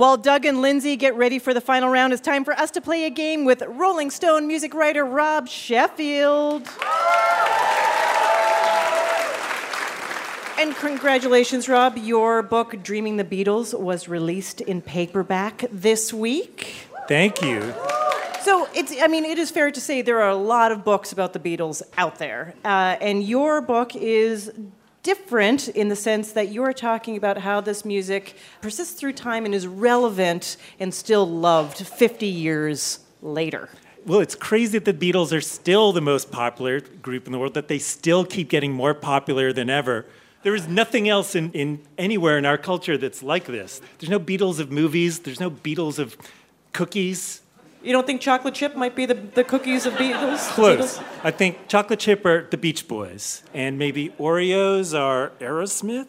While 0.00 0.16
Doug 0.16 0.46
and 0.46 0.62
Lindsay 0.62 0.96
get 0.96 1.14
ready 1.14 1.38
for 1.38 1.52
the 1.52 1.60
final 1.60 1.90
round, 1.90 2.14
it's 2.14 2.22
time 2.22 2.42
for 2.42 2.54
us 2.54 2.70
to 2.70 2.80
play 2.80 3.04
a 3.04 3.10
game 3.10 3.44
with 3.44 3.60
Rolling 3.60 4.10
Stone 4.10 4.46
music 4.46 4.72
writer 4.72 5.04
Rob 5.04 5.46
Sheffield. 5.46 6.66
And 10.58 10.74
congratulations, 10.76 11.68
Rob. 11.68 11.98
Your 11.98 12.42
book, 12.42 12.82
Dreaming 12.82 13.18
the 13.18 13.24
Beatles, 13.24 13.78
was 13.78 14.08
released 14.08 14.62
in 14.62 14.80
paperback 14.80 15.66
this 15.70 16.14
week. 16.14 16.86
Thank 17.06 17.42
you. 17.42 17.60
So 18.40 18.68
it's, 18.74 18.94
I 19.02 19.06
mean, 19.06 19.26
it 19.26 19.38
is 19.38 19.50
fair 19.50 19.70
to 19.70 19.80
say 19.82 20.00
there 20.00 20.22
are 20.22 20.30
a 20.30 20.34
lot 20.34 20.72
of 20.72 20.82
books 20.82 21.12
about 21.12 21.34
the 21.34 21.38
Beatles 21.38 21.82
out 21.98 22.18
there. 22.18 22.54
Uh, 22.64 22.96
and 23.02 23.22
your 23.22 23.60
book 23.60 23.94
is 23.94 24.50
different 25.02 25.68
in 25.68 25.88
the 25.88 25.96
sense 25.96 26.32
that 26.32 26.52
you're 26.52 26.72
talking 26.72 27.16
about 27.16 27.38
how 27.38 27.60
this 27.60 27.84
music 27.84 28.36
persists 28.60 28.98
through 28.98 29.14
time 29.14 29.44
and 29.44 29.54
is 29.54 29.66
relevant 29.66 30.56
and 30.78 30.92
still 30.92 31.26
loved 31.26 31.78
50 31.78 32.26
years 32.26 33.00
later. 33.22 33.68
Well, 34.06 34.20
it's 34.20 34.34
crazy 34.34 34.78
that 34.78 34.84
the 34.84 35.12
Beatles 35.12 35.36
are 35.36 35.40
still 35.40 35.92
the 35.92 36.00
most 36.00 36.30
popular 36.30 36.80
group 36.80 37.26
in 37.26 37.32
the 37.32 37.38
world, 37.38 37.54
that 37.54 37.68
they 37.68 37.78
still 37.78 38.24
keep 38.24 38.48
getting 38.48 38.72
more 38.72 38.94
popular 38.94 39.52
than 39.52 39.68
ever. 39.68 40.06
There 40.42 40.54
is 40.54 40.66
nothing 40.66 41.08
else 41.08 41.34
in, 41.34 41.52
in 41.52 41.82
anywhere 41.98 42.38
in 42.38 42.46
our 42.46 42.56
culture 42.56 42.96
that's 42.96 43.22
like 43.22 43.44
this. 43.44 43.80
There's 43.98 44.10
no 44.10 44.18
Beatles 44.18 44.58
of 44.58 44.72
movies, 44.72 45.20
there's 45.20 45.40
no 45.40 45.50
Beatles 45.50 45.98
of 45.98 46.16
cookies. 46.72 47.42
You 47.82 47.92
don't 47.92 48.06
think 48.06 48.20
chocolate 48.20 48.54
chip 48.54 48.76
might 48.76 48.94
be 48.94 49.06
the, 49.06 49.14
the 49.14 49.42
cookies 49.42 49.86
of 49.86 49.94
Beatles? 49.94 50.50
Close. 50.50 50.98
Beatles? 50.98 51.02
I 51.24 51.30
think 51.30 51.66
chocolate 51.66 52.00
chip 52.00 52.26
are 52.26 52.46
the 52.50 52.58
Beach 52.58 52.86
Boys, 52.86 53.42
and 53.54 53.78
maybe 53.78 54.10
Oreos 54.18 54.98
are 54.98 55.32
Aerosmith. 55.40 56.08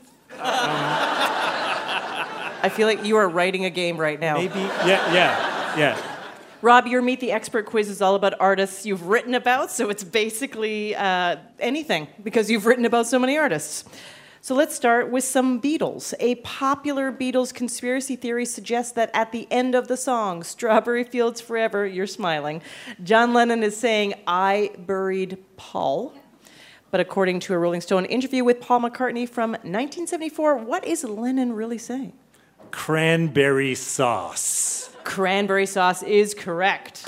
I 2.64 2.70
feel 2.70 2.88
like 2.88 3.06
you 3.06 3.16
are 3.16 3.30
writing 3.30 3.64
a 3.66 3.70
game 3.70 3.98
right 3.98 4.20
now. 4.20 4.36
Maybe, 4.36 4.60
yeah, 4.60 5.14
yeah, 5.14 5.78
yeah. 5.78 5.98
Rob, 6.62 6.88
your 6.88 7.02
Meet 7.02 7.22
the 7.22 7.32
Expert 7.32 7.66
quiz 7.66 7.90
is 7.90 8.02
all 8.02 8.16
about 8.16 8.34
artists 8.40 8.86
you've 8.86 9.08
written 9.08 9.34
about, 9.34 9.72
so 9.72 9.90
it's 9.90 10.04
basically 10.04 10.94
uh, 10.96 11.38
anything 11.60 12.08
because 12.22 12.52
you've 12.52 12.66
written 12.66 12.86
about 12.86 13.08
so 13.08 13.18
many 13.18 13.38
artists. 13.38 13.86
So 14.44 14.56
let's 14.56 14.74
start 14.74 15.12
with 15.12 15.24
some 15.24 15.62
Beatles. 15.62 16.16
A 16.20 16.34
popular 16.36 17.12
Beatles 17.12 17.54
conspiracy 17.54 18.16
theory 18.16 18.44
suggests 18.46 18.92
that 18.94 19.12
at 19.14 19.32
the 19.32 19.48
end 19.52 19.76
of 19.76 19.88
the 19.88 19.96
song, 19.96 20.42
Strawberry 20.42 21.04
Fields 21.04 21.40
Forever, 21.40 21.86
you're 21.86 22.08
smiling, 22.08 22.64
John 23.04 23.36
Lennon 23.36 23.62
is 23.62 23.78
saying, 23.78 24.16
I 24.26 24.72
buried 24.80 25.38
Paul. 25.58 26.16
But 26.90 27.02
according 27.02 27.42
to 27.42 27.54
a 27.54 27.60
Rolling 27.60 27.82
Stone 27.82 28.06
interview 28.06 28.44
with 28.44 28.60
Paul 28.60 28.82
McCartney 28.82 29.30
from 29.30 29.52
1974, 29.52 30.56
what 30.58 30.88
is 30.88 31.04
Lennon 31.04 31.54
really 31.54 31.78
saying? 31.78 32.14
Cranberry 32.72 33.76
sauce. 33.76 34.90
Cranberry 35.04 35.68
sauce 35.68 36.02
is 36.02 36.34
correct. 36.34 37.06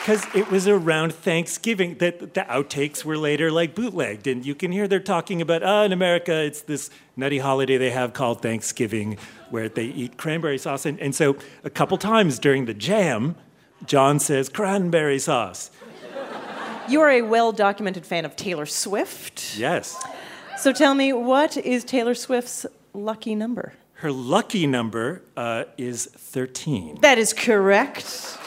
Because 0.00 0.26
it 0.34 0.50
was 0.50 0.66
around 0.66 1.14
Thanksgiving 1.14 1.96
that 1.98 2.20
the 2.34 2.40
outtakes 2.42 3.04
were 3.04 3.18
later 3.18 3.50
like 3.50 3.74
bootlegged. 3.74 4.26
And 4.26 4.46
you 4.46 4.54
can 4.54 4.72
hear 4.72 4.88
they're 4.88 4.98
talking 4.98 5.42
about, 5.42 5.62
ah, 5.62 5.84
in 5.84 5.92
America, 5.92 6.32
it's 6.42 6.62
this 6.62 6.88
nutty 7.16 7.38
holiday 7.38 7.76
they 7.76 7.90
have 7.90 8.14
called 8.14 8.40
Thanksgiving 8.40 9.18
where 9.50 9.68
they 9.68 9.84
eat 9.84 10.16
cranberry 10.16 10.56
sauce. 10.56 10.86
And, 10.86 10.98
and 11.00 11.14
so 11.14 11.36
a 11.64 11.70
couple 11.70 11.98
times 11.98 12.38
during 12.38 12.64
the 12.64 12.72
jam, 12.72 13.36
John 13.84 14.18
says, 14.18 14.48
cranberry 14.48 15.18
sauce. 15.18 15.70
You 16.88 17.02
are 17.02 17.10
a 17.10 17.22
well 17.22 17.52
documented 17.52 18.06
fan 18.06 18.24
of 18.24 18.34
Taylor 18.36 18.66
Swift. 18.66 19.56
Yes. 19.56 20.02
So 20.58 20.72
tell 20.72 20.94
me, 20.94 21.12
what 21.12 21.56
is 21.56 21.84
Taylor 21.84 22.14
Swift's 22.14 22.66
lucky 22.92 23.34
number? 23.34 23.74
Her 23.94 24.10
lucky 24.10 24.66
number 24.66 25.22
uh, 25.36 25.64
is 25.76 26.06
13. 26.06 27.00
That 27.02 27.18
is 27.18 27.32
correct. 27.32 28.38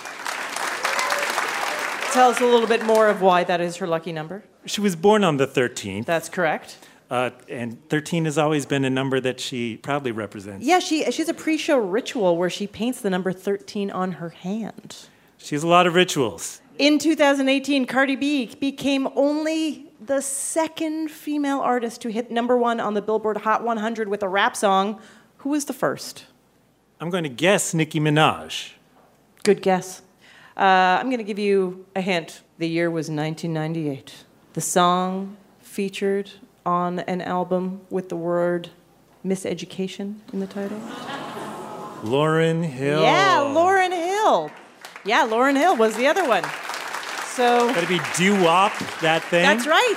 Tell 2.14 2.30
us 2.30 2.40
a 2.42 2.46
little 2.46 2.68
bit 2.68 2.86
more 2.86 3.08
of 3.08 3.24
why 3.24 3.44
that 3.44 3.60
is 3.60 3.78
her 3.78 3.88
lucky 3.88 4.12
number. 4.12 4.44
She 4.68 4.82
was 4.82 4.96
born 4.96 5.24
on 5.24 5.38
the 5.38 5.48
13th. 5.48 6.06
That's 6.06 6.30
correct. 6.30 6.78
Uh, 7.10 7.32
and 7.50 7.90
13 7.90 8.26
has 8.26 8.38
always 8.38 8.68
been 8.68 8.86
a 8.86 8.90
number 8.92 9.20
that 9.20 9.40
she 9.40 9.78
proudly 9.78 10.12
represents. 10.12 10.64
Yeah, 10.64 10.78
she, 10.78 11.10
she 11.12 11.24
has 11.24 11.30
a 11.30 11.34
pre 11.34 11.58
show 11.58 11.80
ritual 11.80 12.38
where 12.38 12.52
she 12.52 12.68
paints 12.68 13.02
the 13.02 13.10
number 13.10 13.34
13 13.34 13.90
on 13.90 14.12
her 14.14 14.30
hand. 14.30 15.08
She 15.40 15.56
has 15.56 15.64
a 15.64 15.68
lot 15.68 15.88
of 15.88 15.96
rituals. 15.96 16.62
In 16.78 17.00
2018, 17.00 17.88
Cardi 17.88 18.16
B 18.16 18.46
became 18.60 19.08
only 19.16 19.92
the 20.00 20.22
second 20.22 21.10
female 21.10 21.62
artist 21.62 22.00
to 22.02 22.10
hit 22.12 22.30
number 22.30 22.56
one 22.56 22.80
on 22.80 22.94
the 22.94 23.02
Billboard 23.02 23.38
Hot 23.38 23.64
100 23.64 24.08
with 24.08 24.22
a 24.22 24.30
rap 24.30 24.56
song. 24.56 25.02
Who 25.38 25.50
was 25.50 25.66
the 25.66 25.74
first? 25.74 26.26
I'm 27.02 27.10
going 27.10 27.24
to 27.24 27.30
guess 27.30 27.74
Nicki 27.74 28.00
Minaj. 28.00 28.74
Good 29.42 29.64
guess. 29.64 30.03
Uh, 30.56 30.62
I'm 31.00 31.08
going 31.08 31.18
to 31.18 31.24
give 31.24 31.40
you 31.40 31.86
a 31.96 32.02
hint. 32.02 32.42
The 32.60 32.68
year 32.68 32.90
was 32.92 33.10
1998. 33.10 34.26
The 34.54 34.62
song 34.62 35.38
featured 35.62 36.32
on 36.66 37.00
an 37.00 37.22
album 37.22 37.82
with 37.90 38.10
the 38.10 38.16
word 38.16 38.70
miseducation 39.26 40.20
in 40.32 40.40
the 40.40 40.48
title. 40.48 40.80
Lauryn 42.04 42.64
Hill. 42.64 43.02
Yeah, 43.02 43.38
Lauryn 43.40 43.92
Hill. 43.92 44.52
Yeah, 45.06 45.26
Lauryn 45.28 45.56
Hill 45.58 45.76
was 45.76 45.96
the 45.96 46.08
other 46.08 46.28
one. 46.28 46.44
So 47.28 47.74
Got 47.74 47.82
to 47.82 47.88
be 47.88 48.00
doo 48.16 48.42
wop, 48.44 48.74
that 49.02 49.24
thing. 49.24 49.44
that's 49.44 49.66
right. 49.66 49.96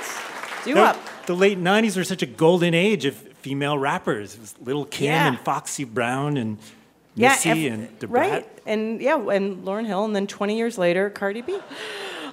Do 0.65 0.73
The- 0.73 0.81
up. 0.81 0.97
The 1.27 1.35
late 1.35 1.59
90s 1.59 1.97
were 1.97 2.05
such 2.05 2.21
a 2.21 2.25
golden 2.25 2.73
age 2.73 3.03
of 3.05 3.15
female 3.15 3.77
rappers. 3.77 4.33
It 4.35 4.39
was 4.41 4.55
Little 4.61 4.85
Kim 4.85 5.07
Yeah. 5.07 5.27
and 5.27 5.39
Foxy 5.41 5.83
Brown 5.83 6.37
and 6.37 6.57
Missy 7.17 7.49
ev- 7.49 7.73
and 7.73 7.99
Da 7.99 8.07
Brat. 8.07 8.31
right, 8.31 8.59
and 8.65 9.01
yeah, 9.01 9.15
and 9.29 9.63
Lauryn 9.65 9.85
Hill, 9.85 10.05
and 10.05 10.15
then 10.15 10.27
20 10.27 10.57
years 10.57 10.77
later, 10.77 11.09
Cardi 11.09 11.41
B. 11.41 11.57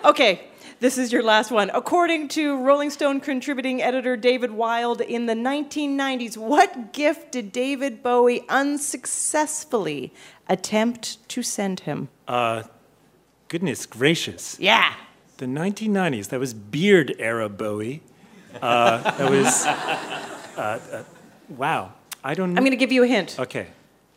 Okay, 0.05 0.43
this 0.81 0.99
is 0.99 1.13
your 1.13 1.23
last 1.23 1.51
one. 1.51 1.71
According 1.73 2.29
to 2.29 2.59
Rolling 2.63 2.91
Stone 2.91 3.21
contributing 3.21 3.81
editor 3.83 4.17
David 4.17 4.51
Wild, 4.51 5.01
in 5.01 5.27
the 5.27 5.35
1990s, 5.35 6.37
what 6.37 6.93
gift 6.93 7.33
did 7.33 7.53
David 7.53 8.03
Bowie 8.03 8.43
unsuccessfully 8.49 10.13
attempt 10.49 11.27
to 11.31 11.43
send 11.43 11.81
him? 11.81 12.09
Uh, 12.29 12.65
goodness 13.49 13.87
gracious. 13.87 14.59
Yeah. 14.61 14.95
The 15.39 15.47
1990s, 15.47 16.29
that 16.29 16.39
was 16.41 16.53
beard 16.55 17.15
era 17.19 17.49
Bowie. 17.49 18.03
Uh, 18.61 18.99
that 19.17 19.31
was, 19.31 19.65
uh, 19.67 20.81
uh, 20.93 21.03
wow. 21.49 21.93
I 22.23 22.35
don't 22.35 22.53
know. 22.55 22.59
I'm 22.59 22.63
going 22.65 22.71
to 22.73 22.77
give 22.77 22.93
you 22.93 23.03
a 23.03 23.07
hint. 23.07 23.37
Okay. 23.39 23.69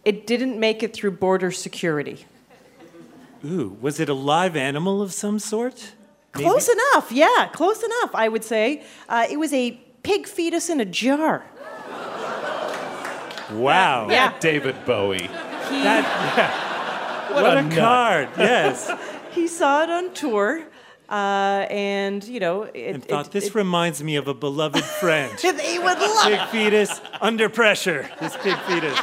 It 0.08 0.26
didn't 0.26 0.58
make 0.58 0.84
it 0.84 0.94
through 0.94 1.12
border 1.12 1.52
security. 1.52 2.26
Ooh, 3.44 3.76
was 3.82 4.00
it 4.00 4.08
a 4.08 4.14
live 4.14 4.56
animal 4.56 5.02
of 5.02 5.12
some 5.12 5.38
sort? 5.38 5.92
Maybe- 6.34 6.46
Close 6.46 6.70
enough, 6.70 7.12
yeah, 7.12 7.50
close 7.52 7.84
enough, 7.84 8.12
I 8.14 8.30
would 8.30 8.46
say. 8.46 8.84
Uh, 9.10 9.28
it 9.30 9.36
was 9.38 9.52
a 9.52 9.72
pig 10.04 10.26
fetus 10.26 10.70
in 10.70 10.80
a 10.80 10.86
jar. 10.86 11.44
Wow. 13.52 14.08
Yeah. 14.10 14.34
David 14.40 14.76
Bowie. 14.86 15.28
That, 15.28 16.04
yeah. 16.38 16.64
What, 17.34 17.58
a, 17.58 17.62
nut. 17.64 17.78
card. 17.78 18.30
Yes. 18.38 18.90
He 19.32 19.48
saw 19.48 19.84
it 19.84 19.90
on 19.90 20.14
tour, 20.14 20.64
uh, 21.10 21.68
and, 21.70 22.24
you 22.24 22.40
know, 22.40 22.64
it, 22.64 22.96
and 22.96 23.04
thought 23.06 23.28
it- 23.28 23.32
this 23.34 23.48
it- 23.48 23.56
reminds 23.56 24.02
me 24.02 24.16
of 24.16 24.30
a 24.30 24.34
beloved 24.34 24.86
friend. 24.86 25.38
he 25.42 25.80
would 25.80 26.00
love 26.00 26.28
pig 26.32 26.48
fetus 26.50 27.02
under 27.20 27.50
pressure. 27.50 28.10
This 28.22 28.38
pig 28.38 28.58
fetus. 28.60 28.98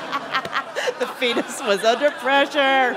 The 1.00 1.06
fetus 1.08 1.60
was 1.60 1.84
under 1.84 2.10
pressure. 2.12 2.96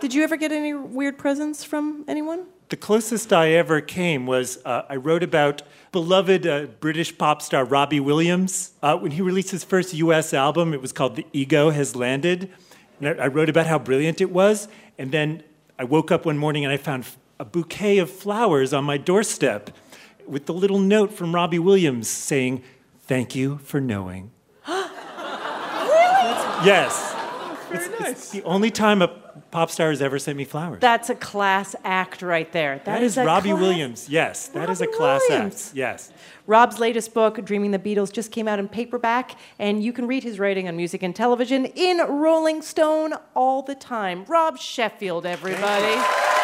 Did 0.00 0.12
you 0.12 0.22
ever 0.22 0.36
get 0.36 0.52
any 0.52 0.74
weird 0.74 1.16
presents 1.16 1.64
from 1.64 2.04
anyone? 2.06 2.46
The 2.68 2.76
closest 2.76 3.32
I 3.32 3.52
ever 3.52 3.80
came 3.80 4.26
was 4.26 4.58
uh, 4.66 4.82
I 4.88 4.96
wrote 4.96 5.22
about 5.22 5.62
beloved 5.92 6.46
uh, 6.46 6.66
British 6.78 7.16
pop 7.16 7.40
star 7.40 7.64
Robbie 7.64 8.00
Williams. 8.00 8.72
Uh, 8.82 8.96
when 8.96 9.12
he 9.12 9.22
released 9.22 9.50
his 9.50 9.64
first 9.64 9.94
US 9.94 10.34
album, 10.34 10.74
it 10.74 10.82
was 10.82 10.92
called 10.92 11.16
The 11.16 11.26
Ego 11.32 11.70
Has 11.70 11.96
Landed. 11.96 12.50
And 13.00 13.20
I, 13.20 13.24
I 13.24 13.26
wrote 13.28 13.48
about 13.48 13.66
how 13.66 13.78
brilliant 13.78 14.20
it 14.20 14.30
was. 14.30 14.68
And 14.98 15.10
then 15.10 15.42
I 15.78 15.84
woke 15.84 16.10
up 16.10 16.26
one 16.26 16.36
morning 16.36 16.64
and 16.64 16.72
I 16.72 16.76
found 16.76 17.06
a 17.38 17.44
bouquet 17.46 17.96
of 17.96 18.10
flowers 18.10 18.74
on 18.74 18.84
my 18.84 18.98
doorstep 18.98 19.70
with 20.26 20.44
the 20.44 20.52
little 20.52 20.78
note 20.78 21.12
from 21.12 21.34
Robbie 21.34 21.58
Williams 21.58 22.08
saying, 22.08 22.62
Thank 23.00 23.34
you 23.34 23.58
for 23.58 23.80
knowing. 23.80 24.30
Yes. 26.64 27.14
it's, 27.70 27.88
it's 28.00 28.30
the 28.30 28.42
only 28.42 28.70
time 28.70 29.02
a 29.02 29.08
pop 29.50 29.70
star 29.70 29.90
has 29.90 30.00
ever 30.02 30.18
sent 30.18 30.36
me 30.36 30.44
flowers. 30.44 30.80
That's 30.80 31.10
a 31.10 31.14
class 31.14 31.74
act 31.84 32.22
right 32.22 32.50
there. 32.52 32.80
that 32.84 33.02
is, 33.02 33.16
a 33.16 33.24
Robbie 33.24 33.50
class- 33.50 33.60
Williams. 33.60 34.08
Yes, 34.08 34.48
that 34.48 34.70
is 34.70 34.80
a 34.80 34.86
class 34.86 35.22
Williams. 35.28 35.68
act. 35.68 35.76
Yes. 35.76 36.12
Rob's 36.46 36.78
latest 36.78 37.14
book, 37.14 37.44
Dreaming 37.44 37.70
the 37.70 37.78
Beatles, 37.78 38.12
just 38.12 38.32
came 38.32 38.48
out 38.48 38.58
in 38.58 38.68
paperback, 38.68 39.36
and 39.58 39.82
you 39.82 39.92
can 39.92 40.06
read 40.06 40.22
his 40.24 40.38
writing 40.38 40.66
on 40.68 40.76
music 40.76 41.02
and 41.02 41.14
television 41.14 41.66
in 41.66 41.98
Rolling 41.98 42.62
Stone 42.62 43.14
all 43.34 43.62
the 43.62 43.74
time. 43.74 44.24
Rob 44.26 44.58
Sheffield, 44.58 45.26
everybody. 45.26 46.39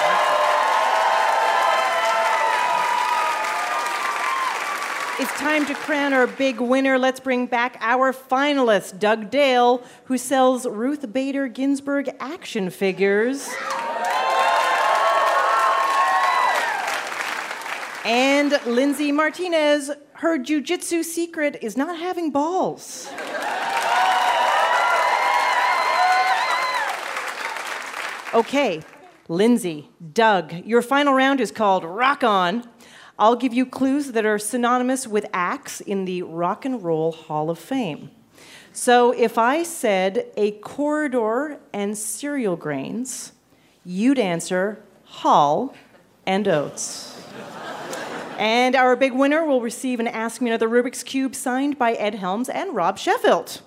It's 5.18 5.32
time 5.38 5.64
to 5.64 5.74
crown 5.74 6.12
our 6.12 6.26
big 6.26 6.60
winner. 6.60 6.98
Let's 6.98 7.20
bring 7.20 7.46
back 7.46 7.78
our 7.80 8.12
finalist, 8.12 8.98
Doug 8.98 9.30
Dale, 9.30 9.82
who 10.04 10.18
sells 10.18 10.66
Ruth 10.66 11.10
Bader 11.10 11.48
Ginsburg 11.48 12.10
action 12.20 12.68
figures. 12.68 13.48
And 18.04 18.60
Lindsay 18.66 19.10
Martinez, 19.10 19.90
her 20.16 20.38
jujitsu 20.38 21.02
secret 21.02 21.60
is 21.62 21.78
not 21.78 21.98
having 21.98 22.30
balls. 22.30 23.08
Okay, 28.34 28.82
Lindsay, 29.28 29.88
Doug, 30.12 30.52
your 30.66 30.82
final 30.82 31.14
round 31.14 31.40
is 31.40 31.50
called 31.50 31.84
Rock 31.84 32.22
On. 32.22 32.68
I'll 33.18 33.36
give 33.36 33.54
you 33.54 33.64
clues 33.64 34.12
that 34.12 34.26
are 34.26 34.38
synonymous 34.38 35.06
with 35.06 35.26
acts 35.32 35.80
in 35.80 36.04
the 36.04 36.22
Rock 36.22 36.64
and 36.64 36.82
Roll 36.82 37.12
Hall 37.12 37.48
of 37.48 37.58
Fame. 37.58 38.10
So 38.72 39.12
if 39.12 39.38
I 39.38 39.62
said 39.62 40.26
a 40.36 40.50
corridor 40.52 41.58
and 41.72 41.96
cereal 41.96 42.56
grains, 42.56 43.32
you'd 43.86 44.18
answer 44.18 44.82
Hall 45.04 45.74
and 46.26 46.46
Oates. 46.46 47.14
And 48.38 48.76
our 48.76 48.96
big 48.96 49.14
winner 49.14 49.46
will 49.46 49.62
receive 49.62 49.98
an 49.98 50.08
Ask 50.08 50.42
Me 50.42 50.50
Another 50.50 50.68
Rubik's 50.68 51.02
Cube 51.02 51.34
signed 51.34 51.78
by 51.78 51.92
Ed 51.94 52.16
Helms 52.16 52.50
and 52.50 52.74
Rob 52.74 52.98
Sheffield. 52.98 53.62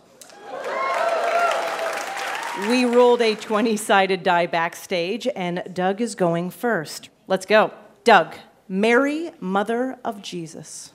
We 2.67 2.85
rolled 2.85 3.21
a 3.21 3.33
20 3.33 3.77
sided 3.77 4.21
die 4.21 4.45
backstage, 4.45 5.27
and 5.35 5.63
Doug 5.73 6.01
is 6.01 6.13
going 6.13 6.51
first. 6.51 7.09
Let's 7.25 7.47
go. 7.47 7.71
Doug, 8.03 8.35
Mary, 8.71 9.31
Mother 9.39 9.97
of 10.05 10.21
Jesus. 10.21 10.93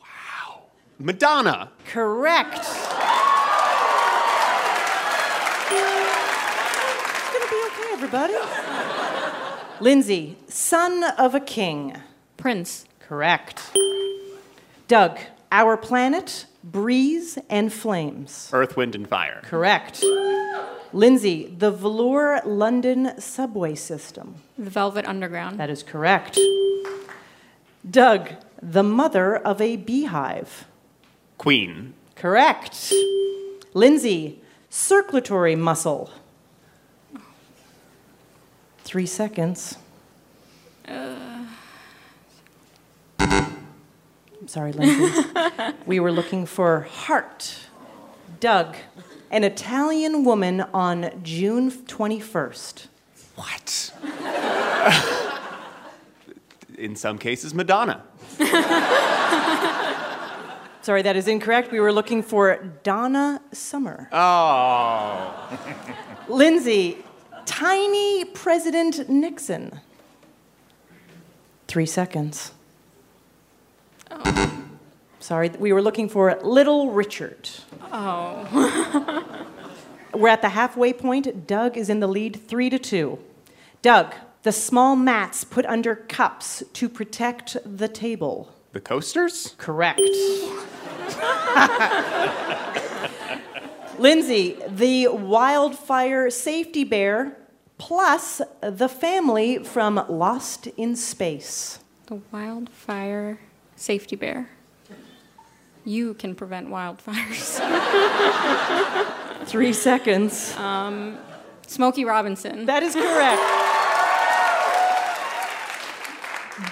Wow. 0.00 0.62
Madonna. 1.00 1.72
Correct. 1.84 2.60
It's 2.60 2.88
gonna 7.32 7.50
be 7.50 7.56
okay, 7.66 7.92
everybody. 7.92 8.34
Lindsay, 9.80 10.36
son 10.46 11.02
of 11.18 11.34
a 11.34 11.40
king. 11.40 11.96
Prince. 12.36 12.84
Correct. 13.00 13.72
Doug, 14.86 15.18
our 15.50 15.76
planet, 15.76 16.46
breeze 16.64 17.38
and 17.48 17.72
flames. 17.72 18.50
Earth, 18.52 18.76
Wind, 18.76 18.94
and 18.94 19.08
Fire. 19.08 19.40
Correct. 19.44 20.04
Lindsay, 20.92 21.46
the 21.46 21.70
velour 21.70 22.40
London 22.44 23.18
subway 23.18 23.74
system. 23.74 24.36
The 24.58 24.70
Velvet 24.70 25.06
Underground. 25.06 25.58
That 25.58 25.70
is 25.70 25.82
correct. 25.82 26.38
Doug, 27.88 28.30
the 28.62 28.82
mother 28.82 29.36
of 29.36 29.60
a 29.60 29.76
beehive. 29.76 30.66
Queen. 31.38 31.94
Correct. 32.14 32.92
Lindsay, 33.74 34.40
circulatory 34.68 35.56
muscle. 35.56 36.10
Three 38.84 39.06
seconds. 39.06 39.78
I'm 40.86 41.31
sorry, 44.46 44.72
Lindsay. 44.72 45.22
we 45.86 46.00
were 46.00 46.12
looking 46.12 46.46
for 46.46 46.88
Heart, 46.90 47.56
Doug, 48.40 48.76
an 49.30 49.44
Italian 49.44 50.24
woman 50.24 50.62
on 50.74 51.10
June 51.22 51.70
21st. 51.70 52.86
What? 53.36 53.92
In 56.78 56.96
some 56.96 57.18
cases, 57.18 57.54
Madonna. 57.54 58.02
Sorry, 60.82 61.02
that 61.02 61.14
is 61.14 61.28
incorrect. 61.28 61.70
We 61.70 61.78
were 61.78 61.92
looking 61.92 62.24
for 62.24 62.56
Donna 62.82 63.40
Summer. 63.52 64.08
Oh. 64.10 65.58
Lindsay, 66.28 66.98
tiny 67.46 68.24
President 68.24 69.08
Nixon. 69.08 69.78
Three 71.68 71.86
seconds. 71.86 72.50
Sorry, 75.20 75.50
we 75.50 75.72
were 75.72 75.82
looking 75.82 76.08
for 76.08 76.38
Little 76.42 76.90
Richard. 76.90 77.48
Oh. 77.92 79.24
We're 80.14 80.28
at 80.28 80.42
the 80.42 80.50
halfway 80.50 80.92
point. 80.92 81.46
Doug 81.46 81.76
is 81.76 81.88
in 81.88 82.00
the 82.00 82.06
lead, 82.06 82.36
three 82.48 82.68
to 82.70 82.78
two. 82.78 83.18
Doug, 83.80 84.14
the 84.42 84.52
small 84.52 84.96
mats 84.96 85.44
put 85.44 85.64
under 85.66 85.94
cups 85.94 86.62
to 86.72 86.88
protect 86.88 87.56
the 87.64 87.88
table. 87.88 88.52
The 88.72 88.80
coasters? 88.80 89.54
Correct. 89.58 90.00
Lindsay, 93.98 94.56
the 94.68 95.08
wildfire 95.08 96.30
safety 96.30 96.84
bear 96.84 97.36
plus 97.78 98.40
the 98.60 98.88
family 98.88 99.58
from 99.58 100.04
Lost 100.08 100.66
in 100.76 100.96
Space. 100.96 101.78
The 102.06 102.20
wildfire 102.32 103.38
safety 103.82 104.16
bear. 104.16 104.48
You 105.84 106.14
can 106.14 106.34
prevent 106.36 106.68
wildfires. 106.68 107.58
Three 109.46 109.72
seconds. 109.72 110.56
Um, 110.56 111.18
Smokey 111.66 112.04
Robinson. 112.04 112.66
That 112.66 112.84
is 112.84 112.94
correct. 112.94 113.42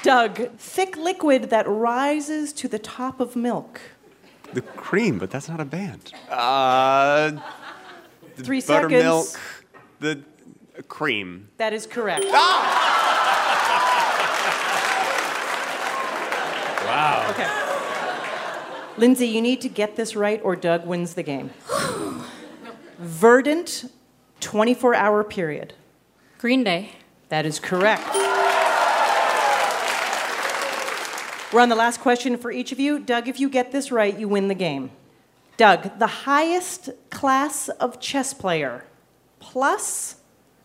Doug, 0.05 0.57
thick 0.57 0.97
liquid 0.97 1.51
that 1.51 1.67
rises 1.67 2.53
to 2.53 2.69
the 2.69 2.79
top 2.79 3.19
of 3.19 3.35
milk. 3.35 3.81
The 4.53 4.63
cream, 4.63 5.19
but 5.19 5.31
that's 5.31 5.49
not 5.49 5.59
a 5.59 5.65
band. 5.65 6.13
Uh, 6.29 7.33
the 8.37 8.45
Three 8.45 8.61
buttermilk. 8.61 9.27
seconds. 9.27 9.47
The 9.99 10.23
uh, 10.79 10.83
cream. 10.87 11.49
That 11.57 11.73
is 11.73 11.87
correct. 11.87 12.25
Wow. 16.91 17.27
Okay. 17.31 17.47
Lindsay, 19.01 19.29
you 19.29 19.41
need 19.41 19.61
to 19.63 19.69
get 19.69 19.97
this 19.97 20.15
right 20.15 20.41
or 20.45 20.55
Doug 20.55 20.87
wins 20.87 21.15
the 21.15 21.23
game. 21.23 21.51
Verdant, 22.99 23.91
24 24.41 24.95
hour 24.95 25.25
period. 25.25 25.73
Green 26.39 26.63
Day. 26.63 26.93
That 27.31 27.47
is 27.47 27.59
correct. 27.59 28.07
We're 31.53 31.61
on 31.61 31.69
the 31.69 31.77
last 31.77 32.01
question 32.01 32.37
for 32.37 32.53
each 32.53 32.73
of 32.73 32.79
you. 32.79 32.99
Doug, 32.99 33.27
if 33.27 33.41
you 33.41 33.49
get 33.49 33.73
this 33.73 33.91
right, 33.91 34.17
you 34.17 34.29
win 34.29 34.49
the 34.49 34.55
game. 34.55 34.91
Doug, 35.57 35.99
the 35.99 36.07
highest 36.07 36.91
class 37.11 37.69
of 37.69 38.01
chess 38.01 38.35
player 38.35 38.85
plus 39.39 40.17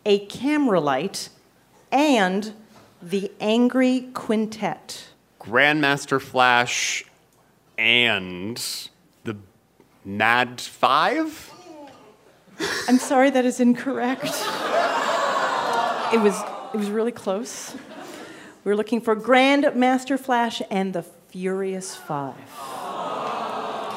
a 0.06 0.20
camera 0.26 0.80
light, 0.80 1.28
and 1.90 2.54
the 3.02 3.30
Angry 3.40 4.08
Quintet? 4.14 5.08
Grandmaster 5.40 6.20
Flash 6.20 7.04
and 7.78 8.56
the 9.24 9.36
Mad 10.04 10.60
Five? 10.60 11.52
I'm 12.88 12.98
sorry, 12.98 13.30
that 13.30 13.44
is 13.44 13.60
incorrect. 13.60 14.24
It 16.12 16.20
was, 16.20 16.40
it 16.72 16.78
was 16.78 16.90
really 16.90 17.12
close. 17.12 17.74
We 18.64 18.70
We're 18.70 18.76
looking 18.76 19.00
for 19.00 19.14
Grandmaster 19.14 20.18
Flash 20.18 20.62
and 20.70 20.92
the 20.92 21.02
Furious 21.02 21.94
Five. 21.94 22.34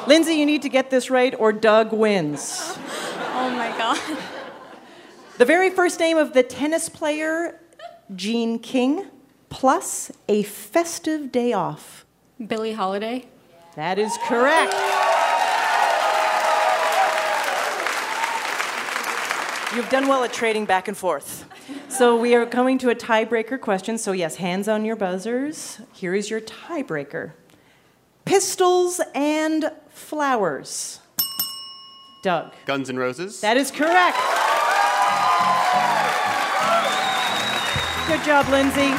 Lindsay, 0.06 0.34
you 0.34 0.46
need 0.46 0.62
to 0.62 0.68
get 0.68 0.90
this 0.90 1.10
right 1.10 1.34
or 1.38 1.52
Doug 1.52 1.92
wins. 1.92 2.76
Oh 3.32 3.50
my 3.56 3.68
god. 3.78 3.98
The 5.38 5.44
very 5.44 5.70
first 5.70 6.00
name 6.00 6.18
of 6.18 6.34
the 6.34 6.42
tennis 6.42 6.88
player, 6.88 7.58
Jean 8.14 8.58
King, 8.58 9.06
plus 9.48 10.12
a 10.28 10.42
festive 10.42 11.32
day 11.32 11.52
off. 11.52 12.04
Billie 12.44 12.72
Holiday. 12.72 13.26
That 13.76 13.98
is 13.98 14.16
correct. 14.26 14.74
You've 19.74 19.88
done 19.88 20.08
well 20.08 20.24
at 20.24 20.32
trading 20.32 20.64
back 20.64 20.88
and 20.88 20.96
forth. 20.96 21.44
So 21.88 22.16
we 22.16 22.34
are 22.34 22.44
coming 22.44 22.78
to 22.78 22.90
a 22.90 22.94
tiebreaker 22.94 23.60
question. 23.60 23.98
So, 23.98 24.12
yes, 24.12 24.36
hands 24.36 24.66
on 24.66 24.84
your 24.84 24.96
buzzers. 24.96 25.80
Here 25.92 26.14
is 26.14 26.28
your 26.28 26.40
tiebreaker 26.40 27.32
pistols 28.24 29.00
and 29.14 29.72
flowers. 29.88 31.00
Doug. 32.22 32.52
Guns 32.66 32.90
N' 32.90 32.96
Roses? 32.96 33.40
That 33.40 33.56
is 33.56 33.70
correct. 33.70 34.18
Good 38.06 38.24
job, 38.24 38.46
Lindsay. 38.50 38.90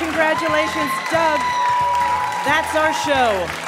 Congratulations, 0.00 0.92
Doug. 1.12 1.40
That's 2.44 2.74
our 2.76 2.92
show. 3.04 3.65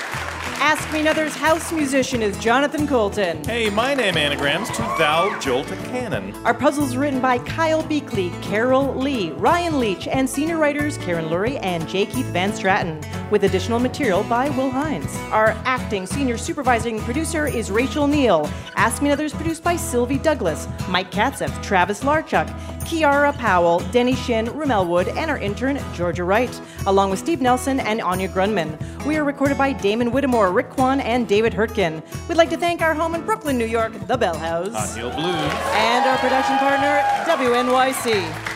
Ask 0.61 0.93
Me 0.93 1.01
Another's 1.01 1.37
house 1.37 1.71
musician 1.71 2.21
is 2.21 2.37
Jonathan 2.39 2.85
Coulton. 2.89 3.45
Hey, 3.45 3.71
my 3.71 3.95
name 3.95 4.17
anagrams 4.17 4.69
to 4.71 4.83
Thou 4.99 5.39
Jolt 5.39 5.71
a 5.71 5.77
Cannon. 5.77 6.35
Our 6.45 6.53
puzzles 6.53 6.97
written 6.97 7.21
by 7.21 7.39
Kyle 7.39 7.85
Beakley, 7.85 8.31
Carol 8.43 8.93
Lee, 8.93 9.31
Ryan 9.31 9.79
Leach, 9.79 10.09
and 10.09 10.29
senior 10.29 10.59
writers 10.59 10.99
Karen 10.99 11.27
Lurie 11.27 11.63
and 11.63 11.89
J. 11.89 12.07
Keith 12.07 12.27
Van 12.27 12.51
Straaten, 12.51 13.01
with 13.31 13.45
additional 13.45 13.79
material 13.79 14.25
by 14.25 14.51
Will 14.51 14.69
Hines. 14.69 15.15
Our 15.31 15.51
acting 15.65 16.07
senior 16.07 16.37
supervising 16.37 16.99
producer 17.03 17.47
is 17.47 17.71
Rachel 17.71 18.09
Neel. 18.09 18.51
Ask 18.75 19.01
Me 19.01 19.11
Another 19.11 19.27
is 19.27 19.33
produced 19.33 19.63
by 19.63 19.77
Sylvie 19.77 20.19
Douglas, 20.19 20.67
Mike 20.89 21.13
Katzeff, 21.13 21.63
Travis 21.63 22.03
Larchuk, 22.03 22.49
Kiara 22.81 23.37
Powell, 23.37 23.81
Denny 23.93 24.17
Shin, 24.17 24.47
Rommel 24.47 24.87
Wood, 24.87 25.09
and 25.09 25.31
our 25.31 25.39
intern, 25.39 25.79
Georgia 25.95 26.25
Wright, 26.25 26.61
along 26.87 27.11
with 27.11 27.19
Steve 27.19 27.43
Nelson 27.43 27.81
and 27.81 28.01
Anya 28.01 28.29
Grundmann. 28.29 28.77
We 29.05 29.17
are 29.19 29.25
recorded 29.25 29.59
by 29.59 29.73
Damon 29.75 30.11
Whittemore, 30.11 30.48
Rick 30.51 30.71
Kwan, 30.71 31.01
and 31.01 31.29
David 31.29 31.53
Hurtkin. 31.53 32.03
We'd 32.29 32.37
like 32.37 32.51
to 32.51 32.57
thank 32.57 32.81
our 32.81 32.95
home 32.95 33.15
in 33.15 33.25
Brooklyn, 33.25 33.59
New 33.59 33.67
York, 33.67 33.93
The 34.07 34.17
Bell 34.17 34.37
House. 34.37 34.73
Hot 34.73 34.95
Blues. 34.95 35.15
And 35.15 36.07
our 36.07 36.19
production 36.19 36.59
partner, 36.59 37.01
WNYC. 37.27 38.49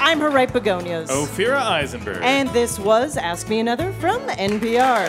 I'm 0.00 0.20
her 0.20 0.30
right 0.30 0.52
begonias. 0.52 1.10
Ophira 1.10 1.60
Eisenberg. 1.60 2.18
And 2.22 2.48
this 2.50 2.78
was 2.78 3.16
Ask 3.16 3.48
Me 3.48 3.58
Another 3.58 3.92
from 3.94 4.20
NPR. 4.28 5.08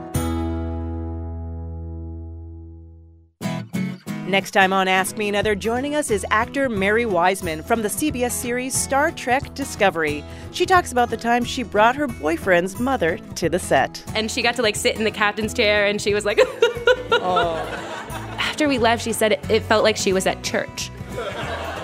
Next 4.31 4.51
time 4.51 4.71
on 4.71 4.87
Ask 4.87 5.17
Me 5.17 5.27
Another, 5.27 5.55
joining 5.55 5.93
us 5.93 6.09
is 6.09 6.25
actor 6.31 6.69
Mary 6.69 7.05
Wiseman 7.05 7.61
from 7.61 7.81
the 7.81 7.89
CBS 7.89 8.31
series 8.31 8.73
Star 8.73 9.11
Trek 9.11 9.53
Discovery. 9.55 10.23
She 10.53 10.65
talks 10.65 10.93
about 10.93 11.09
the 11.09 11.17
time 11.17 11.43
she 11.43 11.63
brought 11.63 11.97
her 11.97 12.07
boyfriend's 12.07 12.79
mother 12.79 13.17
to 13.35 13.49
the 13.49 13.59
set. 13.59 14.01
And 14.15 14.31
she 14.31 14.41
got 14.41 14.55
to 14.55 14.61
like 14.61 14.77
sit 14.77 14.95
in 14.95 15.03
the 15.03 15.11
captain's 15.11 15.53
chair 15.53 15.85
and 15.85 16.01
she 16.01 16.13
was 16.13 16.23
like, 16.23 16.39
oh. 17.11 17.57
After 18.39 18.69
we 18.69 18.77
left, 18.77 19.03
she 19.03 19.11
said 19.11 19.33
it, 19.33 19.49
it 19.51 19.63
felt 19.63 19.83
like 19.83 19.97
she 19.97 20.13
was 20.13 20.25
at 20.25 20.41
church. 20.45 20.89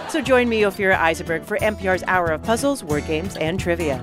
So 0.08 0.22
join 0.22 0.48
me, 0.48 0.62
Ophira 0.62 0.96
Eisenberg, 0.96 1.44
for 1.44 1.58
NPR's 1.58 2.04
Hour 2.08 2.28
of 2.28 2.44
Puzzles, 2.44 2.82
Word 2.82 3.06
Games, 3.08 3.36
and 3.36 3.60
Trivia. 3.60 4.02